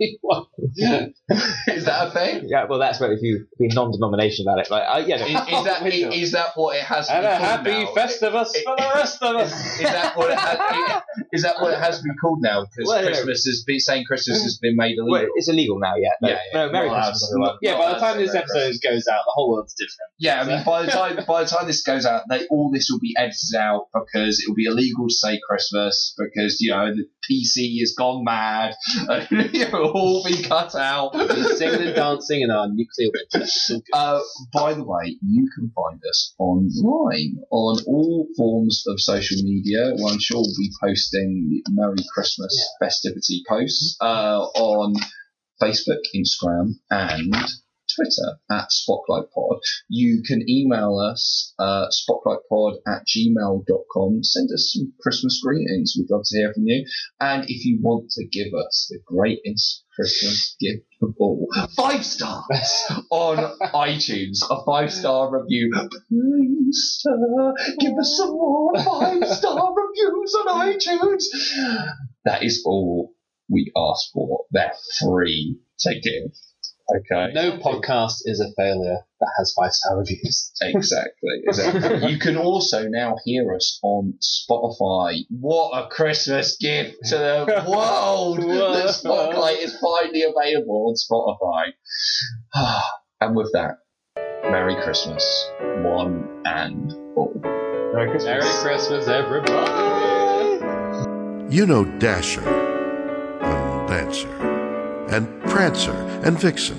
Is 1.68 1.85
that 1.85 2.09
a 2.09 2.11
thing? 2.11 2.45
yeah, 2.49 2.64
well, 2.68 2.79
that's 2.79 3.01
what 3.01 3.11
if 3.12 3.21
you 3.23 3.47
be 3.59 3.68
non-denomination 3.68 4.47
about 4.47 4.59
it. 4.61 4.71
Like, 4.71 4.83
I, 4.83 4.99
yeah, 5.01 5.16
no, 5.16 5.27
Is, 5.27 5.31
is 5.31 5.64
that 5.64 5.87
is 5.87 6.33
that 6.33 6.49
what 6.57 6.77
it 6.77 6.83
has 6.83 7.07
to 7.09 7.14
And 7.14 7.23
be 7.23 7.27
a 7.27 7.31
called 7.39 7.43
happy 7.43 7.85
now? 7.85 7.93
Festivus 7.95 8.51
It- 8.55 8.64
for 8.64 8.77
the 8.77 8.91
rest 8.95 9.23
of 9.23 9.37
us. 9.37 9.53
Is 9.81 9.83
that 9.91 10.16
what 10.16 10.31
it 10.31 10.39
has? 10.39 11.03
Is 11.33 11.43
that 11.43 11.61
what 11.61 11.73
it 11.73 11.79
has 11.79 11.99
to 11.99 12.03
be 12.05 12.11
called 12.21 12.41
now? 12.43 12.62
Because 12.62 12.89
Well, 12.89 13.03
no. 13.03 13.09
Christmas 13.09 13.45
has 13.45 13.64
been 13.66 13.79
saying 13.81 14.05
Christmas 14.07 14.43
has 14.43 14.59
been 14.59 14.77
made 14.77 14.97
illegal. 14.99 15.11
Well, 15.11 15.27
it's 15.37 15.49
illegal 15.49 15.79
now, 15.79 15.95
yeah. 15.97 16.11
No, 16.21 16.29
Yeah, 16.31 16.39
yeah. 16.53 16.66
no 16.66 16.73
Merry 16.73 16.89
Well, 16.91 16.97
Christmas, 17.05 17.33
not- 17.37 17.57
Yeah, 17.62 17.79
by 17.79 17.93
the 17.95 17.99
time 18.01 18.18
this 18.18 18.33
that's 18.33 18.51
episode 18.57 18.81
goes 18.83 19.07
out, 19.07 19.21
the 19.27 19.33
whole 19.35 19.51
world's 19.53 19.75
different. 19.75 20.11
Yeah, 20.18 20.43
I 20.43 20.45
mean, 20.47 20.64
by 20.64 20.83
the 20.85 20.91
time 20.93 21.16
by 21.27 21.45
the 21.45 21.49
time 21.49 21.66
this 21.66 21.83
goes 21.83 22.05
out, 22.07 22.23
they 22.29 22.47
all 22.49 22.71
this 22.73 22.89
will 22.91 23.01
be 23.01 23.14
edited 23.16 23.55
out 23.57 23.87
because 23.95 24.41
it 24.41 24.49
will 24.49 24.57
be 24.57 24.66
illegal 24.66 25.07
to 25.09 25.14
say 25.14 25.39
Christmas 25.49 26.14
because 26.18 26.61
you 26.61 26.71
know 26.73 26.93
the 26.95 27.05
PC 27.31 27.78
has 27.81 27.95
gone 27.97 28.24
mad. 28.24 28.74
it 29.31 29.72
will 29.72 29.91
all 29.91 30.24
be 30.24 30.43
cut 30.43 30.74
out. 30.74 31.14
We're 31.14 31.57
singing 31.57 31.87
and 31.87 31.95
dancing 31.95 32.43
in 32.43 32.51
our 32.51 32.68
nuclear 32.68 33.11
winter. 33.12 33.47
Uh, 33.93 34.20
by 34.53 34.74
the 34.74 34.85
way, 34.85 35.16
you 35.22 35.49
can 35.55 35.70
find 35.74 36.01
us 36.09 36.35
online 36.39 37.37
on 37.51 37.83
all 37.87 38.26
forms 38.37 38.85
of 38.87 39.01
social 39.01 39.43
media. 39.43 39.93
Well, 39.97 40.12
I'm 40.12 40.20
sure 40.20 40.39
we'll 40.39 40.55
be 40.59 40.70
posting 40.83 41.62
Merry 41.70 42.05
Christmas 42.12 42.57
festivity 42.81 43.43
posts 43.49 43.97
uh, 44.01 44.41
on 44.41 44.95
Facebook, 45.62 46.01
Instagram, 46.14 46.72
and 46.91 47.35
Twitter 47.95 48.38
at 48.51 48.70
Spotlight 48.72 49.30
Pod. 49.34 49.59
You 49.88 50.22
can 50.26 50.49
email 50.49 50.99
us 50.99 51.55
uh, 51.59 51.86
spotlightpod 51.88 52.78
at 52.86 53.03
gmail.com. 53.07 54.22
Send 54.22 54.51
us 54.53 54.72
some 54.74 54.93
Christmas 55.01 55.41
greetings. 55.43 55.95
We'd 55.97 56.11
love 56.11 56.22
to 56.26 56.38
hear 56.38 56.53
from 56.53 56.64
you. 56.66 56.86
And 57.20 57.45
if 57.49 57.64
you 57.64 57.78
want 57.80 58.11
to 58.11 58.26
give 58.26 58.53
us 58.55 58.88
the 58.91 59.01
greatest 59.05 59.84
Christmas 59.95 60.57
gift 60.61 60.86
of 61.03 61.14
all, 61.18 61.49
five 61.76 62.05
stars 62.05 62.84
on 63.11 63.36
iTunes, 63.74 64.38
a 64.49 64.64
five 64.64 64.93
star 64.93 65.30
review. 65.30 65.72
Please, 66.09 66.99
sir, 67.01 67.55
give 67.78 67.93
us 67.99 68.14
some 68.16 68.30
more 68.30 68.72
five 68.76 69.28
star 69.28 69.74
reviews 69.74 70.34
on 70.34 70.72
iTunes. 70.72 71.24
That 72.24 72.43
is 72.43 72.62
all 72.64 73.12
we 73.51 73.72
ask 73.76 74.12
for. 74.12 74.45
They're 74.53 74.72
free 75.01 75.59
to 75.80 76.01
give. 76.01 76.32
Okay. 76.97 77.32
No 77.32 77.59
podcast 77.59 78.22
is 78.24 78.41
a 78.41 78.51
failure 78.61 78.99
that 79.20 79.28
has 79.38 79.55
five 79.57 79.72
star 79.72 79.99
reviews. 79.99 80.53
Exactly, 80.61 81.43
exactly. 81.47 82.11
you 82.11 82.18
can 82.18 82.36
also 82.36 82.88
now 82.88 83.16
hear 83.24 83.55
us 83.55 83.78
on 83.82 84.14
Spotify. 84.20 85.20
What 85.28 85.70
a 85.72 85.88
Christmas 85.88 86.57
gift 86.57 86.97
to 87.07 87.16
the 87.16 87.64
world! 87.70 88.38
that 88.41 88.95
Spotlight 88.95 89.59
is 89.59 89.78
finally 89.78 90.24
available 90.24 90.88
on 90.88 90.95
Spotify. 90.97 91.72
and 93.20 93.36
with 93.36 93.53
that, 93.53 93.76
Merry 94.51 94.74
Christmas, 94.82 95.51
one 95.82 96.43
and 96.45 96.93
all. 97.16 97.32
Merry 97.95 98.11
Christmas. 98.11 98.24
Merry 98.24 98.62
Christmas, 98.62 99.09
everybody! 99.09 100.01
You 101.55 101.66
know 101.66 101.84
Dasher 101.99 102.49
and 103.43 103.88
Dancer 103.88 104.50
and 105.11 105.29
Prancer 105.51 105.93
and 106.25 106.39
Vixen, 106.39 106.79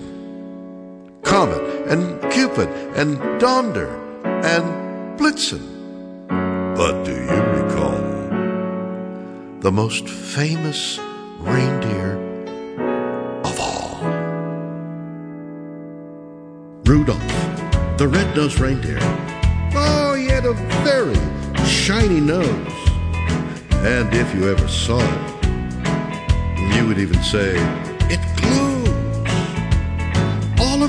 Comet 1.23 1.61
and 1.87 2.19
Cupid 2.31 2.69
and 2.95 3.19
Donder 3.39 3.89
and 4.23 5.19
Blitzen. 5.19 5.61
But 6.75 7.03
do 7.03 7.11
you 7.11 7.41
recall 7.61 7.99
the 9.59 9.71
most 9.71 10.07
famous 10.07 10.97
reindeer 11.39 12.17
of 13.43 13.59
all? 13.59 13.99
Rudolph, 16.85 17.97
the 17.97 18.07
red-nosed 18.07 18.59
reindeer. 18.59 18.99
Oh, 19.75 20.15
he 20.17 20.27
had 20.27 20.45
a 20.45 20.53
very 20.83 21.15
shiny 21.65 22.19
nose. 22.19 22.47
And 23.83 24.13
if 24.13 24.33
you 24.33 24.49
ever 24.49 24.67
saw 24.67 24.99
it, 24.99 25.45
you 26.75 26.87
would 26.87 26.97
even 26.97 27.21
say, 27.23 27.57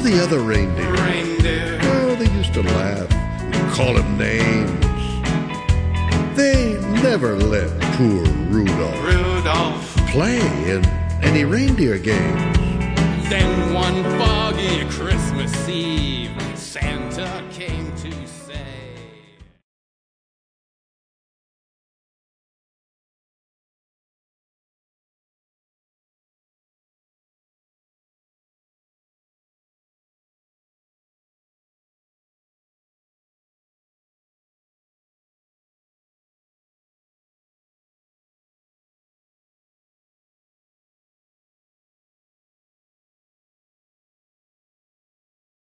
of 0.05 0.11
the 0.11 0.23
other 0.23 0.41
reindeer, 0.41 1.79
oh, 1.83 2.17
they 2.17 2.29
used 2.33 2.53
to 2.55 2.63
laugh 2.63 3.13
and 3.13 3.73
call 3.73 3.97
him 3.97 4.19
names. 4.19 4.87
They 6.37 6.81
never 7.03 7.37
let 7.37 7.71
poor 7.97 8.25
Rudolph, 8.51 9.05
Rudolph. 9.05 9.97
play 10.11 10.41
in 10.69 10.85
any 11.23 11.45
reindeer 11.45 11.99
games. 11.99 12.59
Then 13.29 13.73
one 13.73 14.03
foggy 14.19 14.85
Christmas 14.89 15.69
Eve, 15.69 16.33